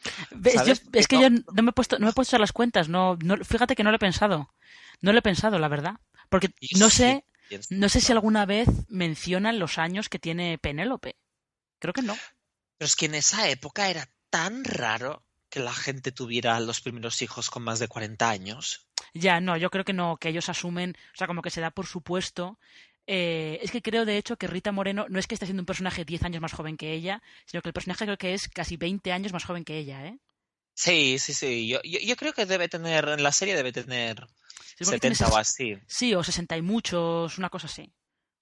es 0.93 1.09
que 1.09 1.21
yo 1.21 1.31
no 1.31 1.63
me 1.63 1.71
he 1.71 1.75
puesto, 1.75 1.99
no 1.99 2.07
me 2.07 2.11
he 2.11 2.15
puesto 2.15 2.39
las 2.39 2.53
cuentas, 2.53 2.89
no, 2.89 3.17
no, 3.23 3.37
fíjate 3.45 3.77
que 3.77 3.85
no 3.85 3.91
lo 3.91 3.97
he 3.97 4.01
pensado. 4.01 4.51
No 5.01 5.13
lo 5.13 5.19
he 5.19 5.23
pensado, 5.23 5.59
la 5.59 5.69
verdad. 5.69 6.01
Porque 6.29 6.51
no 6.79 6.91
sé, 6.91 7.25
no 7.71 7.89
sé 7.89 8.01
si 8.01 8.13
alguna 8.13 8.47
vez 8.47 8.69
mencionan 8.89 9.59
los 9.59 9.79
años 9.79 10.09
que 10.09 10.19
tiene 10.19 10.59
Penélope. 10.59 11.17
Creo 11.79 11.93
que 11.93 12.03
no. 12.03 12.17
Pero 12.79 12.87
es 12.87 12.97
que 12.97 13.07
en 13.07 13.15
esa 13.15 13.49
época 13.49 13.91
era 13.91 14.09
tan 14.31 14.65
raro 14.65 15.23
que 15.49 15.61
la 15.61 15.73
gente 15.73 16.13
tuviera 16.13 16.59
los 16.61 16.81
primeros 16.81 17.23
hijos 17.23 17.51
con 17.51 17.63
más 17.63 17.79
de 17.79 17.89
40 17.89 18.29
años. 18.29 18.87
Ya, 19.15 19.41
no, 19.41 19.57
yo 19.57 19.71
creo 19.71 19.85
que 19.85 19.93
no, 19.93 20.17
que 20.19 20.29
ellos 20.29 20.49
asumen, 20.49 20.97
o 21.15 21.17
sea, 21.17 21.27
como 21.27 21.43
que 21.43 21.51
se 21.51 21.61
da 21.61 21.71
por 21.71 21.87
supuesto. 21.87 22.59
Eh, 23.07 23.61
es 23.63 23.71
que 23.71 23.83
creo, 23.83 24.05
de 24.05 24.19
hecho, 24.19 24.37
que 24.37 24.49
Rita 24.49 24.73
Moreno 24.73 25.07
no 25.09 25.19
es 25.19 25.27
que 25.27 25.35
esté 25.35 25.47
siendo 25.47 25.63
un 25.63 25.67
personaje 25.67 26.05
10 26.05 26.25
años 26.25 26.43
más 26.43 26.53
joven 26.53 26.77
que 26.77 26.93
ella, 26.93 27.23
sino 27.47 27.63
que 27.63 27.69
el 27.69 27.73
personaje 27.73 28.05
creo 28.05 28.19
que 28.19 28.35
es 28.35 28.49
casi 28.49 28.77
20 28.77 29.13
años 29.13 29.33
más 29.33 29.45
joven 29.45 29.65
que 29.65 29.79
ella, 29.79 30.07
¿eh? 30.07 30.19
Sí, 30.77 31.19
sí, 31.19 31.33
sí. 31.33 31.67
Yo, 31.67 31.81
yo, 31.83 32.17
creo 32.17 32.35
que 32.35 32.45
debe 32.45 32.69
tener, 32.69 33.09
en 33.09 33.23
la 33.23 33.33
serie 33.33 33.57
debe 33.57 33.73
tener 33.73 34.27
70 34.79 35.27
o 35.29 35.37
así. 35.39 35.79
Sí, 35.87 36.15
o 36.15 36.23
60 36.23 36.55
y 36.59 36.63
muchos, 36.63 37.39
una 37.39 37.49
cosa 37.49 37.67
así. 37.67 37.91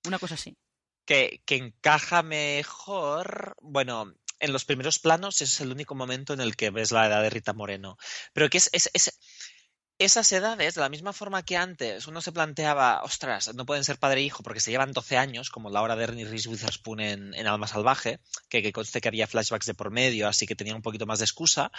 Una 0.05 0.19
cosa 0.19 0.35
así. 0.35 0.57
Que, 1.07 1.43
que 1.47 1.55
encaja 1.57 2.25
mejor, 2.25 3.55
bueno, 3.63 4.13
en 4.41 4.53
los 4.53 4.65
primeros 4.65 4.99
planos 4.99 5.43
es 5.43 5.61
el 5.61 5.71
único 5.71 5.95
momento 5.95 6.35
en 6.35 6.41
el 6.41 6.57
que 6.57 6.71
ves 6.71 6.91
la 6.91 7.07
edad 7.07 7.23
de 7.23 7.31
Rita 7.31 7.53
Moreno. 7.53 7.99
Pero 8.33 8.51
que 8.51 8.59
es, 8.59 8.69
es, 8.73 8.91
es 8.93 9.17
esas 9.99 10.31
edades, 10.33 10.75
de 10.75 10.81
la 10.81 10.89
misma 10.89 11.13
forma 11.13 11.45
que 11.45 11.57
antes 11.57 12.07
uno 12.09 12.21
se 12.21 12.33
planteaba, 12.33 13.03
ostras, 13.03 13.55
no 13.55 13.65
pueden 13.65 13.85
ser 13.85 13.99
padre 13.99 14.21
e 14.21 14.25
hijo 14.25 14.43
porque 14.43 14.61
se 14.61 14.71
llevan 14.71 14.93
12 14.93 15.17
años, 15.17 15.51
como 15.51 15.71
la 15.71 15.83
hora 15.83 15.95
de 15.95 16.05
Ernie 16.05 16.25
Reese 16.25 16.49
Witherspoon 16.49 17.01
en, 17.01 17.35
en 17.35 17.47
Alma 17.47 17.69
Salvaje, 17.69 18.19
que, 18.49 18.73
conste 18.73 19.01
que 19.01 19.09
había 19.09 19.27
flashbacks 19.27 19.67
de 19.67 19.75
por 19.75 19.91
medio, 19.91 20.27
así 20.27 20.47
que 20.47 20.57
tenía 20.57 20.75
un 20.75 20.83
poquito 20.83 21.07
más 21.07 21.19
de 21.21 21.25
excusa, 21.25 21.71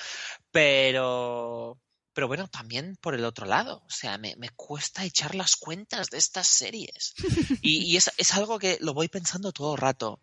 pero... 0.51 1.79
Pero 2.13 2.29
bueno, 2.29 2.47
también 2.47 2.95
por 3.01 3.13
el 3.13 3.25
otro 3.25 3.45
lado, 3.45 3.83
o 3.85 3.89
sea, 3.89 4.17
me, 4.17 4.37
me 4.37 4.47
cuesta 4.47 5.03
echar 5.03 5.35
las 5.35 5.57
cuentas 5.57 6.09
de 6.09 6.17
estas 6.17 6.47
series. 6.47 7.13
Y, 7.61 7.91
y 7.91 7.97
es, 7.97 8.09
es, 8.15 8.33
algo 8.35 8.57
que 8.57 8.77
lo 8.79 8.93
voy 8.93 9.09
pensando 9.09 9.51
todo 9.51 9.73
el 9.73 9.81
rato. 9.81 10.21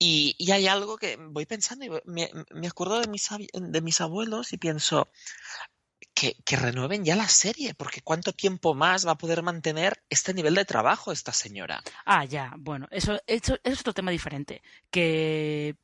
Y, 0.00 0.34
y, 0.36 0.50
hay 0.50 0.66
algo 0.66 0.96
que 0.96 1.16
voy 1.16 1.46
pensando 1.46 1.84
y 1.84 1.90
me, 2.06 2.28
me 2.50 2.66
acuerdo 2.66 3.00
de 3.00 3.06
mis, 3.06 3.28
de 3.52 3.80
mis 3.80 4.00
abuelos 4.00 4.52
y 4.52 4.58
pienso, 4.58 5.12
que, 6.44 6.56
renueven 6.56 7.04
ya 7.04 7.16
la 7.16 7.28
serie, 7.28 7.74
porque 7.74 8.02
¿cuánto 8.02 8.32
tiempo 8.32 8.74
más 8.74 9.06
va 9.06 9.12
a 9.12 9.18
poder 9.18 9.42
mantener 9.42 10.02
este 10.08 10.34
nivel 10.34 10.54
de 10.54 10.64
trabajo 10.64 11.10
esta 11.12 11.32
señora? 11.32 11.82
Ah, 12.04 12.24
ya, 12.24 12.54
bueno, 12.58 12.86
eso, 12.90 13.20
eso, 13.26 13.58
es 13.64 13.80
otro 13.80 13.92
tema 13.92 14.10
diferente, 14.10 14.62
que 14.90 15.76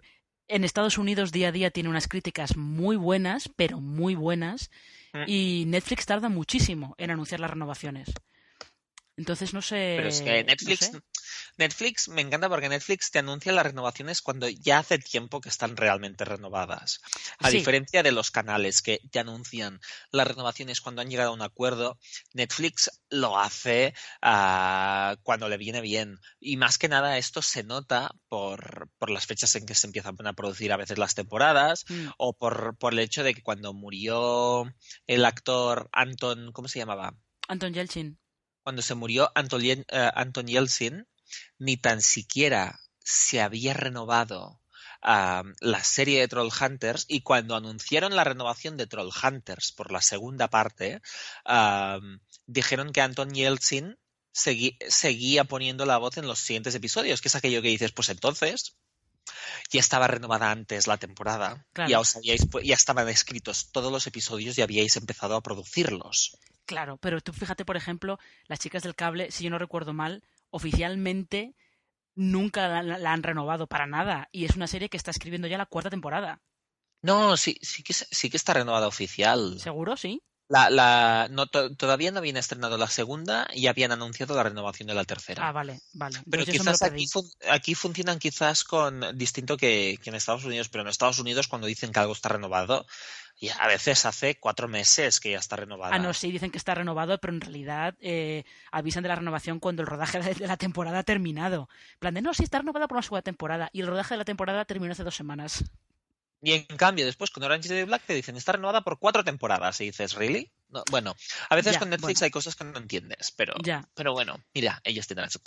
en 0.47 0.65
Estados 0.65 0.99
Unidos 0.99 1.33
día 1.33 1.49
a 1.49 1.53
día 1.53 1.71
tiene 1.71 1.89
unas 1.89 2.09
críticas 2.09 2.57
muy 2.57 2.97
buenas, 2.97 3.51
pero 3.57 3.81
muy 3.81 4.15
buenas, 4.15 4.71
mm. 5.13 5.25
y 5.27 5.65
Netflix 5.67 6.07
tarda 6.07 6.29
muchísimo 6.29 6.95
en 6.99 7.11
anunciar 7.11 7.41
las 7.41 7.51
renovaciones. 7.51 8.11
Entonces 9.19 9.53
no 9.53 9.61
sé. 9.63 9.95
Pero 9.97 10.09
es 10.09 10.23
que 10.23 10.45
Netflix, 10.45 10.93
Netflix 11.57 12.09
me 12.09 12.23
encanta 12.23 12.49
porque 12.49 12.69
Netflix 12.69 13.11
te 13.11 13.19
anuncia 13.19 13.53
las 13.53 13.67
renovaciones 13.67 14.23
cuando 14.23 14.49
ya 14.49 14.79
hace 14.79 15.01
tiempo 15.01 15.41
que 15.41 15.49
están 15.49 15.77
realmente 15.77 16.25
renovadas. 16.25 17.01
A 17.41 17.51
diferencia 17.51 18.05
de 18.05 18.13
los 18.13 18.31
canales 18.31 18.81
que 18.81 19.01
te 19.11 19.19
anuncian 19.19 19.81
las 20.13 20.29
renovaciones 20.29 20.81
cuando 20.81 21.03
han 21.03 21.11
llegado 21.11 21.31
a 21.31 21.35
un 21.35 21.43
acuerdo, 21.43 21.99
Netflix 22.33 22.91
lo 23.11 23.41
hace 23.41 23.93
uh, 24.23 25.17
cuando 25.25 25.49
le 25.49 25.57
viene 25.57 25.81
bien. 25.81 26.21
Y 26.39 26.57
más 26.57 26.79
que 26.79 26.89
nada 26.89 27.19
esto 27.19 27.43
se 27.43 27.65
nota 27.65 28.13
por, 28.29 28.89
por, 28.99 29.11
las 29.11 29.27
fechas 29.27 29.53
en 29.57 29.67
que 29.67 29.75
se 29.75 29.89
empiezan 29.89 30.15
a 30.25 30.33
producir 30.33 30.73
a 30.73 30.77
veces 30.77 30.97
las 30.97 31.17
temporadas 31.17 31.87
mm. 31.89 32.11
o 32.19 32.35
por, 32.35 32.77
por 32.79 32.93
el 32.93 33.01
hecho 33.01 33.25
de 33.25 33.35
que 33.35 33.43
cuando 33.43 33.75
murió 33.75 34.73
el 35.09 35.25
actor 35.25 35.89
Anton, 35.91 36.53
¿cómo 36.53 36.69
se 36.69 36.79
llamaba? 36.79 37.17
Anton 37.49 37.75
Yelchin 37.75 38.17
cuando 38.69 38.83
se 38.83 38.95
murió 38.95 39.33
Anton, 39.35 39.63
uh, 39.63 40.47
Yeltsin, 40.47 41.09
ni 41.59 41.79
tan 41.79 42.03
siquiera 42.03 42.79
se 42.99 43.41
había 43.41 43.73
renovado 43.73 44.61
uh, 45.03 45.43
la 45.61 45.83
serie 45.83 46.21
de 46.21 46.29
Trollhunters 46.29 47.07
y 47.09 47.23
cuando 47.23 47.57
anunciaron 47.57 48.15
la 48.15 48.25
renovación 48.25 48.77
de 48.77 48.87
Trollhunters 48.87 49.73
por 49.73 49.91
la 49.91 50.03
segunda 50.03 50.49
parte, 50.49 51.01
uh, 51.47 51.99
dijeron 52.45 52.93
que 52.93 53.01
Anton 53.01 53.33
Yeltsin 53.33 53.97
seguía 54.33 55.45
poniendo 55.45 55.87
la 55.87 55.97
voz 55.97 56.19
en 56.19 56.27
los 56.27 56.39
siguientes 56.39 56.75
episodios, 56.75 57.23
que 57.23 57.29
es 57.29 57.37
aquello 57.37 57.63
que 57.63 57.69
dices, 57.69 57.93
pues 57.93 58.11
entonces 58.11 58.77
ya 59.71 59.81
estaba 59.81 60.09
renovada 60.09 60.51
antes 60.51 60.87
la 60.87 60.99
temporada, 60.99 61.67
ya, 61.89 62.01
os 62.01 62.17
habíais, 62.17 62.43
ya 62.63 62.75
estaban 62.75 63.09
escritos 63.09 63.73
todos 63.73 63.91
los 63.91 64.07
episodios 64.07 64.59
y 64.59 64.61
habíais 64.61 64.95
empezado 64.99 65.37
a 65.37 65.43
producirlos. 65.43 66.37
Claro, 66.69 66.99
pero 66.99 67.23
tú 67.23 67.33
fíjate, 67.33 67.65
por 67.65 67.79
ejemplo, 67.79 68.19
las 68.47 68.59
chicas 68.59 68.83
del 68.83 68.95
cable, 68.95 69.31
si 69.31 69.43
yo 69.43 69.49
no 69.49 69.59
recuerdo 69.59 69.95
mal, 69.95 70.23
oficialmente 70.51 71.55
nunca 72.15 72.83
la, 72.83 73.11
han 73.11 73.23
renovado 73.23 73.67
para 73.67 73.87
nada. 73.87 74.29
Y 74.33 74.45
es 74.45 74.55
una 74.55 74.67
serie 74.67 74.91
que 74.91 74.99
está 74.99 75.11
escribiendo 75.11 75.49
ya 75.49 75.57
la 75.57 75.65
cuarta 75.65 75.89
temporada. 75.89 76.43
No, 77.01 77.39
sí, 77.39 77.57
sí 77.63 77.83
que, 77.83 77.95
sí 77.95 78.29
que 78.29 78.37
está 78.37 78.53
renovada 78.53 78.87
oficial. 78.87 79.59
¿Seguro? 79.59 79.97
Sí. 79.97 80.23
La, 80.49 80.71
la, 80.71 81.29
no, 81.31 81.47
todavía 81.47 82.11
no 82.11 82.19
habían 82.19 82.39
estrenado 82.39 82.79
la 82.79 82.89
segunda 82.89 83.47
y 83.53 83.67
habían 83.67 83.93
anunciado 83.93 84.35
la 84.35 84.45
renovación 84.45 84.89
de 84.89 84.95
la 84.95 85.05
tercera. 85.05 85.47
Ah, 85.47 85.53
vale, 85.53 85.81
vale. 85.93 86.21
Pero 86.31 86.47
quizás 86.47 86.83
aquí, 86.83 87.05
aquí, 87.51 87.75
funcionan 87.75 88.19
quizás 88.19 88.65
con 88.65 89.17
distinto 89.19 89.59
que, 89.59 89.99
que, 90.03 90.09
en 90.09 90.17
Estados 90.17 90.45
Unidos, 90.45 90.71
pero 90.71 90.83
en 90.83 90.89
Estados 90.89 91.19
Unidos 91.19 91.49
cuando 91.49 91.67
dicen 91.67 91.93
que 91.93 92.01
algo 92.01 92.15
está 92.15 92.31
renovado, 92.31 92.87
y 93.41 93.51
a 93.51 93.67
veces 93.69 94.05
hace 94.05 94.39
cuatro 94.41 94.67
meses 94.69 95.21
que 95.21 95.31
ya 95.31 95.39
está 95.39 95.57
renovado. 95.57 95.95
Ah, 95.95 95.99
no, 95.99 96.13
sí, 96.13 96.33
dicen 96.33 96.51
que 96.51 96.59
está 96.59 96.75
renovado, 96.75 97.19
pero 97.19 97.33
en 97.33 97.41
realidad 97.41 97.95
eh, 98.01 98.45
avisan 98.73 99.05
de 99.05 99.09
la 99.11 99.15
renovación 99.15 99.61
cuando 99.61 99.83
el 99.83 99.87
rodaje 99.87 100.21
de 100.21 100.47
la 100.47 100.57
temporada 100.57 101.01
ha 101.01 101.05
terminado. 101.05 101.69
En 101.95 101.99
plan 102.01 102.15
de, 102.15 102.23
no, 102.23 102.35
sí, 102.35 102.43
está 102.43 102.59
renovado 102.59 102.89
por 102.89 102.97
una 102.97 103.03
segunda 103.03 103.23
temporada. 103.23 103.71
Y 103.73 103.81
el 103.81 103.87
rodaje 103.87 104.15
de 104.15 104.19
la 104.19 104.25
temporada 104.25 104.65
terminó 104.65 104.93
hace 104.93 105.05
dos 105.05 105.15
semanas. 105.15 105.65
Y 106.41 106.53
en 106.53 106.65
cambio, 106.65 107.05
después 107.05 107.31
con 107.31 107.43
Orange 107.43 107.67
is 107.67 107.71
the 107.71 107.85
Black 107.85 108.05
te 108.07 108.15
dicen, 108.15 108.37
está 108.37 108.53
renovada 108.53 108.83
por 108.83 108.99
cuatro 108.99 109.25
temporadas. 109.25 109.81
Y 109.81 109.87
dices, 109.87 110.15
¿really? 110.15 110.51
bueno, 110.91 111.15
a 111.49 111.57
veces 111.57 111.79
con 111.79 111.91
Netflix 111.91 112.23
hay 112.23 112.31
cosas 112.31 112.55
que 112.55 112.65
no 112.65 112.79
entiendes, 112.79 113.33
pero, 113.37 113.55
pero 113.95 114.13
bueno, 114.13 114.39
mira, 114.55 114.81
ellos 114.85 115.07
tendrán 115.07 115.31
su 115.31 115.41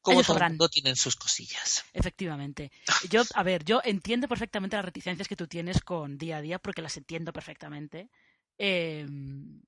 como 0.00 0.22
todo 0.22 0.38
el 0.38 0.48
mundo 0.50 0.68
tienen 0.68 0.96
sus 0.96 1.16
cosillas. 1.16 1.84
Efectivamente. 1.92 2.70
Yo, 3.10 3.22
a 3.34 3.42
ver, 3.42 3.64
yo 3.64 3.80
entiendo 3.84 4.28
perfectamente 4.28 4.76
las 4.76 4.84
reticencias 4.84 5.28
que 5.28 5.36
tú 5.36 5.46
tienes 5.46 5.82
con 5.82 6.16
día 6.16 6.38
a 6.38 6.40
día, 6.40 6.58
porque 6.58 6.82
las 6.82 6.96
entiendo 6.96 7.32
perfectamente. 7.32 8.08
Em, 8.56 9.60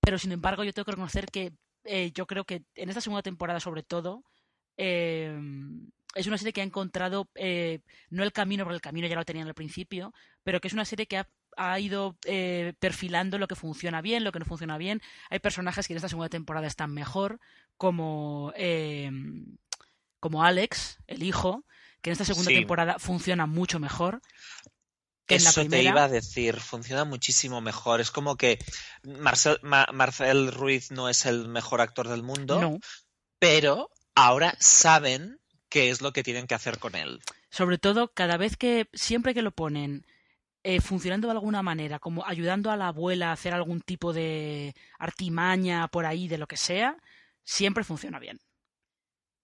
pero 0.00 0.18
sin 0.18 0.32
embargo, 0.32 0.62
yo 0.62 0.72
tengo 0.72 0.84
que 0.84 0.92
reconocer 0.92 1.26
que 1.26 1.52
eh, 1.84 2.12
yo 2.14 2.26
creo 2.26 2.44
que 2.44 2.64
en 2.74 2.88
esta 2.88 3.00
segunda 3.00 3.22
temporada, 3.22 3.58
sobre 3.58 3.82
todo, 3.82 4.24
em, 4.76 5.90
es 6.16 6.26
una 6.26 6.38
serie 6.38 6.52
que 6.52 6.60
ha 6.60 6.64
encontrado 6.64 7.28
eh, 7.34 7.80
no 8.10 8.22
el 8.22 8.32
camino, 8.32 8.64
porque 8.64 8.76
el 8.76 8.80
camino 8.80 9.06
ya 9.06 9.16
lo 9.16 9.24
tenían 9.24 9.46
al 9.46 9.54
principio, 9.54 10.12
pero 10.42 10.60
que 10.60 10.68
es 10.68 10.74
una 10.74 10.84
serie 10.84 11.06
que 11.06 11.18
ha 11.18 11.28
ha 11.56 11.80
ido 11.80 12.16
eh, 12.24 12.74
perfilando 12.78 13.38
lo 13.38 13.48
que 13.48 13.54
funciona 13.54 14.02
bien, 14.02 14.24
lo 14.24 14.32
que 14.32 14.38
no 14.38 14.44
funciona 14.44 14.78
bien. 14.78 15.00
Hay 15.30 15.38
personajes 15.38 15.86
que 15.86 15.94
en 15.94 15.96
esta 15.96 16.08
segunda 16.08 16.28
temporada 16.28 16.66
están 16.66 16.92
mejor, 16.92 17.40
como, 17.76 18.52
eh, 18.56 19.10
como 20.20 20.44
Alex, 20.44 20.98
el 21.06 21.22
hijo, 21.22 21.64
que 22.02 22.10
en 22.10 22.12
esta 22.12 22.24
segunda 22.24 22.50
temporada 22.50 22.98
funciona 22.98 23.46
mucho 23.46 23.80
mejor. 23.80 24.20
Que 25.26 25.36
Eso 25.36 25.66
te 25.66 25.82
iba 25.82 26.04
a 26.04 26.08
decir, 26.08 26.60
funciona 26.60 27.04
muchísimo 27.04 27.60
mejor. 27.60 28.00
Es 28.00 28.12
como 28.12 28.36
que 28.36 28.58
Marcel, 29.02 29.58
Marcel 29.62 30.52
Ruiz 30.52 30.92
no 30.92 31.08
es 31.08 31.26
el 31.26 31.48
mejor 31.48 31.80
actor 31.80 32.06
del 32.06 32.22
mundo, 32.22 32.78
pero 33.40 33.90
ahora 34.14 34.56
saben 34.60 35.40
qué 35.76 35.90
es 35.90 36.00
lo 36.00 36.14
que 36.14 36.22
tienen 36.22 36.46
que 36.46 36.54
hacer 36.54 36.78
con 36.78 36.94
él. 36.94 37.20
Sobre 37.50 37.76
todo, 37.76 38.08
cada 38.08 38.38
vez 38.38 38.56
que, 38.56 38.88
siempre 38.94 39.34
que 39.34 39.42
lo 39.42 39.50
ponen 39.50 40.06
eh, 40.62 40.80
funcionando 40.80 41.28
de 41.28 41.32
alguna 41.32 41.62
manera, 41.62 41.98
como 41.98 42.24
ayudando 42.24 42.70
a 42.70 42.78
la 42.78 42.88
abuela 42.88 43.28
a 43.28 43.32
hacer 43.32 43.52
algún 43.52 43.82
tipo 43.82 44.14
de 44.14 44.74
artimaña 44.98 45.86
por 45.88 46.06
ahí, 46.06 46.28
de 46.28 46.38
lo 46.38 46.46
que 46.46 46.56
sea, 46.56 46.96
siempre 47.44 47.84
funciona 47.84 48.18
bien. 48.18 48.40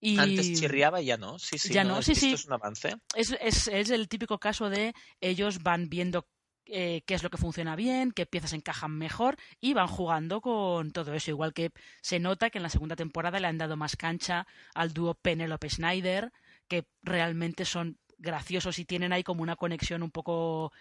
Y... 0.01 0.19
Antes 0.19 0.59
chirriaba 0.59 1.03
y 1.03 1.05
ya 1.05 1.19
no. 1.19 1.39
Sí, 1.39 1.59
sí, 1.59 1.69
ya 1.71 1.85
no, 1.85 2.01
sí, 2.01 2.15
sí. 2.15 2.33
es 2.33 2.47
un 2.47 2.55
avance. 2.55 2.97
Es, 3.15 3.37
es, 3.39 3.69
es, 3.69 3.91
el 3.91 4.09
típico 4.09 4.39
caso 4.39 4.71
de 4.71 4.95
ellos 5.21 5.63
van 5.63 5.91
viendo 5.91 6.27
eh, 6.67 7.03
qué 7.07 7.15
es 7.15 7.23
lo 7.23 7.31
que 7.31 7.39
funciona 7.39 7.77
bien, 7.77 8.13
qué 8.13 8.27
piezas 8.27 8.53
encajan 8.53 8.97
mejor 8.97 9.37
y 9.61 9.75
van 9.75 9.89
jugando 9.89 10.41
con 10.41 10.93
todo 10.93 11.15
eso. 11.15 11.31
Igual 11.31 11.53
que 11.53 11.73
se 12.01 12.21
nota 12.21 12.51
que 12.51 12.59
en 12.59 12.63
la 12.63 12.69
segunda 12.69 12.97
temporada 12.97 13.41
le 13.41 13.49
han 13.49 13.59
dado 13.59 13.77
más 13.77 13.97
cancha 13.97 14.47
al 14.75 14.93
dúo 14.93 15.15
Penelope 15.15 15.69
Schneider, 15.69 16.33
que 16.69 16.87
realmente 17.03 17.65
son 17.65 17.99
graciosos 18.19 18.79
y 18.79 18.85
tienen 18.85 19.13
ahí 19.13 19.25
como 19.25 19.43
una 19.43 19.57
conexión 19.57 20.03
un 20.03 20.11
poco 20.11 20.73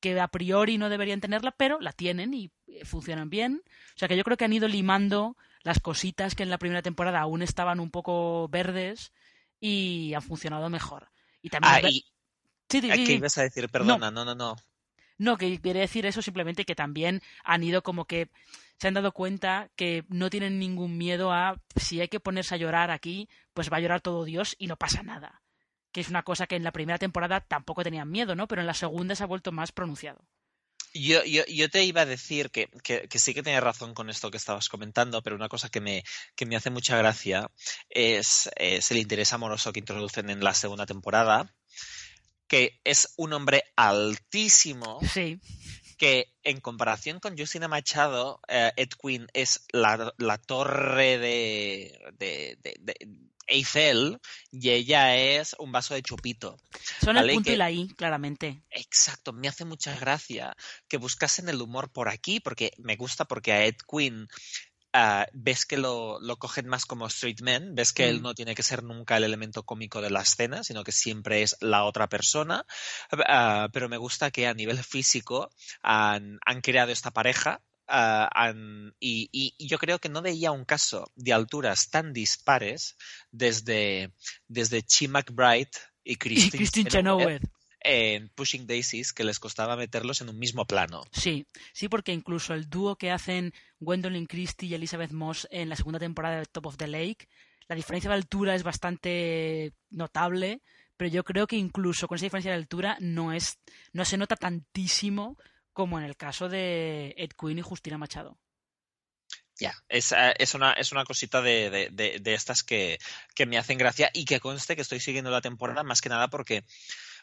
que 0.00 0.18
a 0.18 0.28
priori 0.28 0.78
no 0.78 0.88
deberían 0.88 1.20
tenerla, 1.20 1.52
pero 1.52 1.80
la 1.80 1.92
tienen 1.92 2.34
y 2.34 2.50
eh, 2.66 2.84
funcionan 2.84 3.30
bien. 3.30 3.62
O 3.94 3.98
sea 3.98 4.08
que 4.08 4.16
yo 4.16 4.24
creo 4.24 4.36
que 4.36 4.44
han 4.44 4.52
ido 4.52 4.68
limando 4.68 5.36
las 5.62 5.80
cositas 5.80 6.34
que 6.34 6.42
en 6.42 6.50
la 6.50 6.58
primera 6.58 6.82
temporada 6.82 7.20
aún 7.20 7.42
estaban 7.42 7.80
un 7.80 7.90
poco 7.90 8.48
verdes 8.48 9.12
y 9.60 10.14
han 10.14 10.22
funcionado 10.22 10.70
mejor. 10.70 11.10
Y 11.42 11.50
también... 11.50 11.74
Ah, 11.74 11.88
¿Qué 12.68 13.14
ibas 13.14 13.36
a 13.36 13.42
decir? 13.42 13.68
Perdona, 13.68 14.10
no, 14.10 14.24
no, 14.24 14.34
no. 14.34 14.34
No, 14.34 14.56
que 15.38 15.60
quiere 15.60 15.80
decir 15.80 16.06
eso 16.06 16.22
simplemente 16.22 16.64
que 16.64 16.74
también 16.74 17.22
han 17.44 17.62
ido 17.62 17.82
como 17.82 18.06
que 18.06 18.28
se 18.78 18.88
han 18.88 18.94
dado 18.94 19.12
cuenta 19.12 19.70
que 19.76 20.04
no 20.08 20.30
tienen 20.30 20.58
ningún 20.58 20.96
miedo 20.96 21.32
a 21.32 21.60
si 21.76 22.00
hay 22.00 22.08
que 22.08 22.20
ponerse 22.20 22.54
a 22.54 22.58
llorar 22.58 22.90
aquí, 22.90 23.28
pues 23.52 23.70
va 23.70 23.76
a 23.76 23.80
llorar 23.80 24.00
todo 24.00 24.24
Dios 24.24 24.56
y 24.58 24.66
no 24.66 24.76
pasa 24.76 25.02
nada 25.02 25.42
que 25.92 26.00
es 26.00 26.08
una 26.08 26.22
cosa 26.22 26.46
que 26.46 26.56
en 26.56 26.64
la 26.64 26.72
primera 26.72 26.98
temporada 26.98 27.40
tampoco 27.40 27.82
tenían 27.82 28.10
miedo, 28.10 28.34
¿no? 28.34 28.46
Pero 28.46 28.60
en 28.60 28.66
la 28.66 28.74
segunda 28.74 29.14
se 29.14 29.24
ha 29.24 29.26
vuelto 29.26 29.52
más 29.52 29.72
pronunciado. 29.72 30.24
Yo, 30.92 31.24
yo, 31.24 31.44
yo 31.46 31.68
te 31.70 31.84
iba 31.84 32.00
a 32.00 32.06
decir 32.06 32.50
que, 32.50 32.68
que, 32.82 33.06
sí 33.18 33.32
que 33.32 33.44
tienes 33.44 33.62
razón 33.62 33.94
con 33.94 34.10
esto 34.10 34.30
que 34.30 34.36
estabas 34.36 34.68
comentando, 34.68 35.22
pero 35.22 35.36
una 35.36 35.48
cosa 35.48 35.68
que 35.68 35.80
me, 35.80 36.02
que 36.34 36.46
me 36.46 36.56
hace 36.56 36.70
mucha 36.70 36.96
gracia 36.96 37.48
es 37.88 38.50
el 38.56 38.96
interés 38.96 39.32
amoroso 39.32 39.72
que 39.72 39.78
introducen 39.78 40.30
en 40.30 40.42
la 40.42 40.52
segunda 40.52 40.86
temporada, 40.86 41.54
que 42.50 42.80
es 42.82 43.14
un 43.16 43.32
hombre 43.32 43.62
altísimo. 43.76 44.98
Sí 45.14 45.40
que 45.96 46.32
en 46.44 46.62
comparación 46.62 47.20
con 47.20 47.36
Justina 47.36 47.68
Machado, 47.68 48.40
eh, 48.48 48.72
Ed 48.76 48.88
Quinn 48.98 49.26
es 49.34 49.66
la, 49.70 50.14
la 50.16 50.38
torre 50.38 51.18
de, 51.18 51.92
de, 52.16 52.56
Eiffel 53.46 54.18
y 54.50 54.70
ella 54.70 55.16
es 55.16 55.54
un 55.58 55.72
vaso 55.72 55.92
de 55.92 56.02
chupito. 56.02 56.56
Son 57.04 57.18
el 57.18 57.30
punto 57.34 57.52
y 57.52 57.56
la 57.56 57.70
I, 57.70 57.88
claramente. 57.88 58.62
Exacto, 58.70 59.34
me 59.34 59.48
hace 59.48 59.66
mucha 59.66 59.94
gracia 59.98 60.56
que 60.88 60.96
buscasen 60.96 61.50
el 61.50 61.60
humor 61.60 61.92
por 61.92 62.08
aquí, 62.08 62.40
porque 62.40 62.72
me 62.78 62.96
gusta 62.96 63.26
porque 63.26 63.52
a 63.52 63.66
Ed 63.66 63.76
Quinn 63.86 64.26
ah, 64.92 65.26
ves 65.32 65.66
que 65.66 65.76
lo, 65.76 66.20
lo, 66.20 66.36
cogen 66.36 66.66
más 66.66 66.86
como 66.86 67.06
street 67.06 67.40
man, 67.42 67.74
ves 67.74 67.92
que 67.92 68.08
él 68.08 68.20
mm. 68.20 68.22
no 68.22 68.34
tiene 68.34 68.54
que 68.54 68.62
ser 68.62 68.82
nunca 68.82 69.16
el 69.16 69.24
elemento 69.24 69.64
cómico 69.64 70.00
de 70.00 70.10
la 70.10 70.22
escena, 70.22 70.64
sino 70.64 70.84
que 70.84 70.92
siempre 70.92 71.42
es 71.42 71.56
la 71.60 71.84
otra 71.84 72.08
persona. 72.08 72.66
Ah, 73.26 73.68
pero 73.72 73.88
me 73.88 73.96
gusta 73.96 74.30
que 74.30 74.46
a 74.46 74.54
nivel 74.54 74.82
físico 74.82 75.50
han, 75.82 76.38
han 76.44 76.60
creado 76.60 76.92
esta 76.92 77.10
pareja 77.10 77.60
Ah, 77.92 78.54
y, 79.00 79.54
yo 79.58 79.78
creo 79.78 79.98
que 79.98 80.08
no 80.08 80.22
veía 80.22 80.52
un 80.52 80.64
caso 80.64 81.10
de 81.16 81.32
alturas 81.32 81.90
tan 81.90 82.12
dispares 82.12 82.96
desde, 83.32 84.12
desde 84.46 84.82
Chi 84.82 85.08
McBride 85.08 85.70
y 86.04 86.16
Christine, 86.16 86.88
Chenoweth 86.88 87.42
en 87.80 88.28
Pushing 88.28 88.66
Daisies 88.66 89.12
que 89.12 89.24
les 89.24 89.38
costaba 89.38 89.76
meterlos 89.76 90.20
en 90.20 90.28
un 90.28 90.38
mismo 90.38 90.66
plano. 90.66 91.04
Sí, 91.12 91.46
sí, 91.72 91.88
porque 91.88 92.12
incluso 92.12 92.54
el 92.54 92.68
dúo 92.68 92.96
que 92.96 93.10
hacen 93.10 93.52
Gwendolyn 93.78 94.26
Christie 94.26 94.68
y 94.68 94.74
Elizabeth 94.74 95.12
Moss 95.12 95.48
en 95.50 95.68
la 95.68 95.76
segunda 95.76 95.98
temporada 95.98 96.38
de 96.38 96.46
Top 96.46 96.66
of 96.66 96.76
the 96.76 96.86
Lake, 96.86 97.28
la 97.68 97.76
diferencia 97.76 98.10
de 98.10 98.16
altura 98.16 98.54
es 98.54 98.62
bastante 98.62 99.72
notable, 99.90 100.60
pero 100.96 101.10
yo 101.10 101.24
creo 101.24 101.46
que 101.46 101.56
incluso 101.56 102.08
con 102.08 102.16
esa 102.16 102.26
diferencia 102.26 102.50
de 102.50 102.58
altura 102.58 102.96
no 103.00 103.32
es 103.32 103.58
no 103.92 104.04
se 104.04 104.18
nota 104.18 104.36
tantísimo 104.36 105.38
como 105.72 105.98
en 105.98 106.04
el 106.04 106.16
caso 106.16 106.48
de 106.48 107.14
Ed 107.16 107.30
Quinn 107.38 107.58
y 107.58 107.62
Justina 107.62 107.96
Machado. 107.96 108.38
Ya, 109.60 109.74
es, 109.88 110.14
es, 110.38 110.54
una, 110.54 110.72
es 110.72 110.90
una 110.90 111.04
cosita 111.04 111.42
de, 111.42 111.90
de, 111.92 112.34
estas 112.34 112.62
que, 112.62 112.98
que, 113.34 113.44
me 113.44 113.58
hacen 113.58 113.76
gracia 113.76 114.10
y 114.14 114.24
que 114.24 114.40
conste 114.40 114.74
que 114.74 114.82
estoy 114.82 115.00
siguiendo 115.00 115.30
la 115.30 115.42
temporada 115.42 115.82
más 115.82 116.00
que 116.00 116.08
nada 116.08 116.28
porque, 116.28 116.64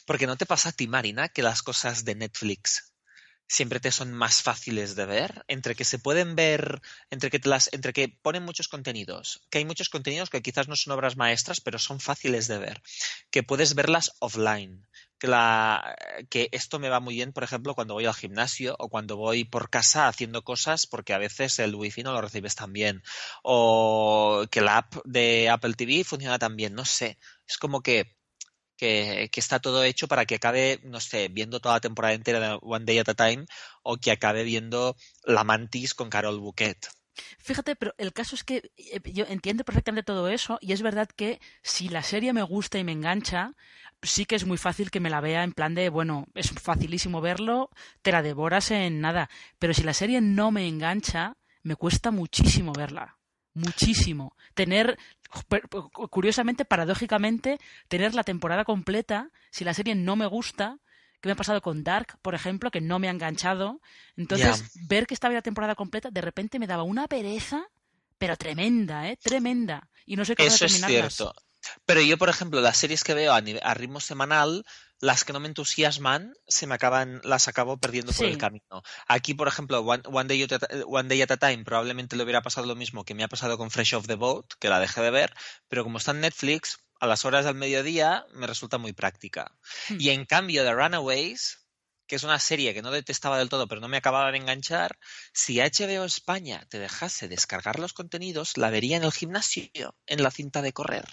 porque 0.08 0.26
no 0.26 0.38
te 0.38 0.46
pasa 0.46 0.70
a 0.70 0.72
ti, 0.72 0.88
Marina, 0.88 1.28
que 1.28 1.44
las 1.44 1.62
cosas 1.62 2.06
de 2.06 2.16
Netflix 2.16 2.94
siempre 3.48 3.80
te 3.80 3.92
son 3.92 4.14
más 4.14 4.42
fáciles 4.42 4.96
de 4.96 5.06
ver, 5.06 5.44
entre 5.48 5.76
que 5.76 5.86
se 5.86 6.00
pueden 6.00 6.36
ver, 6.36 6.82
entre 7.10 7.30
que, 7.30 7.40
las, 7.44 7.70
entre 7.74 7.94
que 7.94 8.10
ponen 8.22 8.44
muchos 8.44 8.68
contenidos, 8.68 9.42
que 9.50 9.60
hay 9.60 9.66
muchos 9.66 9.90
contenidos 9.90 10.30
que 10.30 10.42
quizás 10.42 10.68
no 10.68 10.76
son 10.76 10.94
obras 10.94 11.18
maestras, 11.18 11.62
pero 11.62 11.78
son 11.78 12.00
fáciles 12.00 12.48
de 12.48 12.58
ver, 12.58 12.82
que 13.30 13.44
puedes 13.44 13.74
verlas 13.76 14.12
offline, 14.20 14.86
que, 15.18 15.28
la, 15.28 15.96
que 16.30 16.50
esto 16.52 16.80
me 16.80 16.90
va 16.90 17.00
muy 17.00 17.16
bien, 17.16 17.34
por 17.34 17.44
ejemplo, 17.44 17.74
cuando 17.74 17.94
voy 17.94 18.06
al 18.06 18.16
gimnasio 18.16 18.76
o 18.80 18.90
cuando 18.90 19.18
voy 19.18 19.44
por 19.44 19.70
casa 19.70 20.08
haciendo 20.08 20.44
cosas 20.44 20.88
porque 20.88 21.14
a 21.14 21.18
veces 21.18 21.60
el 21.60 21.76
wifi 21.76 22.04
no 22.04 22.14
lo 22.14 22.22
recibes 22.22 22.56
tan 22.56 22.72
bien 22.72 23.02
o 23.44 24.46
que 24.52 24.62
la 24.62 24.78
app 24.78 24.96
de 25.06 25.50
Apple 25.50 25.74
TV 25.74 26.04
funciona 26.04 26.40
tan 26.40 26.56
bien, 26.56 26.76
no 26.76 26.86
sé, 26.86 27.18
es 27.48 27.58
como 27.58 27.82
que 27.82 28.17
que, 28.78 29.30
está 29.36 29.60
todo 29.60 29.84
hecho 29.84 30.08
para 30.08 30.26
que 30.26 30.36
acabe, 30.36 30.80
no 30.84 31.00
sé, 31.00 31.28
viendo 31.28 31.60
toda 31.60 31.76
la 31.76 31.82
temporada 31.82 32.14
entera 32.14 32.40
de 32.40 32.60
One 32.62 32.86
Day 32.86 33.00
at 33.00 33.10
a 33.10 33.14
Time 33.14 33.46
o 33.84 33.98
que 33.98 34.12
acabe 34.12 34.44
viendo 34.44 34.96
La 35.24 35.44
Mantis 35.44 35.94
con 35.94 36.10
Carol 36.10 36.40
Bouquet. 36.40 36.78
Fíjate, 37.40 37.76
pero 37.76 37.94
el 37.98 38.14
caso 38.14 38.36
es 38.36 38.44
que 38.44 38.72
eh, 38.78 39.02
yo 39.06 39.26
entiendo 39.28 39.64
perfectamente 39.64 40.04
todo 40.06 40.30
eso 40.30 40.60
y 40.62 40.74
es 40.74 40.82
verdad 40.84 41.10
que 41.16 41.42
si 41.64 41.90
la 41.90 42.04
serie 42.04 42.32
me 42.32 42.44
gusta 42.44 42.78
y 42.78 42.84
me 42.84 42.92
engancha, 42.92 43.54
sí 44.04 44.26
que 44.26 44.36
es 44.36 44.46
muy 44.46 44.58
fácil 44.58 44.92
que 44.92 45.00
me 45.00 45.10
la 45.10 45.22
vea 45.22 45.44
en 45.44 45.54
plan 45.54 45.74
de, 45.74 45.90
bueno, 45.90 46.28
es 46.36 46.52
facilísimo 46.52 47.20
verlo, 47.20 47.72
te 48.04 48.12
la 48.12 48.22
devoras 48.22 48.70
en 48.70 49.02
nada, 49.02 49.30
pero 49.58 49.74
si 49.74 49.84
la 49.84 49.94
serie 49.94 50.22
no 50.22 50.52
me 50.52 50.68
engancha, 50.68 51.38
me 51.64 51.76
cuesta 51.76 52.12
muchísimo 52.12 52.72
verla 52.72 53.17
muchísimo. 53.58 54.36
Tener, 54.54 54.98
curiosamente, 56.10 56.66
paradójicamente, 56.66 57.60
tener 57.88 58.16
la 58.16 58.24
temporada 58.24 58.64
completa, 58.64 59.30
si 59.52 59.64
la 59.64 59.74
serie 59.74 59.96
no 59.96 60.16
me 60.16 60.28
gusta, 60.28 60.78
que 61.20 61.30
me 61.30 61.34
ha 61.34 61.36
pasado 61.36 61.62
con 61.62 61.84
Dark, 61.84 62.18
por 62.22 62.36
ejemplo, 62.36 62.72
que 62.72 62.82
no 62.82 63.00
me 63.00 63.08
ha 63.08 63.12
enganchado. 63.12 63.82
Entonces, 64.16 64.72
ver 64.88 65.08
que 65.08 65.14
estaba 65.14 65.34
la 65.34 65.42
temporada 65.42 65.76
completa, 65.76 66.10
de 66.12 66.22
repente 66.22 66.60
me 66.60 66.68
daba 66.68 66.84
una 66.84 67.08
pereza, 67.08 67.66
pero 68.18 68.38
tremenda, 68.38 69.10
¿eh? 69.10 69.18
Tremenda. 69.22 69.90
Y 70.06 70.16
no 70.16 70.26
sé 70.26 70.36
cómo 70.36 70.48
Eso 70.48 70.66
es 70.66 70.82
cierto. 70.86 71.34
Pero 71.86 72.02
yo, 72.02 72.18
por 72.18 72.30
ejemplo, 72.30 72.62
las 72.62 72.78
series 72.78 73.04
que 73.04 73.14
veo 73.14 73.34
a, 73.34 73.74
ritmo 73.74 74.00
semanal, 74.00 74.66
las 75.00 75.24
que 75.24 75.34
no 75.34 75.40
me 75.40 75.48
entusiasman, 75.48 76.34
se 76.48 76.68
me 76.68 76.76
acaban, 76.76 77.22
las 77.24 77.48
acabo 77.48 77.78
perdiendo 77.78 78.14
por 78.14 78.26
el 78.26 78.38
camino. 78.38 78.84
Aquí, 79.08 79.34
por 79.34 79.48
ejemplo, 79.48 79.80
One, 79.82 80.28
Day 80.28 80.44
at 80.44 80.52
a, 80.54 80.86
One, 80.86 81.10
Day 81.10 81.22
at 81.22 81.32
a, 81.32 81.38
Time, 81.38 81.64
probablemente 81.64 82.16
le 82.16 82.24
hubiera 82.24 82.42
pasado 82.42 82.68
lo 82.68 82.76
mismo 82.76 83.04
que 83.04 83.14
me 83.14 83.24
ha 83.24 83.28
pasado 83.28 83.58
con 83.58 83.72
Fresh 83.72 83.96
of 83.96 84.08
the 84.08 84.16
Boat, 84.16 84.54
que 84.60 84.70
la 84.70 84.80
dejé 84.80 85.02
de 85.02 85.12
ver, 85.12 85.34
pero 85.68 85.84
como 85.84 85.98
está 85.98 86.12
en 86.12 86.22
Netflix, 86.22 86.80
a 87.00 87.08
las 87.08 87.26
horas 87.26 87.46
del 87.46 87.56
mediodía 87.56 88.26
me 88.34 88.48
resulta 88.48 88.78
muy 88.78 88.94
práctica. 88.94 89.52
Hmm. 89.90 89.98
Y 90.00 90.10
en 90.10 90.26
cambio, 90.26 90.64
The 90.64 90.74
Runaways, 90.74 91.68
que 92.08 92.16
es 92.16 92.24
una 92.24 92.40
serie 92.40 92.74
que 92.74 92.82
no 92.82 92.92
detestaba 92.92 93.38
del 93.38 93.50
todo, 93.50 93.68
pero 93.68 93.82
no 93.82 93.88
me 93.88 93.98
acababa 93.98 94.32
de 94.32 94.38
enganchar, 94.38 94.98
si 95.34 95.60
HBO 95.60 96.06
España 96.06 96.66
te 96.70 96.80
dejase 96.80 97.28
descargar 97.28 97.80
los 97.80 97.94
contenidos, 97.94 98.58
la 98.58 98.70
vería 98.70 98.98
en 98.98 99.04
el 99.04 99.12
gimnasio, 99.12 99.96
en 100.06 100.24
la 100.24 100.32
cinta 100.32 100.62
de 100.62 100.74
correr. 100.74 101.06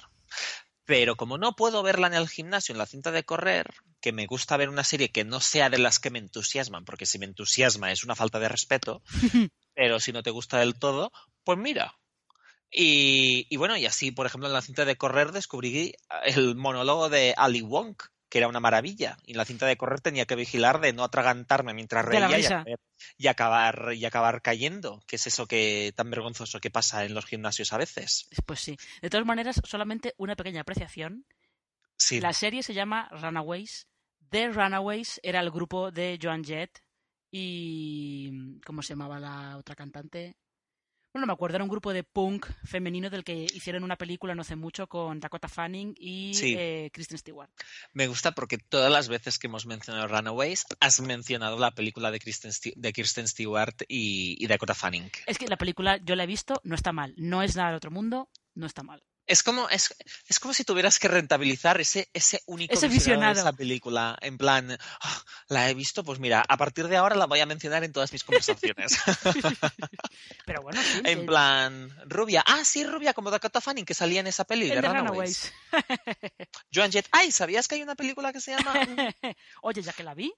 Pero 0.85 1.16
como 1.16 1.39
no 1.39 1.57
puedo 1.57 1.82
verla 1.82 2.09
en 2.09 2.14
el 2.14 2.28
gimnasio, 2.28 2.72
en 2.72 2.78
la 2.78 2.87
cinta 2.87 3.11
de 3.11 3.24
correr, 3.24 3.72
que 4.01 4.12
me 4.12 4.26
gusta 4.26 4.57
ver 4.57 4.68
una 4.68 4.85
serie 4.85 5.11
que 5.11 5.24
no 5.24 5.41
sea 5.41 5.70
de 5.70 5.78
las 5.78 5.99
que 5.99 6.11
me 6.11 6.18
entusiasman, 6.18 6.85
porque 6.85 7.07
si 7.07 7.18
me 7.18 7.24
entusiasma 7.24 7.91
es 7.91 8.05
una 8.05 8.14
falta 8.14 8.39
de 8.39 8.49
respeto, 8.49 9.03
pero 9.74 9.99
si 9.99 10.12
no 10.12 10.22
te 10.22 10.30
gusta 10.30 10.59
del 10.59 10.78
todo, 10.78 11.11
pues 11.43 11.59
mira. 11.59 11.95
Y, 12.70 13.47
y 13.49 13.57
bueno, 13.57 13.76
y 13.76 13.87
así, 13.87 14.11
por 14.11 14.26
ejemplo, 14.26 14.49
en 14.49 14.53
la 14.53 14.61
cinta 14.61 14.85
de 14.85 14.97
correr 14.97 15.32
descubrí 15.32 15.95
el 16.24 16.57
monólogo 16.57 17.09
de 17.09 17.32
Ali 17.37 17.62
Wong, 17.62 17.97
que 18.35 18.39
era 18.39 18.49
una 18.49 18.59
maravilla. 18.59 19.16
Y 19.26 19.30
en 19.30 19.39
la 19.39 19.45
cinta 19.45 19.64
de 19.64 19.76
correr 19.76 20.01
tenía 20.01 20.26
que 20.26 20.35
vigilar 20.35 20.80
de 20.80 20.93
no 20.93 21.05
atragantarme 21.05 21.72
mientras 21.72 22.05
reía 22.05 22.64
y, 23.16 23.26
acabar, 23.28 23.93
y 23.95 24.05
acabar 24.07 24.43
cayendo, 24.43 25.01
que 25.07 25.14
es 25.14 25.28
eso 25.28 25.47
que 25.47 25.93
tan 25.95 26.11
vergonzoso 26.11 26.59
que 26.59 26.68
pasa 26.68 27.05
en 27.05 27.14
los 27.14 27.26
gimnasios 27.26 27.72
a 27.72 27.78
veces. 27.78 28.28
Pues 28.45 28.59
sí. 28.59 28.76
De 29.01 29.09
todas 29.09 29.24
maneras, 29.24 29.61
solamente 29.62 30.14
una 30.16 30.35
pequeña 30.35 30.62
apreciación. 30.62 31.26
Sí. 31.97 32.20
La 32.20 32.32
serie 32.32 32.64
se 32.64 32.74
llama 32.74 33.09
Runaways. 33.12 33.87
The 34.30 34.49
Runaways 34.49 35.20
era 35.22 35.39
el 35.39 35.53
grupo 35.53 35.93
de 35.93 36.18
Joan 36.20 36.43
Jett 36.43 36.80
y... 37.30 38.59
¿Cómo 38.66 38.82
se 38.82 38.95
llamaba 38.95 39.20
la 39.20 39.59
otra 39.59 39.76
cantante? 39.76 40.35
Bueno, 41.14 41.26
no 41.26 41.30
me 41.30 41.34
acuerdo, 41.34 41.54
era 41.54 41.62
un 41.62 41.70
grupo 41.70 41.92
de 41.92 42.02
punk 42.02 42.44
femenino 42.64 43.08
del 43.08 43.22
que 43.22 43.46
hicieron 43.54 43.84
una 43.84 43.94
película 43.94 44.34
no 44.34 44.42
hace 44.42 44.56
mucho 44.56 44.88
con 44.88 45.20
Dakota 45.20 45.46
Fanning 45.46 45.94
y 45.96 46.32
eh, 46.42 46.90
Kristen 46.92 47.18
Stewart. 47.18 47.48
Me 47.92 48.08
gusta 48.08 48.32
porque 48.32 48.58
todas 48.58 48.90
las 48.90 49.08
veces 49.08 49.38
que 49.38 49.46
hemos 49.46 49.64
mencionado 49.64 50.08
Runaways 50.08 50.66
has 50.80 51.00
mencionado 51.00 51.56
la 51.56 51.70
película 51.70 52.10
de 52.10 52.18
Kristen, 52.18 52.50
de 52.74 52.92
Stewart 53.28 53.76
y, 53.86 54.44
y 54.44 54.46
Dakota 54.48 54.74
Fanning. 54.74 55.08
Es 55.26 55.38
que 55.38 55.46
la 55.46 55.56
película 55.56 55.98
yo 55.98 56.16
la 56.16 56.24
he 56.24 56.26
visto, 56.26 56.60
no 56.64 56.74
está 56.74 56.90
mal. 56.90 57.14
No 57.16 57.44
es 57.44 57.54
nada 57.54 57.70
de 57.70 57.76
otro 57.76 57.92
mundo, 57.92 58.28
no 58.56 58.66
está 58.66 58.82
mal. 58.82 59.04
Es 59.27 59.43
como, 59.43 59.68
es, 59.70 59.95
es, 60.29 60.39
como 60.39 60.53
si 60.53 60.64
tuvieras 60.64 60.99
que 60.99 61.09
rentabilizar 61.09 61.81
ese, 61.81 62.09
ese 62.12 62.43
único 62.47 62.75
ese 62.75 62.89
visionado. 62.89 63.35
de 63.35 63.41
esa 63.41 63.53
película. 63.53 64.16
En 64.20 64.37
plan, 64.37 64.77
ah, 65.01 65.25
la 65.49 65.70
he 65.70 65.75
visto, 65.75 66.05
pues 66.05 66.18
mira, 66.18 66.45
a 66.47 66.57
partir 66.59 66.89
de 66.89 66.97
ahora 66.97 67.16
la 67.16 67.27
voy 67.27 67.41
a 67.41 67.47
mencionar 67.47 67.85
en 67.85 67.93
todas 67.93 68.12
mis 68.12 68.22
conversaciones. 68.22 68.99
Pero 70.47 70.62
bueno, 70.62 70.81
sí. 70.83 71.01
En 71.05 71.25
plan, 71.25 71.91
Rubia. 72.07 72.45
Ah, 72.47 72.64
sí, 72.64 72.85
Rubia, 72.85 73.14
como 73.14 73.31
Dakota 73.31 73.61
Fanning, 73.61 73.87
que 73.87 73.95
salía 73.95 74.20
en 74.20 74.27
esa 74.27 74.45
peli 74.45 74.68
de 74.68 74.83
Runaways. 74.83 75.53
Joan 76.72 76.93
Jett. 76.93 77.09
Ay, 77.11 77.33
¿sabías 77.33 77.66
que 77.66 77.77
hay 77.77 77.83
una 77.83 77.95
película 77.95 78.33
que 78.33 78.41
se 78.41 78.53
llama...? 78.53 78.75
Oye, 79.62 79.83
ya 79.83 79.93
que 79.93 80.03
la 80.03 80.14
vi. 80.14 80.35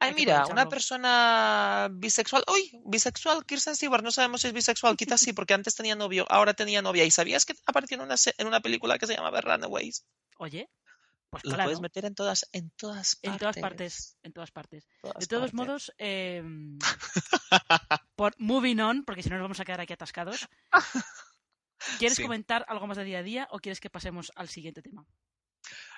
Ay, 0.00 0.14
mira, 0.14 0.46
una 0.46 0.68
persona 0.68 1.88
bisexual. 1.92 2.42
Uy, 2.50 2.80
bisexual, 2.86 3.44
Kirsten 3.44 3.76
Stewart. 3.76 4.02
No 4.02 4.10
sabemos 4.10 4.40
si 4.40 4.48
es 4.48 4.54
bisexual. 4.54 4.96
Quizás 4.96 5.20
sí, 5.20 5.34
porque 5.34 5.54
antes 5.54 5.74
tenía 5.74 5.94
novio, 5.94 6.24
ahora 6.30 6.54
tenía 6.54 6.80
novia. 6.80 7.04
¿Y 7.04 7.10
sabías 7.10 7.44
que 7.44 7.54
apareció 7.66 7.96
en 7.96 8.02
una, 8.04 8.14
en 8.38 8.46
una 8.46 8.60
película 8.60 8.98
que 8.98 9.06
se 9.06 9.14
llama 9.14 9.40
Runaways? 9.40 10.06
Oye, 10.38 10.70
pues 11.30 11.44
Lo 11.44 11.56
puedes 11.56 11.80
meter 11.80 12.04
en 12.06 12.14
todas, 12.14 12.48
en 12.52 12.70
todas 12.70 13.16
partes. 13.16 13.32
En 13.32 13.38
todas 13.38 13.56
partes, 13.56 14.16
en 14.24 14.32
todas 14.32 14.50
partes. 14.50 14.88
de 15.18 15.26
todos 15.28 15.54
modos, 15.54 15.92
em, 15.96 16.76
por 18.16 18.34
moving 18.38 18.80
on, 18.80 19.04
porque 19.04 19.22
si 19.22 19.28
no 19.28 19.36
nos 19.36 19.44
vamos 19.44 19.60
a 19.60 19.64
quedar 19.64 19.80
aquí 19.80 19.92
atascados. 19.92 20.48
¿Quieres 21.98 22.18
comentar 22.18 22.64
algo 22.68 22.86
más 22.86 22.96
de 22.96 23.04
día 23.04 23.20
a 23.20 23.22
día 23.22 23.48
o 23.52 23.58
quieres 23.58 23.80
que 23.80 23.90
pasemos 23.90 24.32
al 24.34 24.48
siguiente 24.48 24.82
tema? 24.82 25.06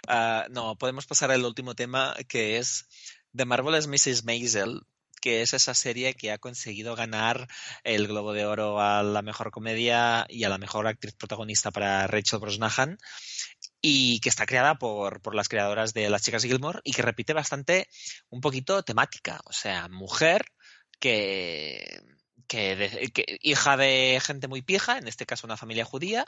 Ah, 0.06 0.46
no, 0.50 0.76
podemos 0.76 1.06
pasar 1.06 1.30
al 1.30 1.44
último 1.44 1.74
tema 1.74 2.14
que 2.28 2.58
es 2.58 2.86
The 3.34 3.44
Marvelous 3.46 3.88
Mrs. 3.88 4.24
Maisel, 4.24 4.82
que 5.22 5.40
es 5.40 5.54
esa 5.54 5.72
serie 5.72 6.14
que 6.14 6.32
ha 6.32 6.38
conseguido 6.38 6.94
ganar 6.96 7.48
el 7.84 8.08
Globo 8.08 8.32
de 8.32 8.44
Oro 8.44 8.80
a 8.80 9.02
la 9.02 9.22
mejor 9.22 9.50
comedia 9.50 10.26
y 10.28 10.44
a 10.44 10.48
la 10.48 10.58
mejor 10.58 10.86
actriz 10.86 11.14
protagonista 11.14 11.70
para 11.70 12.06
Rachel 12.06 12.40
Brosnahan 12.40 12.98
y 13.80 14.20
que 14.20 14.28
está 14.28 14.44
creada 14.46 14.74
por, 14.76 15.22
por 15.22 15.34
las 15.34 15.48
creadoras 15.48 15.94
de 15.94 16.10
Las 16.10 16.22
Chicas 16.22 16.42
Gilmore 16.42 16.80
y 16.84 16.92
que 16.92 17.02
repite 17.02 17.32
bastante 17.32 17.88
un 18.28 18.40
poquito 18.40 18.82
temática, 18.82 19.40
o 19.44 19.52
sea, 19.52 19.88
mujer 19.88 20.44
que 21.00 22.02
que, 22.52 23.38
hija 23.40 23.76
de 23.76 24.20
gente 24.22 24.48
muy 24.48 24.62
pija, 24.62 24.98
en 24.98 25.08
este 25.08 25.26
caso 25.26 25.46
una 25.46 25.56
familia 25.56 25.84
judía, 25.84 26.26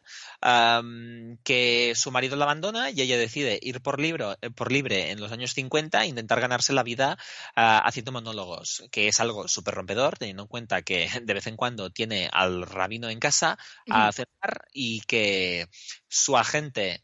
que 1.43 1.93
su 1.95 2.11
marido 2.11 2.37
la 2.37 2.45
abandona 2.45 2.91
y 2.91 3.01
ella 3.01 3.19
decide 3.19 3.59
ir 3.61 3.81
por, 3.81 4.01
libro, 4.01 4.37
eh, 4.41 4.51
por 4.51 4.73
libre 4.73 5.11
en 5.11 5.21
los 5.21 5.33
años 5.33 5.53
50 5.53 6.03
e 6.03 6.07
intentar 6.07 6.41
ganarse 6.41 6.73
la 6.73 6.83
vida 6.83 7.19
ah, 7.57 7.79
haciendo 7.85 8.13
monólogos, 8.13 8.85
que 8.91 9.09
es 9.09 9.21
algo 9.21 9.49
súper 9.49 9.75
rompedor, 9.75 10.17
teniendo 10.19 10.45
en 10.45 10.49
cuenta 10.49 10.83
que 10.83 11.09
de 11.23 11.35
vez 11.35 11.47
en 11.47 11.57
cuando 11.57 11.91
tiene 11.91 12.29
al 12.33 12.67
rabino 12.67 13.11
en 13.11 13.21
casa 13.21 13.59
a 13.91 14.11
cenar 14.13 14.67
y 14.73 15.01
que 15.03 15.69
su 16.09 16.37
agente 16.37 17.03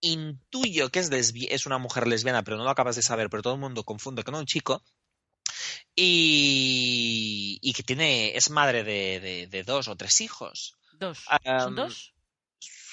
intuyo 0.00 0.90
que 0.90 1.00
es, 1.00 1.10
es 1.10 1.66
una 1.66 1.78
mujer 1.78 2.06
lesbiana, 2.06 2.42
pero 2.42 2.56
no 2.56 2.64
lo 2.64 2.70
acabas 2.70 2.96
de 2.96 3.02
saber, 3.02 3.30
pero 3.30 3.42
todo 3.42 3.54
el 3.54 3.60
mundo 3.60 3.84
confunde 3.84 4.22
con 4.22 4.34
un 4.34 4.46
chico, 4.46 4.82
y, 5.94 7.72
que 7.74 7.82
tiene 7.82 8.36
es 8.36 8.50
madre 8.50 8.84
de, 8.84 9.64
dos 9.64 9.88
o 9.88 9.96
tres 9.96 10.20
hijos. 10.20 10.76
¿Dos? 10.92 11.24
¿Son 11.44 11.74
dos? 11.74 12.14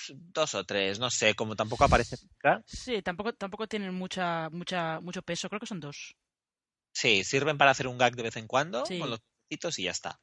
Dos 0.10 0.54
o 0.54 0.64
tres, 0.66 1.00
no 1.00 1.10
sé, 1.10 1.34
como 1.36 1.56
tampoco 1.56 1.84
aparece 1.84 2.18
Sí, 2.68 3.02
tampoco, 3.02 3.34
tampoco 3.34 3.68
tienen 3.68 3.94
mucha, 3.94 4.50
mucha, 4.52 5.00
mucho 5.00 5.24
peso, 5.24 5.50
creo 5.50 5.60
que 5.60 5.66
son 5.66 5.80
dos. 5.80 6.16
Sí, 6.94 7.24
sirven 7.24 7.58
para 7.58 7.72
hacer 7.72 7.88
un 7.88 7.98
gag 7.98 8.16
de 8.16 8.24
vez 8.24 8.38
en 8.38 8.48
cuando 8.48 8.84
con 8.84 9.10
los 9.10 9.22
y 9.50 9.84
ya 9.84 9.92
está. 9.92 10.20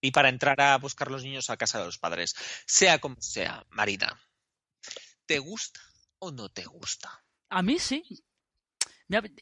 Y 0.00 0.12
para 0.12 0.28
entrar 0.28 0.60
a 0.60 0.78
buscar 0.78 1.10
los 1.10 1.24
niños 1.24 1.50
a 1.50 1.56
casa 1.56 1.78
de 1.78 1.84
los 1.84 1.98
padres. 1.98 2.34
Sea 2.66 2.98
como 2.98 3.20
sea, 3.20 3.66
Marina, 3.70 4.20
¿te 5.26 5.38
gusta 5.38 5.80
o 6.18 6.30
no 6.30 6.48
te 6.48 6.64
gusta? 6.64 7.24
A 7.48 7.62
mí 7.62 7.78
sí. 7.78 8.04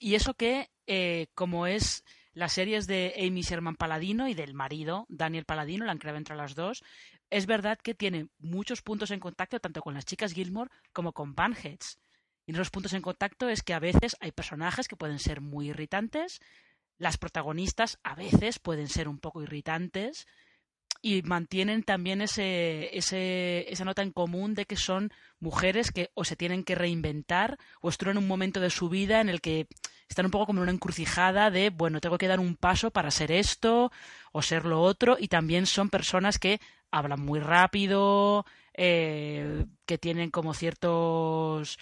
Y 0.01 0.15
eso 0.15 0.35
que, 0.35 0.71
eh, 0.87 1.29
como 1.35 1.67
es 1.67 2.05
las 2.33 2.53
series 2.53 2.87
de 2.87 3.15
Amy 3.19 3.43
Sherman 3.43 3.77
Paladino 3.77 4.29
y 4.29 4.35
del 4.35 4.55
marido 4.55 5.07
Daniel 5.09 5.45
Paladino, 5.45 5.87
la 5.87 5.93
han 5.93 5.99
creado 5.99 6.19
entre 6.19 6.37
las 6.37 6.55
dos. 6.55 6.85
Es 7.31 7.47
verdad 7.47 7.79
que 7.83 7.95
tiene 7.95 8.29
muchos 8.39 8.83
puntos 8.83 9.11
en 9.11 9.21
contacto 9.21 9.59
tanto 9.59 9.81
con 9.81 9.95
las 9.95 10.05
chicas 10.05 10.33
Gilmore 10.33 10.71
como 10.93 11.13
con 11.13 11.35
Banheads. 11.35 11.99
Y 12.47 12.53
los 12.53 12.71
puntos 12.71 12.93
en 12.93 13.03
contacto 13.03 13.49
es 13.49 13.63
que 13.63 13.75
a 13.75 13.81
veces 13.81 14.17
hay 14.21 14.33
personajes 14.33 14.87
que 14.87 14.97
pueden 14.97 15.19
ser 15.19 15.41
muy 15.41 15.71
irritantes, 15.71 16.41
las 16.99 17.19
protagonistas 17.19 17.99
a 18.03 18.15
veces 18.15 18.59
pueden 18.59 18.89
ser 18.89 19.09
un 19.09 19.19
poco 19.19 19.43
irritantes, 19.43 20.27
y 21.07 21.23
mantienen 21.23 21.85
también 21.85 22.21
ese, 22.21 22.91
ese, 22.99 23.73
esa 23.73 23.85
nota 23.85 24.03
en 24.03 24.11
común 24.11 24.55
de 24.55 24.67
que 24.67 24.75
son 24.75 25.13
mujeres 25.39 25.93
que 25.93 26.11
o 26.15 26.25
se 26.25 26.35
tienen 26.35 26.65
que 26.65 26.75
reinventar 26.75 27.59
o 27.81 27.91
están 27.91 28.09
en 28.09 28.19
un 28.19 28.27
momento 28.27 28.59
de 28.59 28.71
su 28.71 28.89
vida 28.89 29.21
en 29.21 29.29
el 29.29 29.41
que 29.41 29.69
están 30.09 30.25
un 30.25 30.33
poco 30.33 30.47
como 30.47 30.59
en 30.59 30.65
una 30.65 30.73
encrucijada 30.73 31.53
de, 31.53 31.71
bueno, 31.71 32.01
tengo 32.01 32.19
que 32.19 32.27
dar 32.27 32.41
un 32.41 32.57
paso 32.57 32.91
para 32.91 33.13
ser 33.13 33.31
esto 33.31 33.93
o 34.33 34.43
ser 34.43 34.65
lo 34.65 34.83
otro 34.83 35.17
y 35.17 35.29
también 35.29 35.67
son 35.67 35.91
personas 35.91 36.41
que 36.41 36.61
hablan 36.91 37.21
muy 37.21 37.39
rápido, 37.39 38.45
eh, 38.75 39.65
que 39.85 39.99
tienen 39.99 40.33
como 40.33 40.55
ciertos, 40.55 41.79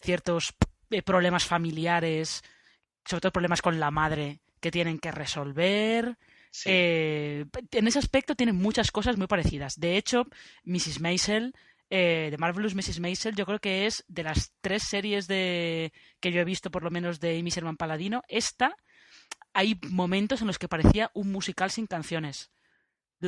ciertos 0.00 0.52
eh, 0.90 1.02
problemas 1.02 1.44
familiares, 1.46 2.42
sobre 3.04 3.20
todo 3.20 3.30
problemas 3.30 3.62
con 3.62 3.78
la 3.78 3.92
madre 3.92 4.40
que 4.58 4.72
tienen 4.72 4.98
que 4.98 5.12
resolver 5.12 6.18
eh, 6.64 7.44
en 7.72 7.86
ese 7.86 7.98
aspecto 7.98 8.34
tienen 8.34 8.56
muchas 8.56 8.90
cosas 8.90 9.16
muy 9.16 9.26
parecidas. 9.26 9.78
De 9.78 9.96
hecho, 9.96 10.26
Mrs. 10.64 11.00
Maisel, 11.00 11.54
eh, 11.90 12.28
de 12.30 12.38
Marvelous 12.38 12.74
Mrs. 12.74 13.00
Maisel, 13.00 13.34
yo 13.34 13.46
creo 13.46 13.60
que 13.60 13.86
es 13.86 14.04
de 14.08 14.22
las 14.22 14.52
tres 14.60 14.82
series 14.82 15.26
de 15.26 15.92
que 16.20 16.32
yo 16.32 16.40
he 16.40 16.44
visto, 16.44 16.70
por 16.70 16.82
lo 16.82 16.90
menos 16.90 17.20
de 17.20 17.38
Amy 17.38 17.50
Sherman 17.50 17.76
Paladino, 17.76 18.22
esta 18.28 18.76
hay 19.54 19.78
momentos 19.88 20.40
en 20.40 20.46
los 20.46 20.58
que 20.58 20.68
parecía 20.68 21.10
un 21.14 21.32
musical 21.32 21.70
sin 21.70 21.86
canciones. 21.86 22.50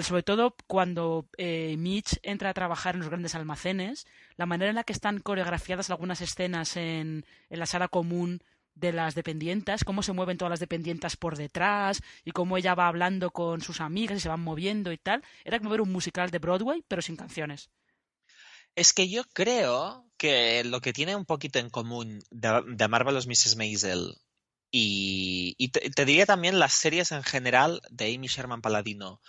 Sobre 0.02 0.22
todo 0.22 0.54
cuando 0.68 1.28
eh, 1.36 1.74
Mitch 1.76 2.20
entra 2.22 2.50
a 2.50 2.54
trabajar 2.54 2.94
en 2.94 3.00
los 3.00 3.08
grandes 3.08 3.34
almacenes, 3.34 4.06
la 4.36 4.46
manera 4.46 4.70
en 4.70 4.76
la 4.76 4.84
que 4.84 4.92
están 4.92 5.18
coreografiadas 5.18 5.90
algunas 5.90 6.20
escenas 6.20 6.76
en, 6.76 7.24
en 7.48 7.58
la 7.58 7.66
sala 7.66 7.88
común 7.88 8.40
de 8.74 8.92
las 8.92 9.14
dependientas, 9.14 9.84
cómo 9.84 10.02
se 10.02 10.12
mueven 10.12 10.38
todas 10.38 10.50
las 10.50 10.60
dependientas 10.60 11.16
por 11.16 11.36
detrás 11.36 12.00
y 12.24 12.32
cómo 12.32 12.56
ella 12.56 12.74
va 12.74 12.88
hablando 12.88 13.30
con 13.30 13.60
sus 13.60 13.80
amigas 13.80 14.18
y 14.18 14.20
se 14.20 14.28
van 14.28 14.40
moviendo 14.40 14.92
y 14.92 14.98
tal. 14.98 15.22
Era 15.44 15.58
como 15.58 15.70
ver 15.70 15.80
un 15.80 15.92
musical 15.92 16.30
de 16.30 16.38
Broadway, 16.38 16.84
pero 16.88 17.02
sin 17.02 17.16
canciones. 17.16 17.70
Es 18.74 18.92
que 18.92 19.08
yo 19.08 19.24
creo 19.32 20.06
que 20.16 20.64
lo 20.64 20.80
que 20.80 20.92
tiene 20.92 21.16
un 21.16 21.26
poquito 21.26 21.58
en 21.58 21.70
común 21.70 22.22
de, 22.30 22.62
de 22.66 22.88
Marvelous 22.88 23.26
Mrs. 23.26 23.56
Maisel 23.56 24.16
y, 24.70 25.54
y 25.58 25.68
te, 25.68 25.90
te 25.90 26.04
diría 26.04 26.26
también 26.26 26.58
las 26.58 26.72
series 26.72 27.10
en 27.12 27.22
general 27.22 27.80
de 27.90 28.14
Amy 28.14 28.28
Sherman 28.28 28.62
Paladino 28.62 29.20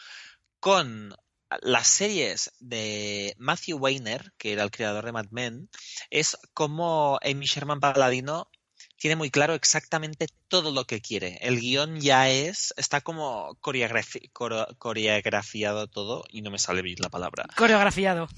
con 0.59 1.15
las 1.61 1.87
series 1.87 2.51
de 2.59 3.35
Matthew 3.37 3.77
Weiner, 3.77 4.31
que 4.37 4.53
era 4.53 4.63
el 4.63 4.71
creador 4.71 5.05
de 5.05 5.11
Mad 5.11 5.27
Men, 5.31 5.69
es 6.09 6.37
como 6.53 7.19
Amy 7.23 7.45
Sherman 7.45 7.79
Paladino 7.79 8.49
tiene 9.01 9.15
muy 9.15 9.31
claro 9.31 9.55
exactamente 9.55 10.27
todo 10.47 10.69
lo 10.69 10.85
que 10.85 11.01
quiere. 11.01 11.39
El 11.41 11.59
guion 11.59 11.99
ya 11.99 12.29
es, 12.29 12.71
está 12.77 13.01
como 13.01 13.57
coreografi 13.59 14.29
coreografiado 14.29 15.87
todo, 15.87 16.23
y 16.29 16.43
no 16.43 16.51
me 16.51 16.59
sale 16.59 16.83
bien 16.83 16.97
la 16.99 17.09
palabra. 17.09 17.47
Coreografiado. 17.57 18.29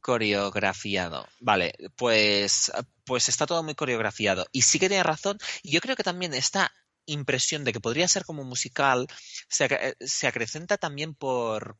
Coreografiado. 0.00 1.26
Vale, 1.40 1.74
pues, 1.96 2.70
pues 3.04 3.28
está 3.28 3.46
todo 3.46 3.64
muy 3.64 3.74
coreografiado. 3.74 4.46
Y 4.52 4.62
sí 4.62 4.78
que 4.78 4.88
tiene 4.88 5.02
razón. 5.02 5.38
Y 5.64 5.72
yo 5.72 5.80
creo 5.80 5.96
que 5.96 6.04
también 6.04 6.34
esta 6.34 6.72
impresión 7.04 7.64
de 7.64 7.72
que 7.72 7.80
podría 7.80 8.06
ser 8.06 8.24
como 8.24 8.44
musical 8.44 9.08
se, 9.48 9.96
se 9.98 10.28
acrecenta 10.28 10.78
también 10.78 11.16
por, 11.16 11.76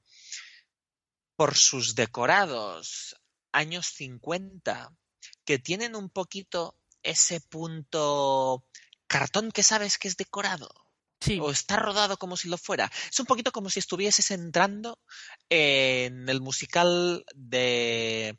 por 1.37 1.55
sus 1.55 1.95
decorados 1.95 3.15
años 3.53 3.87
50, 3.87 4.93
que 5.45 5.61
tienen 5.61 5.95
un 5.95 6.11
poquito 6.11 6.77
ese 7.03 7.41
punto 7.41 8.65
cartón 9.07 9.53
que 9.53 9.63
sabes 9.63 9.99
que 9.99 10.09
es 10.09 10.17
decorado. 10.17 10.71
Sí. 11.21 11.39
O 11.41 11.51
está 11.53 11.77
rodado 11.77 12.17
como 12.17 12.37
si 12.37 12.49
lo 12.49 12.59
fuera. 12.59 12.91
Es 13.11 13.21
un 13.21 13.27
poquito 13.27 13.53
como 13.53 13.71
si 13.71 13.79
estuvieses 13.79 14.33
entrando 14.33 14.99
en 15.49 16.29
el 16.29 16.41
musical 16.41 17.25
de 17.35 18.39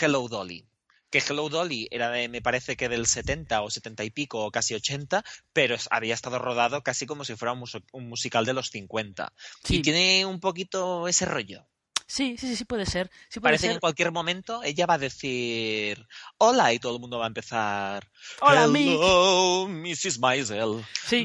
Hello 0.00 0.28
Dolly. 0.28 0.64
Que 1.10 1.18
Hello 1.18 1.48
Dolly 1.48 1.88
era 1.90 2.10
de, 2.10 2.28
me 2.28 2.40
parece 2.40 2.76
que 2.76 2.88
del 2.88 3.06
70 3.06 3.62
o 3.62 3.70
70 3.70 4.04
y 4.04 4.10
pico 4.10 4.44
o 4.44 4.52
casi 4.52 4.74
80, 4.74 5.24
pero 5.52 5.74
había 5.90 6.14
estado 6.14 6.38
rodado 6.38 6.84
casi 6.84 7.04
como 7.04 7.24
si 7.24 7.34
fuera 7.34 7.52
un, 7.52 7.58
mus 7.58 7.76
un 7.90 8.08
musical 8.08 8.44
de 8.44 8.52
los 8.52 8.70
50. 8.70 9.32
Sí. 9.64 9.76
Y 9.76 9.82
tiene 9.82 10.24
un 10.24 10.38
poquito 10.38 11.08
ese 11.08 11.24
rollo. 11.24 11.66
Sí, 12.10 12.36
sí, 12.36 12.48
sí, 12.48 12.56
sí 12.56 12.64
puede 12.64 12.86
ser. 12.86 13.08
Sí 13.28 13.38
puede 13.38 13.52
Parece 13.52 13.60
ser. 13.62 13.70
que 13.70 13.74
en 13.74 13.80
cualquier 13.80 14.10
momento 14.10 14.64
ella 14.64 14.84
va 14.84 14.94
a 14.94 14.98
decir 14.98 16.04
hola 16.38 16.72
y 16.72 16.80
todo 16.80 16.96
el 16.96 17.00
mundo 17.00 17.18
va 17.20 17.26
a 17.26 17.28
empezar. 17.28 18.10
Hola, 18.40 18.66
Mick. 18.66 18.88
Hello, 18.88 19.68
Mrs. 19.68 20.18
Maisel. 20.18 20.84
Sí. 21.06 21.24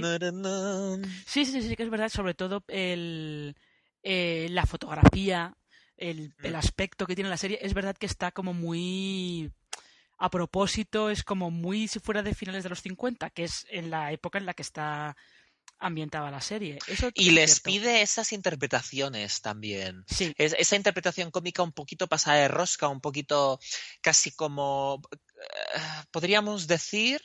Sí, 1.26 1.46
sí, 1.46 1.62
sí, 1.64 1.76
que 1.76 1.82
es 1.82 1.90
verdad, 1.90 2.10
sobre 2.10 2.36
todo 2.36 2.64
el, 2.68 3.56
eh, 4.04 4.46
la 4.52 4.68
fotografía, 4.68 5.58
el, 5.98 6.36
el 6.44 6.54
Mm. 6.54 6.56
aspecto 6.58 7.08
que 7.08 7.16
tiene 7.16 7.32
la 7.32 7.38
serie, 7.38 7.58
es 7.64 7.74
verdad 7.74 7.98
que 7.98 8.06
está 8.06 8.32
como 8.32 8.54
muy 8.54 9.52
a 10.20 10.30
propósito, 10.30 11.10
es 11.10 11.24
como 11.24 11.50
muy 11.50 11.88
si 11.88 12.00
fuera 12.00 12.22
de 12.22 12.36
finales 12.36 12.62
de 12.62 12.70
los 12.70 12.82
50, 12.82 13.32
que 13.32 13.46
es 13.46 13.66
en 13.72 13.90
la 13.90 14.12
época 14.12 14.38
en 14.38 14.46
la 14.46 14.54
que 14.54 14.62
está 14.62 15.18
ambientada 15.80 16.32
la 16.32 16.42
serie. 16.42 16.80
Eso 16.88 17.10
Y 17.14 17.30
es 17.30 17.34
les 17.34 17.52
cierto. 17.62 17.64
pide 17.70 18.02
esas 18.02 18.32
interpretaciones 18.32 19.42
también. 19.42 20.04
Sí, 20.08 20.34
Es- 20.38 20.56
esa 20.58 20.76
interpretación 20.76 21.32
cómica 21.32 21.64
un 21.64 21.72
poquito 21.74 22.08
pasada 22.08 22.38
de 22.38 22.48
rosca, 22.48 22.88
un 22.88 23.02
poquito 23.02 23.60
casi 24.02 24.32
como 24.32 25.02
eh, 25.42 25.80
podríamos 26.12 26.66
decir, 26.68 27.22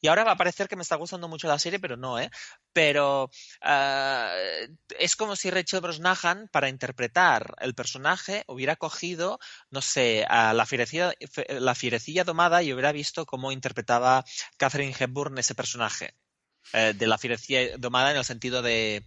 y 0.00 0.08
ahora 0.08 0.22
va 0.24 0.32
a 0.32 0.36
parecer 0.36 0.68
que 0.68 0.76
me 0.76 0.82
está 0.82 0.96
gustando 0.96 1.28
mucho 1.28 1.48
la 1.48 1.58
serie, 1.58 1.80
pero 1.80 1.96
no, 1.96 2.18
¿eh? 2.20 2.30
Pero 2.72 3.30
eh, 3.64 4.68
es 4.98 5.16
como 5.16 5.34
si 5.34 5.50
Rachel 5.50 5.80
Brosnahan, 5.80 6.48
para 6.52 6.68
interpretar 6.68 7.54
el 7.60 7.74
personaje, 7.74 8.44
hubiera 8.46 8.76
cogido, 8.76 9.38
no 9.70 9.80
sé, 9.80 10.24
a 10.28 10.52
la 10.52 10.66
fierecilla, 10.66 11.12
la 11.48 11.74
fierecilla 11.74 12.24
domada 12.24 12.62
y 12.62 12.72
hubiera 12.72 12.92
visto 12.92 13.26
cómo 13.26 13.50
interpretaba 13.50 14.24
Catherine 14.58 14.94
Hepburn 14.98 15.38
ese 15.38 15.54
personaje. 15.54 16.14
Eh, 16.72 16.92
de 16.96 17.06
la 17.06 17.18
fierecilla 17.18 17.76
domada 17.78 18.10
en 18.10 18.16
el 18.16 18.24
sentido 18.24 18.62
de, 18.62 19.04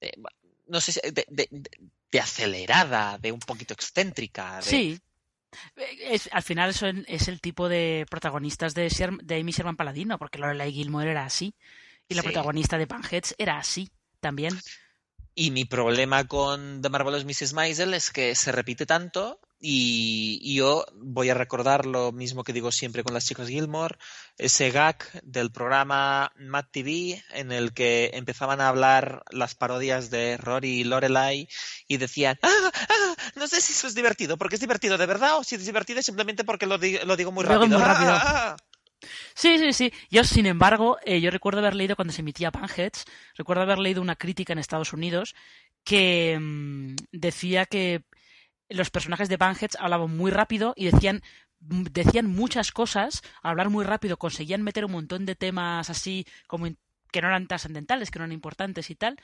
de, 0.00 0.18
no 0.66 0.80
sé, 0.80 0.92
si- 0.92 1.00
de, 1.10 1.26
de- 1.28 2.20
acelerada, 2.20 3.18
de 3.18 3.32
un 3.32 3.40
poquito 3.40 3.74
excéntrica. 3.74 4.62
sí. 4.62 5.00
Es, 5.76 6.28
al 6.32 6.42
final 6.42 6.70
eso 6.70 6.86
es 7.06 7.28
el 7.28 7.40
tipo 7.40 7.68
de 7.68 8.06
protagonistas 8.10 8.74
de, 8.74 8.88
Sher- 8.88 9.20
de 9.22 9.38
Amy 9.40 9.52
Sherman 9.52 9.76
Paladino, 9.76 10.18
porque 10.18 10.38
Lorelai 10.38 10.72
Gilmore 10.72 11.10
era 11.12 11.24
así. 11.24 11.54
Y 12.08 12.14
la 12.14 12.22
Sí. 12.22 12.26
protagonista 12.28 12.76
de 12.76 12.88
Panheads 12.88 13.36
era 13.38 13.58
así 13.58 13.88
también. 14.20 14.58
Y 15.36 15.52
mi 15.52 15.64
problema 15.64 16.26
con 16.26 16.82
The 16.82 16.88
Marvelous 16.88 17.24
Mrs. 17.24 17.52
Maisel 17.52 17.94
es 17.94 18.10
que 18.10 18.34
se 18.34 18.50
repite 18.50 18.84
tanto 18.84 19.38
y, 19.66 20.38
y 20.42 20.56
yo 20.56 20.84
voy 20.92 21.30
a 21.30 21.34
recordar 21.34 21.86
lo 21.86 22.12
mismo 22.12 22.44
que 22.44 22.52
digo 22.52 22.70
siempre 22.70 23.02
con 23.02 23.14
las 23.14 23.24
chicas 23.26 23.48
Gilmore, 23.48 23.96
ese 24.36 24.70
gag 24.70 24.98
del 25.22 25.50
programa 25.50 26.30
Mad 26.36 26.66
TV 26.70 27.24
en 27.32 27.50
el 27.50 27.72
que 27.72 28.10
empezaban 28.12 28.60
a 28.60 28.68
hablar 28.68 29.22
las 29.30 29.54
parodias 29.54 30.10
de 30.10 30.36
Rory 30.36 30.80
y 30.80 30.84
Lorelai 30.84 31.48
y 31.88 31.96
decían, 31.96 32.38
ah, 32.42 32.70
ah, 32.74 33.14
no 33.36 33.46
sé 33.46 33.62
si 33.62 33.72
eso 33.72 33.86
es 33.86 33.94
divertido, 33.94 34.36
porque 34.36 34.56
es 34.56 34.60
divertido 34.60 34.98
de 34.98 35.06
verdad 35.06 35.38
o 35.38 35.44
si 35.44 35.54
es 35.54 35.64
divertido 35.64 36.02
simplemente 36.02 36.44
porque 36.44 36.66
lo, 36.66 36.76
di- 36.76 36.98
lo 37.06 37.16
digo 37.16 37.32
muy 37.32 37.44
rápido. 37.44 37.78
muy 37.78 37.88
rápido. 37.88 38.10
Ah, 38.12 38.22
ah, 38.22 38.56
ah". 38.58 39.08
Sí, 39.34 39.58
sí, 39.58 39.72
sí. 39.72 39.92
Yo, 40.10 40.24
sin 40.24 40.44
embargo, 40.44 40.98
eh, 41.06 41.20
yo 41.22 41.30
recuerdo 41.30 41.60
haber 41.60 41.74
leído 41.74 41.96
cuando 41.96 42.12
se 42.12 42.20
emitía 42.20 42.50
Panheads, 42.50 43.04
recuerdo 43.34 43.62
haber 43.62 43.78
leído 43.78 44.02
una 44.02 44.16
crítica 44.16 44.52
en 44.52 44.58
Estados 44.58 44.92
Unidos 44.92 45.34
que 45.84 46.38
mm, 46.38 46.94
decía 47.12 47.64
que 47.66 48.02
los 48.68 48.90
personajes 48.90 49.28
de 49.28 49.38
Panheads 49.38 49.76
hablaban 49.80 50.16
muy 50.16 50.30
rápido 50.30 50.72
y 50.76 50.86
decían 50.90 51.22
decían 51.66 52.26
muchas 52.26 52.72
cosas, 52.72 53.22
al 53.42 53.52
hablar 53.52 53.70
muy 53.70 53.84
rápido 53.86 54.18
conseguían 54.18 54.62
meter 54.62 54.84
un 54.84 54.92
montón 54.92 55.24
de 55.24 55.34
temas 55.34 55.88
así 55.88 56.26
como 56.46 56.66
que 57.10 57.22
no 57.22 57.28
eran 57.28 57.46
trascendentales, 57.46 58.10
que 58.10 58.18
no 58.18 58.24
eran 58.26 58.32
importantes 58.32 58.90
y 58.90 58.96
tal, 58.96 59.16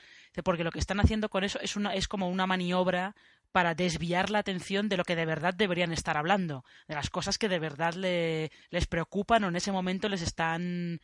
porque 0.43 0.63
lo 0.63 0.71
que 0.71 0.79
están 0.79 0.99
haciendo 0.99 1.29
con 1.29 1.43
eso 1.43 1.59
es 1.61 1.75
una 1.75 1.93
es 1.93 2.07
como 2.07 2.29
una 2.29 2.47
maniobra 2.47 3.15
para 3.51 3.75
desviar 3.75 4.29
la 4.29 4.39
atención 4.39 4.87
de 4.89 4.97
lo 4.97 5.03
que 5.03 5.15
de 5.17 5.25
verdad 5.25 5.53
deberían 5.53 5.91
estar 5.91 6.17
hablando, 6.17 6.63
de 6.87 6.95
las 6.95 7.09
cosas 7.09 7.37
que 7.37 7.49
de 7.49 7.59
verdad 7.59 7.93
le- 7.95 8.49
les 8.69 8.87
preocupan 8.87 9.43
o 9.43 9.49
en 9.49 9.57
ese 9.57 9.71
momento 9.73 10.07
les 10.09 10.21
están 10.21 11.01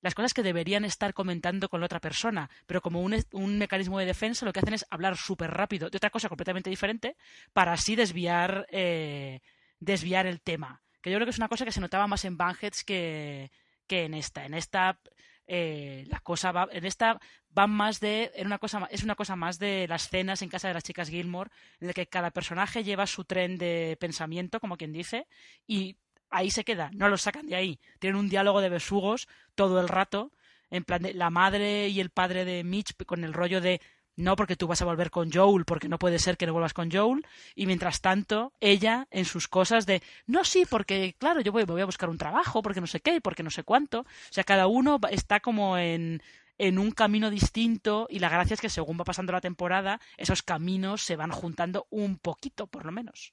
las 0.00 0.14
cosas 0.14 0.34
que 0.34 0.42
deberían 0.42 0.84
estar 0.84 1.14
comentando 1.14 1.68
con 1.68 1.80
la 1.80 1.86
otra 1.86 2.00
persona, 2.00 2.50
pero 2.66 2.80
como 2.80 3.02
un, 3.02 3.16
un 3.32 3.58
mecanismo 3.58 3.98
de 3.98 4.06
defensa 4.06 4.46
lo 4.46 4.52
que 4.52 4.60
hacen 4.60 4.74
es 4.74 4.86
hablar 4.90 5.16
súper 5.16 5.50
rápido 5.50 5.90
de 5.90 5.96
otra 5.96 6.10
cosa 6.10 6.28
completamente 6.28 6.70
diferente 6.70 7.16
para 7.52 7.72
así 7.72 7.96
desviar 7.96 8.66
eh, 8.70 9.40
desviar 9.80 10.26
el 10.26 10.40
tema. 10.40 10.82
Que 11.02 11.10
yo 11.10 11.16
creo 11.16 11.26
que 11.26 11.30
es 11.30 11.38
una 11.38 11.48
cosa 11.48 11.64
que 11.64 11.72
se 11.72 11.80
notaba 11.80 12.06
más 12.06 12.24
en 12.24 12.36
Banheads 12.36 12.84
que, 12.84 13.50
que 13.86 14.04
en 14.04 14.14
esta. 14.14 14.44
En 14.44 14.54
esta 14.54 14.98
eh, 15.46 16.04
la 16.08 16.20
cosa 16.20 16.52
va, 16.52 16.68
en 16.70 16.84
esta 16.84 17.18
van 17.48 17.70
más 17.70 17.98
de, 17.98 18.30
en 18.36 18.46
una 18.46 18.58
cosa, 18.58 18.86
es 18.90 19.02
una 19.02 19.16
cosa 19.16 19.34
más 19.34 19.58
de 19.58 19.88
las 19.88 20.08
cenas 20.08 20.42
en 20.42 20.48
casa 20.48 20.68
de 20.68 20.74
las 20.74 20.84
chicas 20.84 21.08
Gilmore, 21.08 21.50
en 21.80 21.88
la 21.88 21.92
que 21.92 22.06
cada 22.06 22.30
personaje 22.30 22.84
lleva 22.84 23.06
su 23.06 23.24
tren 23.24 23.58
de 23.58 23.96
pensamiento, 23.98 24.60
como 24.60 24.76
quien 24.76 24.92
dice, 24.92 25.26
y 25.66 25.96
ahí 26.30 26.50
se 26.50 26.64
queda, 26.64 26.90
no 26.94 27.08
lo 27.08 27.18
sacan 27.18 27.46
de 27.46 27.56
ahí. 27.56 27.78
Tienen 27.98 28.18
un 28.18 28.28
diálogo 28.28 28.60
de 28.60 28.68
besugos 28.68 29.28
todo 29.54 29.80
el 29.80 29.88
rato, 29.88 30.32
en 30.70 30.84
plan 30.84 31.02
de 31.02 31.14
la 31.14 31.30
madre 31.30 31.88
y 31.88 32.00
el 32.00 32.10
padre 32.10 32.44
de 32.44 32.64
Mitch 32.64 32.94
con 33.04 33.24
el 33.24 33.32
rollo 33.32 33.60
de 33.60 33.80
no 34.16 34.36
porque 34.36 34.56
tú 34.56 34.66
vas 34.66 34.82
a 34.82 34.84
volver 34.84 35.10
con 35.10 35.32
Joel, 35.32 35.64
porque 35.64 35.88
no 35.88 35.98
puede 35.98 36.18
ser 36.18 36.36
que 36.36 36.46
no 36.46 36.52
vuelvas 36.52 36.74
con 36.74 36.90
Joel, 36.90 37.26
y 37.54 37.66
mientras 37.66 38.00
tanto, 38.00 38.52
ella 38.60 39.08
en 39.10 39.24
sus 39.24 39.48
cosas 39.48 39.86
de 39.86 40.02
no, 40.26 40.44
sí, 40.44 40.64
porque 40.68 41.14
claro, 41.18 41.40
yo 41.40 41.52
voy, 41.52 41.64
voy 41.64 41.80
a 41.80 41.86
buscar 41.86 42.10
un 42.10 42.18
trabajo, 42.18 42.62
porque 42.62 42.80
no 42.80 42.86
sé 42.86 43.00
qué, 43.00 43.20
porque 43.20 43.42
no 43.42 43.50
sé 43.50 43.64
cuánto. 43.64 44.00
O 44.00 44.32
sea, 44.32 44.44
cada 44.44 44.66
uno 44.66 45.00
está 45.10 45.40
como 45.40 45.78
en, 45.78 46.22
en 46.58 46.78
un 46.78 46.90
camino 46.90 47.30
distinto, 47.30 48.06
y 48.10 48.18
la 48.18 48.28
gracia 48.28 48.54
es 48.54 48.60
que 48.60 48.68
según 48.68 48.98
va 49.00 49.04
pasando 49.04 49.32
la 49.32 49.40
temporada, 49.40 50.00
esos 50.18 50.42
caminos 50.42 51.02
se 51.02 51.16
van 51.16 51.30
juntando 51.30 51.86
un 51.90 52.18
poquito, 52.18 52.66
por 52.66 52.84
lo 52.84 52.92
menos. 52.92 53.32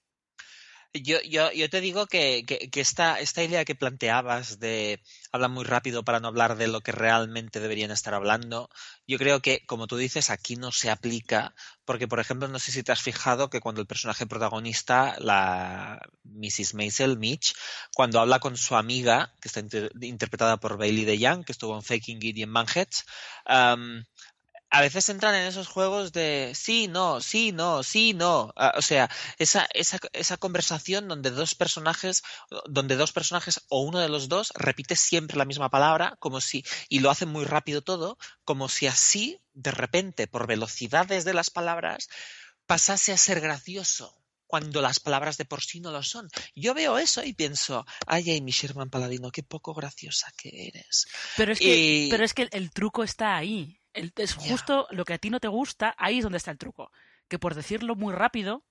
Yo, 0.93 1.19
yo, 1.21 1.51
yo 1.51 1.69
te 1.69 1.79
digo 1.79 2.07
que, 2.07 2.43
esta, 2.73 3.21
idea 3.43 3.65
que 3.65 3.75
planteabas 3.75 4.59
de 4.59 4.99
hablar 5.31 5.51
muy 5.51 5.63
rápido 5.63 6.03
para 6.03 6.19
no 6.19 6.27
hablar 6.27 6.57
de 6.57 6.67
lo 6.67 6.81
que 6.81 6.91
realmente 6.91 7.59
deberían 7.59 7.91
estar 7.91 8.15
hablando, 8.15 8.69
yo 9.05 9.19
creo 9.19 9.39
que, 9.41 9.63
como 9.67 9.85
tú 9.85 9.97
dices, 9.97 10.31
aquí 10.31 10.55
no 10.55 10.71
se 10.71 10.89
aplica, 10.89 11.53
porque, 11.85 12.07
por 12.07 12.19
ejemplo, 12.19 12.47
no 12.47 12.57
sé 12.57 12.71
si 12.71 12.81
te 12.81 12.91
has 12.91 13.01
fijado 13.01 13.49
que 13.51 13.59
cuando 13.59 13.81
el 13.81 13.87
personaje 13.87 14.25
protagonista, 14.25 15.15
la 15.19 15.99
Mrs. 16.23 16.73
Maisel, 16.73 17.19
Mitch, 17.19 17.53
cuando 17.93 18.19
habla 18.19 18.39
con 18.39 18.57
su 18.57 18.75
amiga, 18.75 19.35
que 19.39 19.49
está 19.49 19.59
inter- 19.59 19.91
interpretada 20.01 20.57
por 20.57 20.77
Bailey 20.77 21.05
DeYoung, 21.05 21.43
que 21.45 21.51
estuvo 21.51 21.75
en 21.75 21.83
Faking 21.83 22.17
It 22.23 22.37
y 22.37 22.43
en 22.43 22.49
Manheads, 22.49 23.05
um, 23.47 24.03
a 24.69 24.81
veces 24.81 25.07
entran 25.09 25.35
en 25.35 25.47
esos 25.47 25.67
juegos 25.67 26.11
de 26.11 26.51
sí, 26.53 26.87
no, 26.87 27.21
sí, 27.21 27.51
no, 27.51 27.83
sí, 27.83 28.13
no. 28.13 28.53
O 28.75 28.81
sea, 28.81 29.09
esa, 29.37 29.67
esa, 29.73 29.97
esa 30.13 30.37
conversación 30.37 31.07
donde 31.07 31.31
dos 31.31 31.55
personajes, 31.55 32.23
donde 32.65 32.95
dos 32.95 33.11
personajes 33.11 33.61
o 33.69 33.81
uno 33.81 33.99
de 33.99 34.09
los 34.09 34.27
dos 34.29 34.51
repite 34.55 34.95
siempre 34.95 35.37
la 35.37 35.45
misma 35.45 35.69
palabra, 35.69 36.17
como 36.19 36.41
si, 36.41 36.65
y 36.89 36.99
lo 36.99 37.09
hacen 37.09 37.29
muy 37.29 37.45
rápido 37.45 37.81
todo, 37.81 38.17
como 38.43 38.67
si 38.69 38.87
así, 38.87 39.39
de 39.53 39.71
repente, 39.71 40.27
por 40.27 40.47
velocidades 40.47 41.23
de 41.23 41.33
las 41.33 41.49
palabras, 41.49 42.09
pasase 42.65 43.13
a 43.13 43.17
ser 43.17 43.39
gracioso 43.39 44.17
cuando 44.47 44.81
las 44.81 44.99
palabras 44.99 45.37
de 45.37 45.45
por 45.45 45.61
sí 45.61 45.79
no 45.79 45.91
lo 45.91 46.01
son. 46.01 46.29
Yo 46.55 46.73
veo 46.73 46.97
eso 46.97 47.23
y 47.23 47.33
pienso, 47.33 47.85
ay, 48.07 48.37
Amy 48.37 48.51
Sherman 48.51 48.89
Paladino, 48.89 49.29
qué 49.29 49.43
poco 49.43 49.73
graciosa 49.73 50.31
que 50.37 50.67
eres. 50.67 51.05
Pero 51.35 51.51
es 51.51 51.59
que, 51.59 52.07
pero 52.09 52.23
es 52.23 52.33
que 52.33 52.47
el, 52.51 52.71
truco 52.71 53.03
está 53.03 53.35
ahí. 53.35 53.79
Es 54.15 54.35
justo 54.35 54.87
lo 54.91 55.05
que 55.05 55.13
a 55.13 55.17
ti 55.17 55.29
no 55.29 55.39
te 55.39 55.47
gusta, 55.47 55.95
ahí 55.97 56.17
es 56.17 56.23
donde 56.23 56.37
está 56.37 56.51
el 56.51 56.57
truco. 56.57 56.91
Que 57.27 57.39
por 57.39 57.55
decirlo 57.55 57.95
muy 57.95 58.13
rápido 58.13 58.63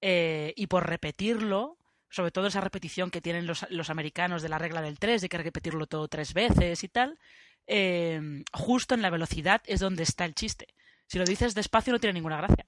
eh, 0.00 0.54
y 0.56 0.66
por 0.66 0.88
repetirlo, 0.88 1.78
sobre 2.08 2.30
todo 2.30 2.46
esa 2.46 2.60
repetición 2.60 3.10
que 3.10 3.20
tienen 3.20 3.46
los, 3.46 3.66
los, 3.70 3.90
americanos 3.90 4.42
de 4.42 4.48
la 4.48 4.58
regla 4.58 4.80
del 4.80 4.98
3, 4.98 5.20
de 5.20 5.28
que 5.28 5.36
hay 5.36 5.42
que 5.42 5.48
repetirlo 5.48 5.86
todo 5.86 6.08
tres 6.08 6.32
veces 6.32 6.82
y 6.84 6.88
tal, 6.88 7.18
eh, 7.66 8.20
justo 8.52 8.94
en 8.94 9.02
la 9.02 9.10
velocidad 9.10 9.60
es 9.66 9.80
donde 9.80 10.02
está 10.02 10.24
el 10.24 10.34
chiste. 10.34 10.68
Si 11.06 11.18
lo 11.18 11.24
dices 11.24 11.54
despacio 11.54 11.92
no 11.92 12.00
tiene 12.00 12.14
ninguna 12.14 12.38
gracia. 12.38 12.66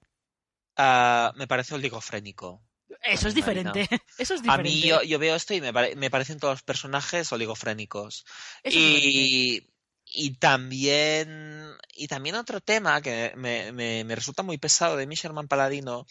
Ah, 0.77 1.33
me 1.37 1.47
parece 1.47 1.75
oligofrénico. 1.75 2.63
Eso 3.03 3.29
es 3.29 3.35
diferente. 3.35 3.89
Eso 4.19 4.35
es 4.35 4.43
diferente. 4.43 4.51
A 4.51 4.99
mí 5.01 5.09
yo, 5.09 5.19
veo 5.19 5.35
esto 5.35 5.55
y 5.55 5.61
me, 5.61 6.11
parecen 6.11 6.39
todos 6.39 6.55
los 6.55 6.63
personajes 6.63 7.33
oligofrénicos. 7.33 8.27
y, 8.65 9.70
y 10.13 10.37
también 10.37 11.77
y 11.95 12.09
también 12.09 12.35
otro 12.35 12.61
tema 12.61 13.01
que 13.01 13.33
me, 13.37 13.73
me, 13.73 14.15
resulta 14.15 14.43
muy 14.43 14.59
pesado 14.59 14.97
de 14.97 15.07
mi 15.07 15.15
Sherman 15.15 15.49
Paladino, 15.49 16.07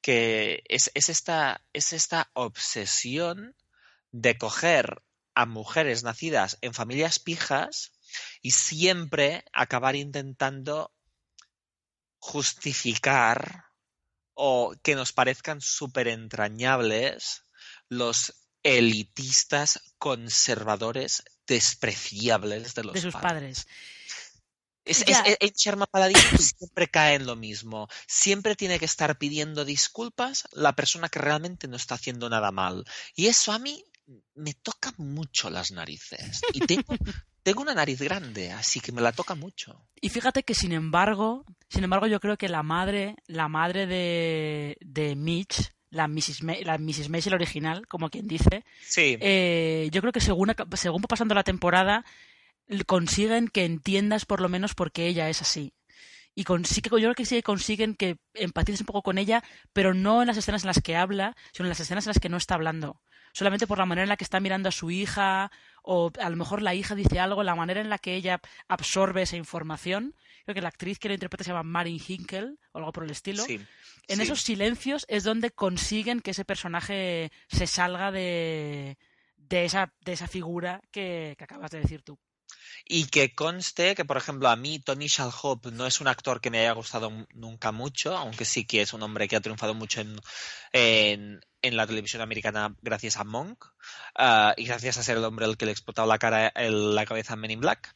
que 0.00 0.62
es, 0.68 0.90
es, 0.94 1.08
esta, 1.08 1.62
es 1.72 1.92
esta 1.92 2.30
obsesión 2.34 3.54
de 4.10 4.38
coger 4.38 5.02
a 5.34 5.46
mujeres 5.46 6.02
nacidas 6.02 6.58
en 6.62 6.74
familias 6.74 7.18
pijas 7.18 7.92
y 8.42 8.52
siempre 8.52 9.44
acabar 9.52 9.94
intentando 9.94 10.92
justificar 12.18 13.66
o 14.34 14.74
que 14.82 14.94
nos 14.94 15.12
parezcan 15.12 15.60
súper 15.60 16.08
entrañables 16.08 17.42
los 17.88 18.34
elitistas 18.62 19.94
conservadores 19.98 21.22
despreciables 21.46 22.74
de 22.74 22.84
los 22.84 22.94
de 22.94 23.00
sus 23.00 23.14
padres. 23.14 23.66
Es, 24.84 25.04
en 25.06 25.50
Sherman 25.50 25.88
Paladino 25.90 26.20
siempre 26.38 26.88
cae 26.88 27.16
en 27.16 27.26
lo 27.26 27.34
mismo. 27.34 27.88
Siempre 28.06 28.54
tiene 28.54 28.78
que 28.78 28.84
estar 28.84 29.18
pidiendo 29.18 29.64
disculpas 29.64 30.48
la 30.52 30.74
persona 30.76 31.08
que 31.08 31.18
realmente 31.18 31.66
no 31.66 31.76
está 31.76 31.96
haciendo 31.96 32.30
nada 32.30 32.52
mal. 32.52 32.84
Y 33.16 33.26
eso 33.26 33.52
a 33.52 33.58
mí 33.58 33.84
me 34.34 34.54
toca 34.54 34.94
mucho 34.96 35.50
las 35.50 35.72
narices. 35.72 36.40
Y 36.52 36.60
tengo, 36.60 36.84
tengo 37.42 37.62
una 37.62 37.74
nariz 37.74 38.00
grande, 38.00 38.52
así 38.52 38.80
que 38.80 38.92
me 38.92 39.02
la 39.02 39.12
toca 39.12 39.34
mucho. 39.34 39.88
Y 40.00 40.08
fíjate 40.08 40.44
que 40.44 40.54
sin 40.54 40.72
embargo, 40.72 41.44
sin 41.68 41.84
embargo, 41.84 42.06
yo 42.06 42.20
creo 42.20 42.36
que 42.36 42.48
la 42.48 42.62
madre, 42.62 43.16
la 43.26 43.48
madre 43.48 43.86
de, 43.86 44.76
de 44.80 45.16
Mitch, 45.16 45.72
la 45.96 46.06
Mrs. 46.08 46.42
la 46.42 46.78
Mrs. 46.78 47.08
Maisel 47.08 47.34
original, 47.34 47.86
como 47.88 48.10
quien 48.10 48.28
dice, 48.28 48.64
sí. 48.82 49.16
Eh, 49.20 49.88
yo 49.92 50.00
creo 50.00 50.12
que 50.12 50.20
según, 50.20 50.54
según 50.74 51.02
va 51.02 51.08
pasando 51.08 51.34
la 51.34 51.42
temporada, 51.42 52.04
consiguen 52.86 53.48
que 53.48 53.64
entiendas 53.64 54.24
por 54.24 54.40
lo 54.40 54.48
menos 54.48 54.74
por 54.74 54.92
qué 54.92 55.06
ella 55.06 55.28
es 55.28 55.42
así. 55.42 55.72
Y 56.34 56.44
que 56.44 56.52
yo 56.90 56.90
creo 56.90 57.14
que 57.14 57.24
sí 57.24 57.42
consiguen 57.42 57.94
que 57.94 58.18
empatices 58.34 58.80
un 58.80 58.86
poco 58.86 59.02
con 59.02 59.16
ella, 59.16 59.42
pero 59.72 59.94
no 59.94 60.20
en 60.20 60.28
las 60.28 60.36
escenas 60.36 60.62
en 60.62 60.68
las 60.68 60.82
que 60.82 60.94
habla, 60.94 61.34
sino 61.52 61.66
en 61.66 61.70
las 61.70 61.80
escenas 61.80 62.06
en 62.06 62.10
las 62.10 62.20
que 62.20 62.28
no 62.28 62.36
está 62.36 62.54
hablando 62.54 63.00
solamente 63.36 63.66
por 63.66 63.76
la 63.76 63.84
manera 63.84 64.04
en 64.04 64.08
la 64.08 64.16
que 64.16 64.24
está 64.24 64.40
mirando 64.40 64.70
a 64.70 64.72
su 64.72 64.90
hija, 64.90 65.50
o 65.82 66.10
a 66.18 66.30
lo 66.30 66.36
mejor 66.36 66.62
la 66.62 66.74
hija 66.74 66.94
dice 66.94 67.20
algo, 67.20 67.42
la 67.42 67.54
manera 67.54 67.82
en 67.82 67.90
la 67.90 67.98
que 67.98 68.14
ella 68.14 68.40
absorbe 68.66 69.20
esa 69.20 69.36
información. 69.36 70.14
Creo 70.46 70.54
que 70.54 70.62
la 70.62 70.68
actriz 70.68 71.00
que 71.00 71.08
la 71.08 71.14
interpreta 71.14 71.42
se 71.42 71.50
llama 71.50 71.64
Marin 71.64 72.00
Hinkel 72.06 72.56
o 72.70 72.78
algo 72.78 72.92
por 72.92 73.02
el 73.02 73.10
estilo. 73.10 73.44
en 73.48 74.20
esos 74.20 74.42
silencios 74.42 75.04
es 75.08 75.24
donde 75.24 75.50
consiguen 75.50 76.20
que 76.20 76.30
ese 76.30 76.44
personaje 76.44 77.32
se 77.48 77.66
salga 77.66 78.12
de, 78.12 78.96
de, 79.36 79.64
esa, 79.64 79.92
de 80.04 80.12
esa 80.12 80.28
figura 80.28 80.80
que 80.92 81.36
acabas 81.40 81.72
de 81.72 81.80
decir 81.80 82.02
tú. 82.02 82.16
Y 82.84 83.06
que 83.06 83.34
conste 83.34 83.94
que, 83.94 84.04
por 84.04 84.16
ejemplo, 84.16 84.48
a 84.48 84.56
mí 84.56 84.78
Tony 84.78 85.08
Shalhoub 85.08 85.72
no 85.72 85.86
es 85.86 86.00
un 86.00 86.06
actor 86.06 86.40
que 86.40 86.50
me 86.50 86.60
haya 86.60 86.72
gustado 86.72 87.10
nunca 87.34 87.72
mucho, 87.72 88.16
aunque 88.16 88.44
sí 88.44 88.64
que 88.64 88.82
es 88.82 88.92
un 88.92 89.02
hombre 89.02 89.26
que 89.26 89.34
ha 89.34 89.40
triunfado 89.40 89.74
mucho 89.74 90.00
en, 90.00 90.16
en, 90.72 91.76
la 91.76 91.86
televisión 91.88 92.22
americana 92.22 92.76
gracias 92.82 93.16
a 93.16 93.24
Monk 93.24 93.64
ah, 94.14 94.54
y 94.56 94.66
gracias 94.66 94.98
a 94.98 95.02
ser 95.02 95.16
el 95.16 95.24
hombre 95.24 95.46
al 95.46 95.56
que 95.56 95.66
le 95.66 95.72
explotaba 95.72 96.06
la 96.06 96.18
cara 96.18 96.52
la 96.54 97.06
cabeza 97.06 97.32
a 97.32 97.36
Men 97.36 97.50
in 97.50 97.60
Black. 97.60 97.92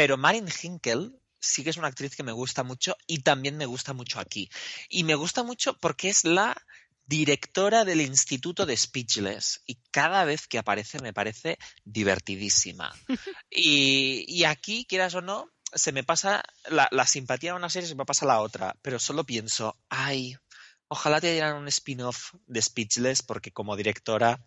Pero 0.00 0.16
Marin 0.16 0.48
Hinkel 0.48 1.14
sí 1.38 1.62
que 1.62 1.68
es 1.68 1.76
una 1.76 1.88
actriz 1.88 2.16
que 2.16 2.22
me 2.22 2.32
gusta 2.32 2.64
mucho 2.64 2.96
y 3.06 3.18
también 3.18 3.58
me 3.58 3.66
gusta 3.66 3.92
mucho 3.92 4.18
aquí. 4.18 4.48
Y 4.88 5.04
me 5.04 5.14
gusta 5.14 5.42
mucho 5.42 5.76
porque 5.76 6.08
es 6.08 6.24
la 6.24 6.56
directora 7.04 7.84
del 7.84 8.00
Instituto 8.00 8.64
de 8.64 8.78
Speechless 8.78 9.60
y 9.66 9.74
cada 9.90 10.24
vez 10.24 10.48
que 10.48 10.56
aparece 10.56 11.00
me 11.00 11.12
parece 11.12 11.58
divertidísima. 11.84 12.94
y, 13.50 14.42
aquí, 14.44 14.86
quieras 14.86 15.14
o 15.16 15.20
no, 15.20 15.50
se 15.70 15.92
me 15.92 16.02
pasa 16.02 16.44
la, 16.70 16.88
simpatía 17.06 17.52
a 17.52 17.56
una 17.56 17.68
serie, 17.68 17.86
se 17.86 17.94
me 17.94 18.06
pasa 18.06 18.24
a 18.24 18.28
la 18.28 18.40
otra, 18.40 18.78
pero 18.80 18.98
solo 18.98 19.24
pienso, 19.24 19.76
ay, 19.90 20.34
ojalá 20.88 21.20
te 21.20 21.30
dieran 21.30 21.56
un 21.56 21.68
spin-off 21.68 22.32
de 22.46 22.62
Speechless 22.62 23.20
porque 23.20 23.52
como 23.52 23.76
directora 23.76 24.42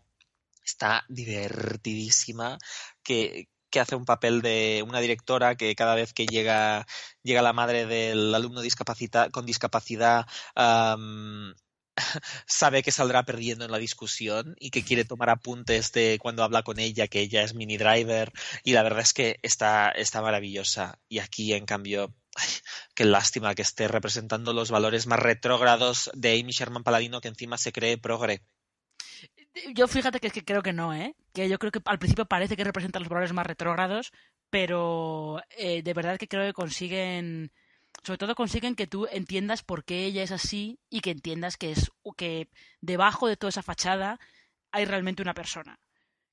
está 0.64 1.06
divertidísima, 1.10 2.58
que, 3.04 3.50
hace 3.80 3.96
un 3.96 4.06
papel 4.06 4.42
de 4.42 4.84
una 4.88 5.00
directora 5.00 5.56
que 5.56 5.76
cada 5.76 5.96
vez 5.96 6.14
que 6.14 6.26
llega, 6.26 6.86
llega 7.24 7.42
la 7.42 7.54
madre 7.54 7.86
del 7.86 8.34
alumno 8.34 8.62
con 9.32 9.46
discapacidad 9.46 10.26
sabe 12.48 12.84
que 12.84 12.92
saldrá 12.92 13.24
perdiendo 13.24 13.66
en 13.66 13.72
la 13.72 13.78
discusión 13.78 14.56
y 14.60 14.70
que 14.72 14.84
quiere 14.84 15.06
tomar 15.06 15.30
apuntes 15.30 15.92
de 15.92 16.18
cuando 16.22 16.44
habla 16.44 16.64
con 16.64 16.80
ella, 16.80 17.08
que 17.08 17.22
ella 17.22 17.44
es 17.44 17.54
mini 17.54 17.78
driver, 17.78 18.32
y 18.64 18.74
la 18.74 18.84
verdad 18.84 19.02
es 19.02 19.14
que 19.14 19.40
está, 19.44 19.90
está 19.90 20.22
maravillosa. 20.22 21.00
Y 21.10 21.20
aquí, 21.20 21.54
en 21.54 21.66
cambio, 21.66 22.14
qué 22.96 23.06
lástima 23.06 23.56
que 23.56 23.62
esté 23.62 23.88
representando 23.88 24.54
los 24.54 24.72
valores 24.72 25.08
más 25.08 25.20
retrógrados 25.20 26.10
de 26.14 26.40
Amy 26.40 26.52
Sherman 26.52 26.84
Paladino, 26.84 27.22
que 27.22 27.30
encima 27.30 27.58
se 27.58 27.72
cree 27.72 27.98
progre. 27.98 28.44
Yo 29.74 29.88
fíjate 29.88 30.20
que 30.20 30.28
es 30.28 30.34
que 30.34 30.44
creo 30.44 30.64
que 30.64 30.74
no, 30.74 30.94
¿eh? 30.94 31.16
Que 31.34 31.48
yo 31.48 31.60
creo 31.60 31.72
que 31.72 31.82
al 31.86 32.00
principio 32.00 32.26
parece 32.26 32.56
que 32.56 32.64
representa 32.64 33.00
los 33.00 33.10
valores 33.10 33.34
más 33.34 33.46
retrógrados, 33.46 34.12
pero 34.50 35.42
eh, 35.58 35.84
de 35.84 35.94
verdad 35.94 36.18
que 36.18 36.28
creo 36.28 36.46
que 36.46 36.54
consiguen 36.54 37.52
sobre 38.02 38.18
todo 38.18 38.36
consiguen 38.36 38.76
que 38.76 38.88
tú 38.88 39.08
entiendas 39.12 39.64
por 39.64 39.86
qué 39.86 40.06
ella 40.06 40.24
es 40.24 40.32
así 40.32 40.80
y 40.90 41.02
que 41.02 41.12
entiendas 41.12 41.58
que 41.58 41.72
es 41.72 41.92
que 42.18 42.50
debajo 42.82 43.28
de 43.28 43.38
toda 43.38 43.50
esa 43.50 43.62
fachada 43.62 44.20
hay 44.72 44.86
realmente 44.86 45.22
una 45.22 45.34
persona. 45.34 45.80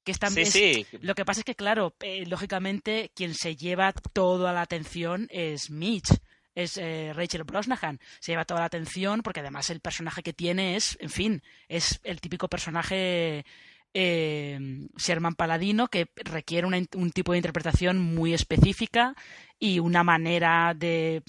Que 0.02 0.12
está, 0.12 0.30
sí, 0.30 0.86
Lo 1.02 1.14
que 1.14 1.26
pasa 1.26 1.40
es 1.40 1.44
que, 1.44 1.54
claro, 1.54 1.94
eh, 2.00 2.24
lógicamente 2.24 3.12
quien 3.14 3.34
se 3.34 3.54
lleva 3.54 3.92
toda 3.92 4.54
la 4.54 4.62
atención 4.62 5.28
es 5.30 5.68
Mitch, 5.68 6.08
es 6.55 6.76
eh, 6.76 7.12
Rachel 7.14 7.44
Brosnahan. 7.44 8.01
Se 8.20 8.32
lleva 8.32 8.44
toda 8.44 8.61
la 8.61 8.66
atención 8.66 9.22
porque 9.22 9.40
además 9.40 9.70
el 9.70 9.80
personaje 9.80 10.22
que 10.22 10.32
tiene 10.32 10.76
es, 10.76 10.96
en 11.01 11.11
fin, 11.11 11.42
es 11.68 12.01
el 12.05 12.20
típico 12.20 12.48
personaje 12.48 13.44
eh, 13.94 14.59
Sherman 14.96 15.34
Paladino 15.34 15.88
que 15.88 16.09
requiere 16.16 16.66
un 16.66 17.11
tipo 17.12 17.32
de 17.32 17.38
interpretación 17.38 17.98
muy 17.98 18.34
específica 18.34 19.14
y 19.59 19.78
una 19.78 20.05
manera 20.05 20.74
de 20.74 21.22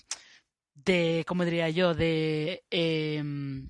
de, 0.85 1.23
¿cómo 1.27 1.45
diría 1.45 1.69
yo?, 1.69 1.93
de, 1.93 2.63
em, 2.69 3.69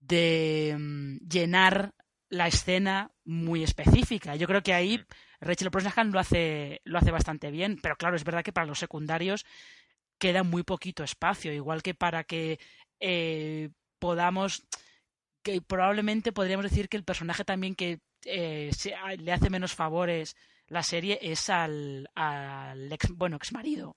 de 0.00 0.70
em, 0.70 1.18
llenar 1.20 1.94
la 2.28 2.46
escena 2.46 3.10
muy 3.24 3.62
específica. 3.62 4.36
Yo 4.36 4.46
creo 4.46 4.62
que 4.62 4.74
ahí 4.74 5.04
Rachel 5.40 5.70
Brosnahan 5.70 6.12
lo 6.12 6.18
hace, 6.18 6.80
lo 6.84 6.98
hace 6.98 7.10
bastante 7.10 7.50
bien, 7.50 7.78
pero 7.82 7.96
claro, 7.96 8.16
es 8.16 8.24
verdad 8.24 8.42
que 8.42 8.52
para 8.52 8.66
los 8.66 8.78
secundarios 8.78 9.46
queda 10.18 10.42
muy 10.42 10.62
poquito 10.62 11.04
espacio, 11.04 11.52
igual 11.52 11.82
que 11.82 11.94
para 11.94 12.24
que 12.24 12.58
eh, 13.00 13.70
podamos, 13.98 14.64
que 15.42 15.60
probablemente 15.62 16.32
podríamos 16.32 16.64
decir 16.64 16.88
que 16.88 16.96
el 16.96 17.04
personaje 17.04 17.44
también 17.44 17.74
que 17.74 18.00
eh, 18.24 18.70
le 19.18 19.32
hace 19.32 19.50
menos 19.50 19.74
favores 19.74 20.36
la 20.66 20.82
serie 20.82 21.18
es 21.22 21.48
al, 21.48 22.10
al 22.14 22.92
ex, 22.92 23.08
bueno, 23.10 23.36
ex 23.36 23.52
marido 23.52 23.96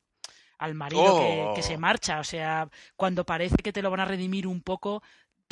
al 0.62 0.76
marido 0.76 1.54
que, 1.56 1.64
se 1.64 1.76
oh. 1.76 1.80
marcha. 1.80 2.20
O 2.20 2.24
sea, 2.24 2.70
cuando 2.96 3.26
parece 3.26 3.58
que 3.58 3.74
te 3.74 3.82
lo 3.82 3.90
van 3.90 4.02
a 4.02 4.06
redimir 4.06 4.46
un 4.46 4.62
poco, 4.62 5.02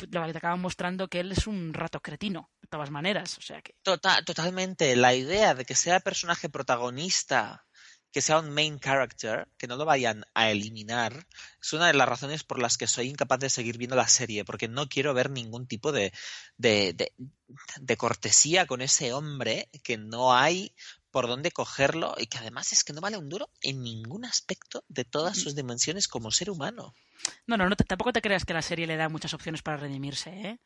lo 0.08 0.24
que 0.24 0.32
te 0.32 0.38
acaban 0.38 0.60
mostrando 0.60 1.08
que 1.08 1.18
él 1.18 1.32
es 1.32 1.48
un 1.48 1.74
rato 1.74 2.00
cretino, 2.00 2.50
de 2.62 2.68
todas 2.68 2.90
maneras. 2.90 3.36
O 3.36 3.40
sea 3.40 3.60
que... 3.60 3.74
Total, 3.82 4.24
totalmente. 4.24 4.94
La 4.94 5.12
idea 5.12 5.54
de 5.54 5.64
que 5.64 5.74
sea 5.74 5.96
el 5.96 6.02
personaje 6.02 6.48
protagonista 6.48 7.66
que 8.12 8.22
sea 8.22 8.40
un 8.40 8.50
main 8.50 8.78
character, 8.78 9.48
que 9.56 9.66
no 9.66 9.76
lo 9.76 9.84
vayan 9.84 10.24
a 10.34 10.50
eliminar, 10.50 11.26
es 11.60 11.72
una 11.72 11.86
de 11.86 11.94
las 11.94 12.08
razones 12.08 12.44
por 12.44 12.58
las 12.58 12.76
que 12.76 12.86
soy 12.86 13.08
incapaz 13.08 13.38
de 13.40 13.50
seguir 13.50 13.78
viendo 13.78 13.96
la 13.96 14.08
serie, 14.08 14.44
porque 14.44 14.68
no 14.68 14.88
quiero 14.88 15.14
ver 15.14 15.30
ningún 15.30 15.66
tipo 15.66 15.92
de, 15.92 16.12
de, 16.56 16.92
de, 16.92 17.12
de 17.80 17.96
cortesía 17.96 18.66
con 18.66 18.80
ese 18.80 19.12
hombre 19.12 19.68
que 19.82 19.96
no 19.96 20.34
hay 20.34 20.74
por 21.10 21.26
dónde 21.26 21.50
cogerlo 21.50 22.14
y 22.18 22.26
que 22.26 22.38
además 22.38 22.72
es 22.72 22.84
que 22.84 22.92
no 22.92 23.00
vale 23.00 23.16
un 23.16 23.28
duro 23.28 23.50
en 23.62 23.82
ningún 23.82 24.24
aspecto 24.24 24.84
de 24.88 25.04
todas 25.04 25.38
sus 25.38 25.54
dimensiones 25.54 26.08
como 26.08 26.30
ser 26.30 26.50
humano. 26.50 26.94
No, 27.46 27.56
no, 27.56 27.68
no 27.68 27.76
tampoco 27.76 28.12
te 28.12 28.22
creas 28.22 28.44
que 28.44 28.54
la 28.54 28.62
serie 28.62 28.86
le 28.86 28.96
da 28.96 29.08
muchas 29.08 29.34
opciones 29.34 29.62
para 29.62 29.76
redimirse, 29.76 30.30
¿eh? 30.30 30.60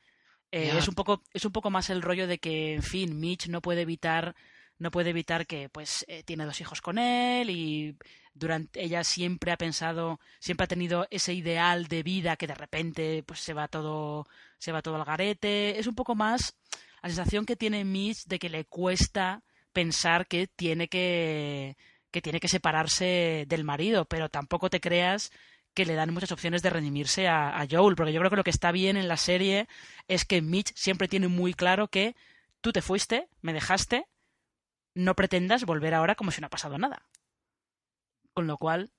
Eh, 0.50 0.72
es 0.76 0.86
un 0.86 0.94
poco 0.94 1.22
es 1.32 1.44
un 1.44 1.50
poco 1.50 1.68
más 1.70 1.90
el 1.90 2.00
rollo 2.00 2.28
de 2.28 2.38
que 2.38 2.74
en 2.74 2.82
fin 2.82 3.18
Mitch 3.18 3.48
no 3.48 3.60
puede 3.60 3.80
evitar 3.80 4.36
no 4.84 4.90
puede 4.90 5.10
evitar 5.10 5.46
que 5.46 5.70
pues 5.70 6.04
eh, 6.08 6.22
tiene 6.24 6.44
dos 6.44 6.60
hijos 6.60 6.82
con 6.82 6.98
él 6.98 7.48
y 7.48 7.96
durante 8.34 8.84
ella 8.84 9.02
siempre 9.02 9.50
ha 9.50 9.56
pensado 9.56 10.20
siempre 10.38 10.64
ha 10.64 10.68
tenido 10.68 11.06
ese 11.10 11.32
ideal 11.32 11.88
de 11.88 12.02
vida 12.02 12.36
que 12.36 12.46
de 12.46 12.54
repente 12.54 13.24
pues 13.26 13.40
se 13.40 13.54
va 13.54 13.66
todo 13.66 14.28
se 14.58 14.72
va 14.72 14.82
todo 14.82 14.96
al 14.96 15.04
garete. 15.04 15.78
Es 15.78 15.86
un 15.86 15.94
poco 15.94 16.14
más 16.14 16.54
la 17.02 17.08
sensación 17.08 17.46
que 17.46 17.56
tiene 17.56 17.84
Mitch 17.84 18.26
de 18.26 18.38
que 18.38 18.50
le 18.50 18.66
cuesta 18.66 19.42
pensar 19.72 20.26
que 20.26 20.48
tiene 20.48 20.86
que 20.88 21.76
que 22.10 22.20
tiene 22.20 22.38
que 22.40 22.48
separarse 22.48 23.46
del 23.48 23.64
marido 23.64 24.04
pero 24.04 24.28
tampoco 24.28 24.68
te 24.68 24.80
creas 24.80 25.32
que 25.72 25.86
le 25.86 25.94
dan 25.94 26.12
muchas 26.12 26.30
opciones 26.30 26.62
de 26.62 26.70
redimirse 26.70 27.26
a, 27.26 27.58
a 27.58 27.66
Joel, 27.68 27.96
porque 27.96 28.12
yo 28.12 28.20
creo 28.20 28.30
que 28.30 28.36
lo 28.36 28.44
que 28.44 28.50
está 28.50 28.70
bien 28.70 28.96
en 28.96 29.08
la 29.08 29.16
serie 29.16 29.66
es 30.08 30.24
que 30.24 30.40
Mitch 30.40 30.72
siempre 30.76 31.08
tiene 31.08 31.26
muy 31.26 31.52
claro 31.54 31.88
que 31.88 32.14
tú 32.60 32.70
te 32.70 32.80
fuiste, 32.80 33.28
me 33.42 33.52
dejaste, 33.52 34.06
no 34.94 35.14
pretendas 35.14 35.64
volver 35.64 35.94
ahora 35.94 36.14
como 36.14 36.30
si 36.30 36.40
no 36.40 36.46
ha 36.46 36.50
pasado 36.50 36.78
nada. 36.78 37.02
Con 38.32 38.46
lo 38.46 38.58
cual, 38.58 38.92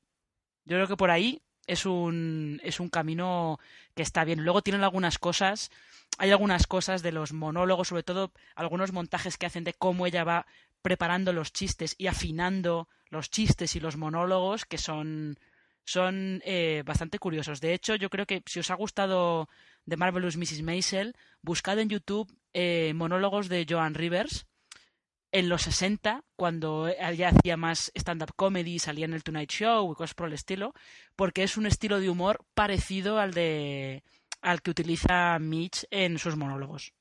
yo 0.65 0.77
creo 0.77 0.87
que 0.87 0.97
por 0.97 1.11
ahí 1.11 1.41
es 1.67 1.85
un, 1.85 2.61
es 2.63 2.79
un 2.79 2.89
camino 2.89 3.59
que 3.95 4.03
está 4.03 4.23
bien. 4.23 4.43
Luego 4.43 4.61
tienen 4.61 4.83
algunas 4.83 5.17
cosas, 5.17 5.71
hay 6.17 6.31
algunas 6.31 6.67
cosas 6.67 7.01
de 7.01 7.11
los 7.11 7.33
monólogos, 7.33 7.89
sobre 7.89 8.03
todo 8.03 8.31
algunos 8.55 8.91
montajes 8.91 9.37
que 9.37 9.45
hacen 9.45 9.63
de 9.63 9.73
cómo 9.73 10.05
ella 10.05 10.23
va 10.23 10.45
preparando 10.81 11.33
los 11.33 11.51
chistes 11.51 11.95
y 11.97 12.07
afinando 12.07 12.87
los 13.09 13.29
chistes 13.29 13.75
y 13.75 13.79
los 13.79 13.97
monólogos 13.97 14.65
que 14.65 14.77
son 14.77 15.39
son 15.87 16.41
eh, 16.45 16.81
bastante 16.85 17.19
curiosos. 17.19 17.61
De 17.61 17.73
hecho, 17.73 17.95
yo 17.95 18.09
creo 18.09 18.25
que 18.25 18.41
si 18.47 18.59
os 18.59 18.71
ha 18.71 18.75
gustado 18.75 19.47
The 19.87 19.97
Marvelous 19.97 20.35
Mrs. 20.35 20.63
Maisel, 20.63 21.15
buscad 21.41 21.77
en 21.79 21.89
YouTube 21.89 22.35
eh, 22.53 22.93
monólogos 22.95 23.49
de 23.49 23.67
Joan 23.69 23.93
Rivers 23.93 24.47
en 25.35 25.49
los 25.49 25.63
60, 25.63 26.23
cuando 26.37 26.87
ella 26.87 27.27
hacía 27.27 27.57
más 27.57 27.91
stand-up 27.93 28.33
comedy, 28.37 28.79
salía 28.79 29.03
en 29.03 29.13
el 29.13 29.21
Tonight 29.21 29.51
Show 29.51 29.91
y 29.91 29.95
cosas 29.95 30.13
por 30.13 30.27
el 30.27 30.33
estilo, 30.33 30.73
porque 31.17 31.43
es 31.43 31.57
un 31.57 31.65
estilo 31.65 31.99
de 31.99 32.09
humor 32.09 32.45
parecido 32.53 33.19
al 33.19 33.33
de 33.33 34.01
al 34.41 34.61
que 34.61 34.71
utiliza 34.71 35.37
Mitch 35.39 35.85
en 35.91 36.19
sus 36.19 36.37
monólogos. 36.37 36.93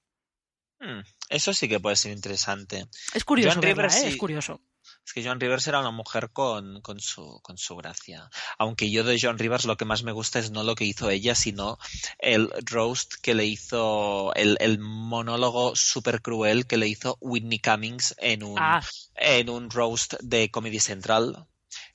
Hmm, 0.81 1.03
eso 1.29 1.55
sí 1.55 1.69
que 1.69 1.79
puede 1.79 1.95
ser 1.95 2.11
interesante. 2.11 2.89
Es 3.15 3.25
curioso, 3.25 3.61
verla, 3.61 3.87
¿eh? 3.87 3.91
sí. 3.91 4.07
es 4.09 4.17
curioso. 4.17 4.61
Es 5.07 5.13
que 5.13 5.23
Joan 5.23 5.39
Rivers 5.39 5.67
era 5.67 5.81
una 5.81 5.91
mujer 5.91 6.31
con, 6.31 6.81
con, 6.81 6.99
su, 6.99 7.39
con 7.43 7.59
su 7.59 7.77
gracia. 7.77 8.31
Aunque 8.59 8.91
yo 8.91 9.05
de 9.05 9.19
Joan 9.21 9.39
Rivers 9.39 9.67
lo 9.67 9.77
que 9.77 9.85
más 9.85 10.03
me 10.03 10.13
gusta 10.13 10.39
es 10.39 10.51
no 10.51 10.63
lo 10.63 10.75
que 10.75 10.85
hizo 10.87 11.11
ella, 11.11 11.35
sino 11.35 11.79
el 12.19 12.51
roast 12.65 13.15
que 13.21 13.35
le 13.35 13.45
hizo, 13.45 14.33
el, 14.35 14.57
el 14.61 14.79
monólogo 14.79 15.77
súper 15.77 16.23
cruel 16.23 16.67
que 16.67 16.79
le 16.79 16.89
hizo 16.89 17.19
Whitney 17.21 17.59
Cummings 17.59 18.15
en 18.19 18.43
un, 18.43 18.59
Ah, 18.59 18.83
en 19.17 19.51
un 19.51 19.69
roast 19.71 20.15
de 20.21 20.51
Comedy 20.51 20.81
Central. 20.81 21.47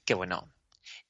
Que 0.05 0.13
bueno, 0.13 0.51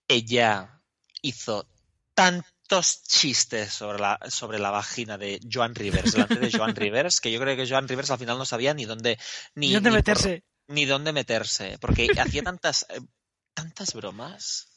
ella 0.07 0.81
hizo 1.21 1.67
tantos 2.13 3.03
chistes 3.03 3.73
sobre 3.73 3.99
la, 3.99 4.19
sobre 4.29 4.59
la 4.59 4.71
vagina 4.71 5.17
de 5.17 5.39
Joan 5.51 5.75
Rivers, 5.75 6.13
delante 6.13 6.39
de 6.39 6.51
Joan 6.51 6.75
Rivers, 6.75 7.19
que 7.19 7.31
yo 7.31 7.39
creo 7.39 7.55
que 7.57 7.67
Joan 7.67 7.87
Rivers 7.87 8.11
al 8.11 8.19
final 8.19 8.37
no 8.37 8.45
sabía 8.45 8.73
ni 8.73 8.85
dónde, 8.85 9.19
ni, 9.55 9.67
¿y 9.67 9.73
dónde 9.73 9.89
ni 9.89 9.93
por- 9.95 9.99
meterse? 9.99 10.43
Ni 10.69 10.85
dónde 10.85 11.11
meterse, 11.11 11.77
porque 11.81 12.07
hacía 12.17 12.43
tantas, 12.43 12.85
eh, 12.89 13.01
tantas 13.53 13.93
bromas. 13.93 14.67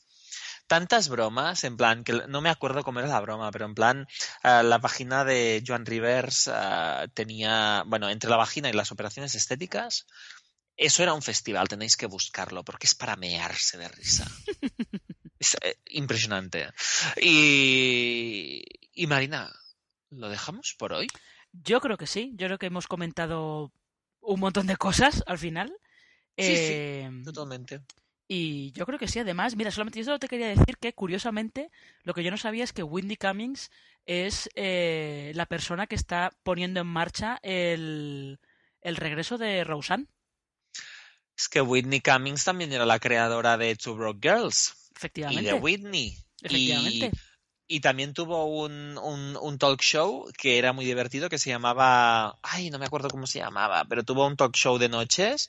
Tantas 0.66 1.08
bromas, 1.08 1.64
en 1.64 1.76
plan, 1.76 2.02
que 2.02 2.14
no 2.28 2.40
me 2.40 2.48
acuerdo 2.48 2.82
cómo 2.82 3.00
era 3.00 3.08
la 3.08 3.20
broma, 3.20 3.50
pero 3.50 3.66
en 3.66 3.74
plan, 3.74 4.06
eh, 4.42 4.62
la 4.62 4.78
vagina 4.78 5.24
de 5.24 5.62
Joan 5.64 5.84
Rivers 5.84 6.48
eh, 6.52 7.08
tenía, 7.12 7.84
bueno, 7.86 8.08
entre 8.08 8.30
la 8.30 8.36
vagina 8.36 8.70
y 8.70 8.72
las 8.72 8.90
operaciones 8.90 9.34
estéticas, 9.34 10.06
eso 10.76 11.02
era 11.02 11.12
un 11.12 11.22
festival, 11.22 11.68
tenéis 11.68 11.96
que 11.96 12.06
buscarlo, 12.06 12.64
porque 12.64 12.86
es 12.86 12.94
para 12.94 13.16
mearse 13.16 13.76
de 13.76 13.88
risa. 13.88 14.26
Es 15.38 15.56
impresionante. 15.86 16.70
Y, 17.20 18.62
y 18.94 19.06
Marina, 19.08 19.52
¿lo 20.10 20.28
dejamos 20.28 20.74
por 20.78 20.92
hoy? 20.92 21.08
Yo 21.52 21.80
creo 21.80 21.98
que 21.98 22.06
sí. 22.06 22.32
Yo 22.36 22.46
creo 22.46 22.58
que 22.58 22.66
hemos 22.66 22.86
comentado 22.86 23.72
un 24.22 24.40
montón 24.40 24.66
de 24.66 24.76
cosas 24.76 25.22
al 25.26 25.38
final. 25.38 25.72
Sí, 26.36 26.44
sí. 26.56 26.72
Eh, 26.72 27.10
Totalmente. 27.24 27.82
Y 28.28 28.72
yo 28.72 28.86
creo 28.86 28.98
que 28.98 29.08
sí, 29.08 29.18
además, 29.18 29.56
mira, 29.56 29.70
solamente 29.70 29.98
yo 29.98 30.06
solo 30.06 30.18
te 30.18 30.28
quería 30.28 30.48
decir 30.48 30.78
que, 30.78 30.94
curiosamente, 30.94 31.70
lo 32.02 32.14
que 32.14 32.22
yo 32.22 32.30
no 32.30 32.38
sabía 32.38 32.64
es 32.64 32.72
que 32.72 32.82
Windy 32.82 33.16
Cummings 33.16 33.70
es 34.06 34.48
eh, 34.54 35.32
la 35.34 35.46
persona 35.46 35.86
que 35.86 35.96
está 35.96 36.32
poniendo 36.42 36.80
en 36.80 36.86
marcha 36.86 37.38
el, 37.42 38.40
el 38.80 38.96
regreso 38.96 39.36
de 39.38 39.64
Roseanne, 39.64 40.06
Es 41.36 41.48
que 41.48 41.60
Whitney 41.60 42.00
Cummings 42.00 42.44
también 42.44 42.72
era 42.72 42.86
la 42.86 42.98
creadora 42.98 43.58
de 43.58 43.76
Two 43.76 43.96
Broke 43.96 44.28
Girls. 44.30 44.74
y 44.90 44.96
efectivamente. 44.96 45.52
de 45.52 45.54
Whitney. 45.54 46.16
efectivamente. 46.42 47.10
Y, 47.14 47.31
y 47.72 47.80
también 47.80 48.12
tuvo 48.12 48.44
un, 48.44 48.98
un, 48.98 49.34
un 49.40 49.58
talk 49.58 49.80
show 49.80 50.30
que 50.36 50.58
era 50.58 50.74
muy 50.74 50.84
divertido 50.84 51.30
que 51.30 51.38
se 51.38 51.48
llamaba. 51.48 52.38
Ay, 52.42 52.68
no 52.68 52.78
me 52.78 52.84
acuerdo 52.84 53.08
cómo 53.08 53.26
se 53.26 53.38
llamaba, 53.38 53.86
pero 53.88 54.04
tuvo 54.04 54.26
un 54.26 54.36
talk 54.36 54.54
show 54.54 54.76
de 54.76 54.90
noches. 54.90 55.48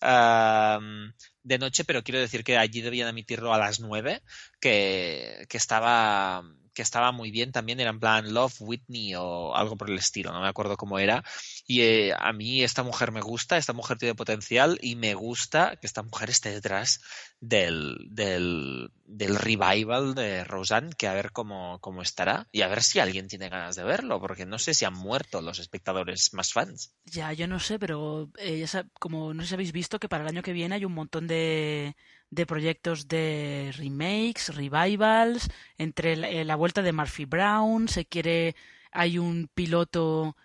de 0.00 1.58
noche, 1.58 1.84
pero 1.84 2.04
quiero 2.04 2.20
decir 2.20 2.44
que 2.44 2.58
allí 2.58 2.80
debían 2.80 3.08
emitirlo 3.08 3.52
a 3.52 3.58
las 3.58 3.80
nueve, 3.80 4.22
que, 4.60 5.46
que 5.48 5.56
estaba 5.56 6.44
que 6.74 6.82
estaba 6.82 7.12
muy 7.12 7.30
bien 7.30 7.52
también, 7.52 7.80
era 7.80 7.90
en 7.90 8.00
plan 8.00 8.34
Love 8.34 8.56
Whitney 8.60 9.14
o 9.16 9.54
algo 9.54 9.76
por 9.76 9.90
el 9.90 9.98
estilo, 9.98 10.32
no 10.32 10.40
me 10.40 10.48
acuerdo 10.48 10.76
cómo 10.76 10.98
era. 10.98 11.24
Y 11.66 11.80
eh, 11.80 12.14
a 12.18 12.32
mí 12.32 12.62
esta 12.62 12.82
mujer 12.82 13.10
me 13.10 13.22
gusta, 13.22 13.56
esta 13.56 13.72
mujer 13.72 13.96
tiene 13.96 14.14
potencial 14.14 14.78
y 14.82 14.96
me 14.96 15.14
gusta 15.14 15.76
que 15.76 15.86
esta 15.86 16.02
mujer 16.02 16.28
esté 16.28 16.50
detrás 16.50 17.00
del, 17.40 17.96
del, 18.10 18.90
del 19.06 19.36
revival 19.36 20.14
de 20.14 20.44
Roseanne, 20.44 20.92
que 20.96 21.08
a 21.08 21.14
ver 21.14 21.32
cómo, 21.32 21.78
cómo 21.80 22.02
estará 22.02 22.46
y 22.52 22.62
a 22.62 22.68
ver 22.68 22.82
si 22.82 22.98
alguien 22.98 23.28
tiene 23.28 23.48
ganas 23.48 23.76
de 23.76 23.84
verlo, 23.84 24.20
porque 24.20 24.44
no 24.44 24.58
sé 24.58 24.74
si 24.74 24.84
han 24.84 24.94
muerto 24.94 25.40
los 25.40 25.58
espectadores 25.58 26.34
más 26.34 26.52
fans. 26.52 26.92
Ya, 27.06 27.32
yo 27.32 27.46
no 27.48 27.58
sé, 27.58 27.78
pero 27.78 28.30
eh, 28.36 28.64
ya 28.66 28.86
como 29.00 29.32
no 29.32 29.42
sé 29.42 29.48
si 29.48 29.54
habéis 29.54 29.72
visto 29.72 29.98
que 29.98 30.08
para 30.08 30.24
el 30.24 30.28
año 30.28 30.42
que 30.42 30.52
viene 30.52 30.74
hay 30.74 30.84
un 30.84 30.92
montón 30.92 31.26
de, 31.26 31.96
de 32.28 32.46
proyectos 32.46 33.08
de 33.08 33.72
remakes, 33.76 34.54
revivals, 34.54 35.48
entre 35.78 36.16
la, 36.16 36.28
eh, 36.28 36.44
la 36.44 36.56
vuelta 36.56 36.82
de 36.82 36.92
Murphy 36.92 37.24
Brown, 37.24 37.88
se 37.88 38.04
quiere, 38.04 38.54
hay 38.92 39.18
un 39.18 39.48
piloto 39.54 40.36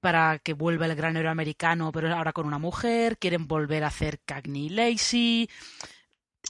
para 0.00 0.38
que 0.38 0.52
vuelva 0.54 0.86
el 0.86 0.94
gran 0.94 1.16
héroe 1.16 1.30
americano, 1.30 1.92
pero 1.92 2.14
ahora 2.14 2.32
con 2.32 2.46
una 2.46 2.58
mujer, 2.58 3.18
quieren 3.18 3.46
volver 3.46 3.84
a 3.84 3.88
hacer 3.88 4.20
Cagney 4.24 4.68
Lacey. 4.68 5.48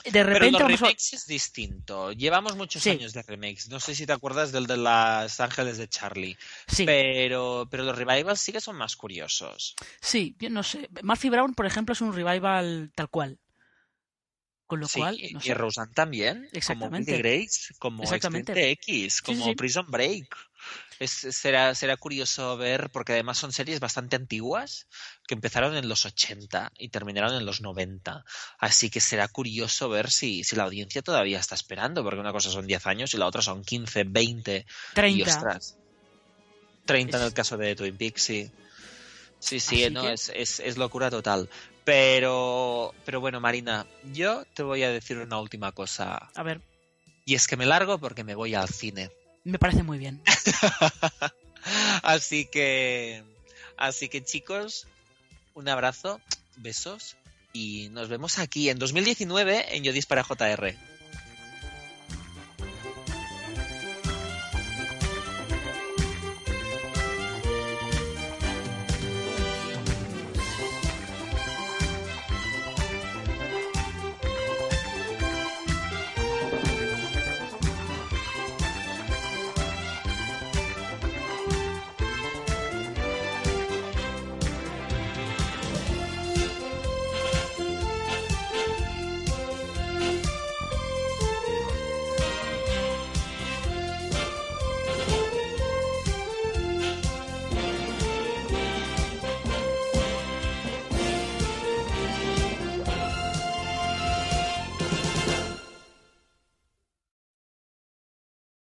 De 0.05 0.11
Pero 0.13 0.25
repente 0.29 0.53
los 0.53 0.63
vamos 0.63 0.83
a- 0.83 0.85
remakes 0.85 1.13
es 1.15 1.27
distinto. 1.27 2.13
Llevamos 2.13 2.55
muchos 2.55 2.83
Sí. 2.83 2.91
años 2.91 3.15
de 3.15 3.23
remakes. 3.23 3.69
No 3.71 3.81
sé 3.81 3.95
si 3.95 4.05
te 4.07 4.13
acuerdas 4.13 4.53
del 4.53 4.67
de 4.67 4.77
Los 4.77 5.41
Ángeles 5.41 5.79
de 5.79 5.89
Charlie. 5.89 6.37
Sí, 6.69 6.85
Pero, 6.85 7.67
pero 7.71 7.83
los 7.83 7.97
revivals 7.97 8.39
sí 8.41 8.53
que 8.53 8.61
son 8.61 8.77
más 8.77 8.95
curiosos. 8.95 9.75
sí, 10.01 10.37
yo 10.39 10.51
no 10.51 10.63
sé. 10.63 10.89
Murphy 11.03 11.31
Brown, 11.31 11.55
por 11.55 11.65
ejemplo, 11.67 11.95
es 11.95 12.03
un 12.03 12.13
revival 12.15 12.93
tal 12.95 13.09
cual. 13.09 13.39
Con 14.67 14.81
lo 14.81 14.89
Sí, 14.89 14.99
cual, 14.99 15.17
y- 15.21 15.33
no 15.33 15.41
y 15.41 15.43
sé. 15.45 15.55
Roseanne 15.55 15.93
también, 15.95 16.37
como 16.43 16.53
Exactamente. 16.57 17.13
Willy 17.13 17.23
Grace, 17.23 17.75
como 17.79 18.03
Exactamente. 18.03 18.71
X, 18.73 19.23
como 19.23 19.45
sí. 19.45 19.55
Prison 19.55 19.87
Break. 19.89 20.37
Es, 20.99 21.11
será, 21.13 21.75
será 21.75 21.97
curioso 21.99 22.57
ver, 22.57 22.91
porque 22.91 23.13
además 23.13 23.39
son 23.39 23.53
series 23.53 23.79
bastante 23.81 24.17
antiguas, 24.17 24.89
que 25.29 25.35
empezaron 25.35 25.77
en 25.77 25.89
los 25.89 26.05
80 26.07 26.73
y 26.79 26.89
terminaron 26.89 27.35
en 27.37 27.45
los 27.47 27.61
90. 27.61 28.25
Así 28.59 28.91
que 28.91 29.01
será 29.01 29.29
curioso 29.29 29.89
ver 29.91 30.11
si, 30.11 30.43
si 30.43 30.57
la 30.57 30.65
audiencia 30.65 31.03
todavía 31.03 31.39
está 31.39 31.55
esperando, 31.55 32.03
porque 32.03 32.19
una 32.19 32.33
cosa 32.33 32.51
son 32.51 32.67
10 32.67 32.87
años 32.87 33.13
y 33.15 33.19
la 33.19 33.27
otra 33.27 33.43
son 33.43 33.63
15, 33.63 34.05
20 34.05 34.57
y 34.57 34.95
30. 34.95 35.31
ostras. 35.37 35.77
30 36.87 37.19
en 37.19 37.25
el 37.25 37.35
caso 37.35 37.57
de 37.57 37.77
Twin 37.77 37.97
Peaks, 37.97 38.23
sí. 38.23 38.51
Sí, 39.39 39.61
sí, 39.61 39.85
Así 39.85 39.95
no, 39.95 40.03
que- 40.03 40.13
es, 40.15 40.33
es, 40.35 40.61
es 40.61 40.77
locura 40.79 41.11
total. 41.11 41.49
Pero, 41.87 42.93
pero 43.05 43.21
bueno, 43.21 43.39
Marina, 43.39 43.87
yo 44.13 44.45
te 44.55 44.65
voy 44.65 44.83
a 44.83 44.91
decir 44.91 45.19
una 45.19 45.39
última 45.39 45.71
cosa. 45.71 46.31
A 46.35 46.43
ver, 46.43 46.61
Y 47.25 47.37
es 47.37 47.47
que 47.47 47.57
me 47.57 47.65
largo 47.65 47.99
porque 47.99 48.25
me 48.25 48.35
voy 48.35 48.57
al 48.57 48.69
cine. 48.69 49.13
me 49.45 49.61
parece 49.61 49.85
muy 49.85 49.97
bien. 49.97 50.21
así 52.03 52.47
que, 52.47 53.23
así 53.77 54.09
que 54.09 54.25
chicos, 54.25 54.89
un 55.55 55.69
abrazo, 55.69 56.21
besos 56.57 57.17
y 57.53 57.89
nos 57.91 58.09
vemos 58.09 58.41
aquí 58.41 58.69
en 58.69 58.81
2019 58.81 59.77
en 59.77 59.85
Yo 59.85 59.93
Dispara 59.93 60.25
JR. 60.25 60.75